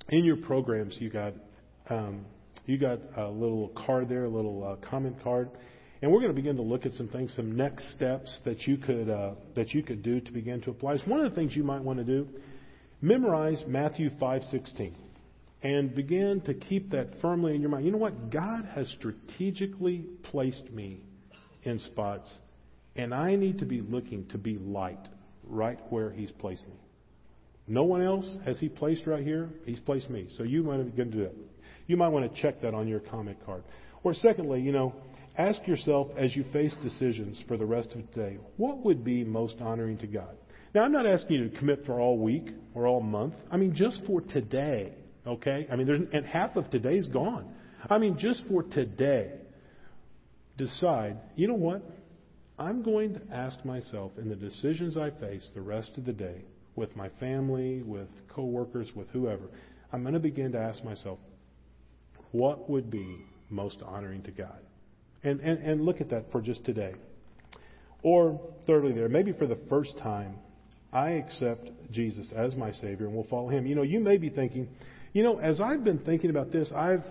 in 0.08 0.24
your 0.24 0.36
programs, 0.36 0.96
you 0.98 1.10
got 1.10 1.34
um, 1.88 2.24
you 2.66 2.78
got 2.78 2.98
a 3.16 3.28
little 3.28 3.68
card 3.86 4.08
there, 4.08 4.24
a 4.24 4.28
little 4.28 4.64
uh, 4.64 4.88
comment 4.88 5.16
card, 5.22 5.50
and 6.00 6.10
we're 6.10 6.20
going 6.20 6.32
to 6.32 6.34
begin 6.34 6.56
to 6.56 6.62
look 6.62 6.86
at 6.86 6.92
some 6.94 7.08
things, 7.08 7.32
some 7.36 7.56
next 7.56 7.94
steps 7.94 8.40
that 8.44 8.66
you 8.66 8.78
could 8.78 9.10
uh, 9.10 9.32
that 9.54 9.74
you 9.74 9.82
could 9.82 10.02
do 10.02 10.20
to 10.20 10.32
begin 10.32 10.60
to 10.62 10.70
apply. 10.70 10.96
One 11.04 11.20
of 11.20 11.30
the 11.30 11.36
things 11.36 11.54
you 11.54 11.62
might 11.62 11.82
want 11.82 11.98
to 11.98 12.04
do, 12.04 12.26
memorize 13.00 13.62
Matthew 13.66 14.10
five 14.18 14.42
sixteen 14.50 14.96
and 15.64 15.94
begin 15.94 16.42
to 16.42 16.52
keep 16.52 16.90
that 16.90 17.08
firmly 17.22 17.54
in 17.54 17.62
your 17.62 17.70
mind. 17.70 17.86
You 17.86 17.90
know 17.90 17.98
what? 17.98 18.30
God 18.30 18.66
has 18.74 18.86
strategically 18.90 20.04
placed 20.22 20.70
me 20.70 21.00
in 21.62 21.80
spots, 21.80 22.30
and 22.94 23.14
I 23.14 23.34
need 23.34 23.58
to 23.60 23.64
be 23.64 23.80
looking 23.80 24.26
to 24.28 24.38
be 24.38 24.58
light 24.58 25.08
right 25.42 25.78
where 25.88 26.10
He's 26.10 26.30
placed 26.32 26.66
me. 26.68 26.74
No 27.66 27.84
one 27.84 28.02
else 28.02 28.30
has 28.44 28.60
He 28.60 28.68
placed 28.68 29.06
right 29.06 29.24
here. 29.24 29.48
He's 29.64 29.80
placed 29.80 30.10
me. 30.10 30.28
So 30.36 30.42
you 30.42 30.62
might 30.62 30.84
begin 30.84 31.10
to 31.10 31.16
do 31.16 31.22
that. 31.24 31.34
You 31.86 31.96
might 31.96 32.08
want 32.08 32.32
to 32.32 32.42
check 32.42 32.60
that 32.60 32.74
on 32.74 32.86
your 32.86 33.00
comment 33.00 33.38
card. 33.46 33.64
Or 34.02 34.12
secondly, 34.12 34.60
you 34.60 34.70
know, 34.70 34.94
ask 35.38 35.66
yourself 35.66 36.08
as 36.18 36.36
you 36.36 36.44
face 36.52 36.74
decisions 36.82 37.42
for 37.48 37.56
the 37.56 37.64
rest 37.64 37.92
of 37.92 38.02
the 38.02 38.20
day, 38.20 38.38
what 38.58 38.84
would 38.84 39.02
be 39.02 39.24
most 39.24 39.56
honoring 39.60 39.96
to 39.98 40.06
God? 40.06 40.36
Now, 40.74 40.82
I'm 40.82 40.92
not 40.92 41.06
asking 41.06 41.36
you 41.36 41.48
to 41.48 41.58
commit 41.58 41.86
for 41.86 42.00
all 42.00 42.18
week 42.18 42.48
or 42.74 42.86
all 42.86 43.00
month. 43.00 43.34
I 43.50 43.56
mean, 43.56 43.74
just 43.74 44.02
for 44.06 44.20
today. 44.20 44.92
Okay? 45.26 45.66
I 45.70 45.76
mean, 45.76 45.86
there's, 45.86 46.00
and 46.12 46.26
half 46.26 46.56
of 46.56 46.70
today's 46.70 47.06
gone. 47.06 47.54
I 47.88 47.98
mean, 47.98 48.18
just 48.18 48.44
for 48.48 48.62
today, 48.62 49.32
decide, 50.56 51.18
you 51.36 51.48
know 51.48 51.54
what? 51.54 51.82
I'm 52.58 52.82
going 52.82 53.14
to 53.14 53.20
ask 53.32 53.64
myself 53.64 54.12
in 54.16 54.28
the 54.28 54.36
decisions 54.36 54.96
I 54.96 55.10
face 55.10 55.48
the 55.54 55.60
rest 55.60 55.90
of 55.96 56.04
the 56.04 56.12
day 56.12 56.42
with 56.76 56.94
my 56.96 57.08
family, 57.20 57.82
with 57.82 58.08
coworkers, 58.28 58.88
with 58.94 59.08
whoever, 59.10 59.44
I'm 59.92 60.02
going 60.02 60.14
to 60.14 60.20
begin 60.20 60.52
to 60.52 60.58
ask 60.58 60.82
myself, 60.82 61.18
what 62.32 62.68
would 62.68 62.90
be 62.90 63.24
most 63.48 63.78
honoring 63.84 64.22
to 64.24 64.32
God? 64.32 64.58
And, 65.22 65.40
and, 65.40 65.58
and 65.62 65.84
look 65.84 66.00
at 66.00 66.10
that 66.10 66.32
for 66.32 66.40
just 66.40 66.64
today. 66.64 66.94
Or, 68.02 68.40
thirdly, 68.66 68.92
there, 68.92 69.08
maybe 69.08 69.32
for 69.32 69.46
the 69.46 69.58
first 69.68 69.96
time, 69.98 70.34
I 70.92 71.10
accept 71.10 71.70
Jesus 71.90 72.30
as 72.36 72.54
my 72.54 72.72
Savior 72.72 73.06
and 73.06 73.14
will 73.14 73.26
follow 73.30 73.48
Him. 73.48 73.66
You 73.66 73.76
know, 73.76 73.82
you 73.82 74.00
may 74.00 74.16
be 74.16 74.30
thinking, 74.30 74.68
you 75.14 75.22
know, 75.22 75.38
as 75.38 75.60
I've 75.60 75.82
been 75.82 76.00
thinking 76.00 76.28
about 76.28 76.52
this, 76.52 76.70
I've 76.76 77.04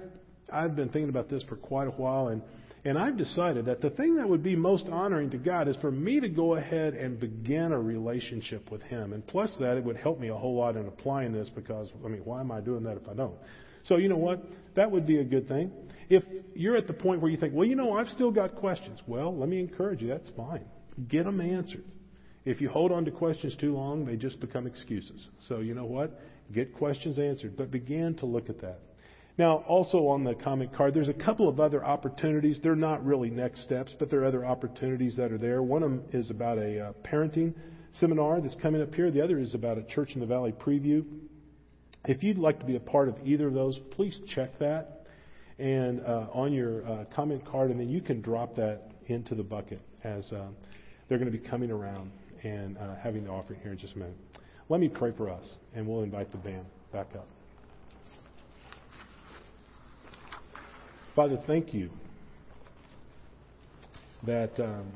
I've 0.51 0.75
been 0.75 0.89
thinking 0.89 1.09
about 1.09 1.29
this 1.29 1.41
for 1.43 1.55
quite 1.55 1.87
a 1.87 1.91
while, 1.91 2.27
and 2.27 2.43
and 2.85 2.97
I've 2.97 3.17
decided 3.17 3.65
that 3.67 3.81
the 3.81 3.91
thing 3.91 4.17
that 4.17 4.27
would 4.27 4.43
be 4.43 4.57
most 4.57 4.87
honoring 4.87 5.29
to 5.31 5.37
God 5.37 5.69
is 5.69 5.77
for 5.77 5.89
me 5.89 6.19
to 6.19 6.27
go 6.27 6.55
ahead 6.55 6.95
and 6.95 7.17
begin 7.17 7.71
a 7.71 7.79
relationship 7.79 8.69
with 8.69 8.81
Him. 8.81 9.13
And 9.13 9.25
plus 9.25 9.51
that, 9.61 9.77
it 9.77 9.83
would 9.85 9.95
help 9.95 10.19
me 10.19 10.27
a 10.27 10.35
whole 10.35 10.55
lot 10.55 10.75
in 10.75 10.85
applying 10.85 11.31
this 11.31 11.49
because, 11.49 11.87
I 12.03 12.09
mean, 12.09 12.21
why 12.25 12.41
am 12.41 12.51
I 12.51 12.59
doing 12.59 12.83
that 12.83 12.97
if 12.97 13.07
I 13.07 13.13
don't? 13.13 13.35
So, 13.87 13.95
you 13.95 14.09
know 14.09 14.17
what? 14.17 14.43
That 14.75 14.91
would 14.91 15.07
be 15.07 15.19
a 15.19 15.23
good 15.23 15.47
thing. 15.47 15.71
If 16.09 16.23
you're 16.55 16.75
at 16.75 16.87
the 16.87 16.93
point 16.93 17.21
where 17.21 17.31
you 17.31 17.37
think, 17.37 17.53
well, 17.53 17.65
you 17.65 17.75
know, 17.75 17.93
I've 17.93 18.09
still 18.09 18.31
got 18.31 18.55
questions, 18.55 18.99
well, 19.07 19.35
let 19.35 19.47
me 19.47 19.61
encourage 19.61 20.01
you. 20.01 20.09
That's 20.09 20.29
fine. 20.35 20.65
Get 21.07 21.23
them 21.23 21.39
answered. 21.39 21.85
If 22.43 22.59
you 22.59 22.67
hold 22.67 22.91
on 22.91 23.05
to 23.05 23.11
questions 23.11 23.55
too 23.61 23.73
long, 23.73 24.05
they 24.05 24.17
just 24.17 24.41
become 24.41 24.67
excuses. 24.67 25.29
So, 25.47 25.59
you 25.59 25.73
know 25.73 25.85
what? 25.85 26.19
Get 26.53 26.73
questions 26.75 27.17
answered, 27.17 27.57
but 27.57 27.71
begin 27.71 28.15
to 28.15 28.25
look 28.25 28.49
at 28.49 28.61
that. 28.61 28.79
Now, 29.37 29.63
also 29.67 30.07
on 30.07 30.23
the 30.23 30.35
comment 30.35 30.75
card, 30.75 30.93
there's 30.93 31.07
a 31.07 31.13
couple 31.13 31.49
of 31.49 31.59
other 31.59 31.83
opportunities. 31.83 32.59
They're 32.61 32.75
not 32.75 33.03
really 33.03 33.31
next 33.31 33.63
steps, 33.63 33.91
but 33.97 34.11
there 34.11 34.21
are 34.21 34.25
other 34.25 34.45
opportunities 34.45 35.15
that 35.17 35.31
are 35.31 35.39
there. 35.39 35.63
One 35.63 35.81
of 35.81 35.89
them 35.89 36.03
is 36.11 36.29
about 36.29 36.59
a 36.59 36.79
uh, 36.79 36.93
parenting 37.03 37.53
seminar 37.99 38.41
that's 38.41 38.55
coming 38.61 38.81
up 38.81 38.93
here. 38.93 39.09
The 39.09 39.23
other 39.23 39.39
is 39.39 39.55
about 39.55 39.79
a 39.79 39.83
Church 39.83 40.11
in 40.13 40.19
the 40.19 40.27
Valley 40.27 40.51
preview. 40.51 41.03
If 42.05 42.21
you'd 42.21 42.37
like 42.37 42.59
to 42.59 42.65
be 42.65 42.75
a 42.75 42.79
part 42.79 43.07
of 43.07 43.15
either 43.25 43.47
of 43.47 43.53
those, 43.53 43.79
please 43.91 44.15
check 44.35 44.59
that 44.59 45.07
and 45.57 46.01
uh, 46.01 46.27
on 46.33 46.51
your 46.51 46.85
uh, 46.85 47.05
comment 47.15 47.45
card, 47.45 47.71
and 47.71 47.79
then 47.79 47.89
you 47.89 48.01
can 48.01 48.21
drop 48.21 48.55
that 48.55 48.91
into 49.07 49.35
the 49.35 49.43
bucket 49.43 49.81
as 50.03 50.25
uh, 50.31 50.47
they're 51.07 51.17
going 51.17 51.31
to 51.31 51.37
be 51.37 51.47
coming 51.47 51.71
around 51.71 52.11
and 52.43 52.77
uh, 52.77 52.95
having 53.01 53.23
the 53.23 53.29
offering 53.29 53.59
here 53.61 53.71
in 53.71 53.77
just 53.77 53.95
a 53.95 53.97
minute. 53.97 54.17
Let 54.69 54.79
me 54.79 54.87
pray 54.87 55.11
for 55.15 55.29
us, 55.29 55.55
and 55.75 55.87
we'll 55.87 56.03
invite 56.03 56.31
the 56.31 56.37
band 56.37 56.65
back 56.91 57.07
up. 57.15 57.27
Father, 61.15 61.37
thank 61.45 61.73
you 61.73 61.89
that 64.25 64.57
um, 64.59 64.91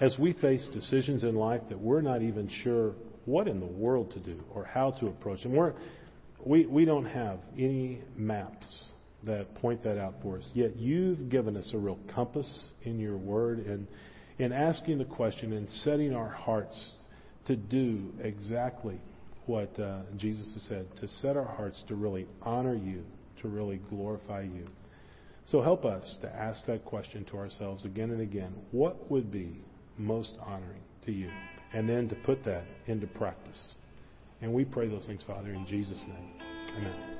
as 0.00 0.16
we 0.18 0.32
face 0.34 0.66
decisions 0.72 1.24
in 1.24 1.34
life 1.34 1.60
that 1.68 1.78
we're 1.78 2.00
not 2.00 2.22
even 2.22 2.48
sure 2.62 2.92
what 3.24 3.48
in 3.48 3.60
the 3.60 3.66
world 3.66 4.12
to 4.12 4.20
do 4.20 4.40
or 4.54 4.64
how 4.64 4.92
to 4.92 5.08
approach 5.08 5.42
them, 5.42 5.52
we're, 5.52 5.74
we, 6.44 6.64
we 6.66 6.84
don't 6.84 7.04
have 7.04 7.40
any 7.58 8.00
maps 8.16 8.66
that 9.24 9.52
point 9.56 9.82
that 9.82 9.98
out 9.98 10.14
for 10.22 10.38
us. 10.38 10.48
Yet 10.54 10.76
you've 10.76 11.28
given 11.28 11.56
us 11.56 11.70
a 11.74 11.78
real 11.78 11.98
compass 12.14 12.60
in 12.84 12.98
your 12.98 13.16
word 13.16 13.66
and 13.66 13.86
in 14.38 14.52
asking 14.52 14.98
the 14.98 15.04
question 15.04 15.52
and 15.52 15.68
setting 15.84 16.14
our 16.14 16.28
hearts 16.28 16.92
to 17.48 17.56
do 17.56 18.12
exactly 18.22 19.00
what 19.46 19.78
uh, 19.80 20.00
Jesus 20.16 20.52
has 20.54 20.62
said, 20.64 20.86
to 21.00 21.08
set 21.20 21.36
our 21.36 21.46
hearts 21.46 21.82
to 21.88 21.94
really 21.94 22.26
honor 22.42 22.76
you, 22.76 23.02
to 23.40 23.48
really 23.48 23.80
glorify 23.88 24.42
you. 24.42 24.68
So 25.46 25.62
help 25.62 25.86
us 25.86 26.16
to 26.20 26.28
ask 26.28 26.66
that 26.66 26.84
question 26.84 27.24
to 27.26 27.38
ourselves 27.38 27.86
again 27.86 28.10
and 28.10 28.20
again. 28.20 28.52
What 28.70 29.10
would 29.10 29.32
be 29.32 29.62
most 29.96 30.34
honoring 30.40 30.82
to 31.06 31.12
you? 31.12 31.30
And 31.72 31.88
then 31.88 32.08
to 32.10 32.14
put 32.14 32.44
that 32.44 32.64
into 32.86 33.06
practice. 33.06 33.68
And 34.42 34.52
we 34.52 34.64
pray 34.66 34.88
those 34.88 35.06
things, 35.06 35.22
Father, 35.26 35.52
in 35.52 35.66
Jesus' 35.66 36.00
name. 36.06 36.32
Amen. 36.76 37.17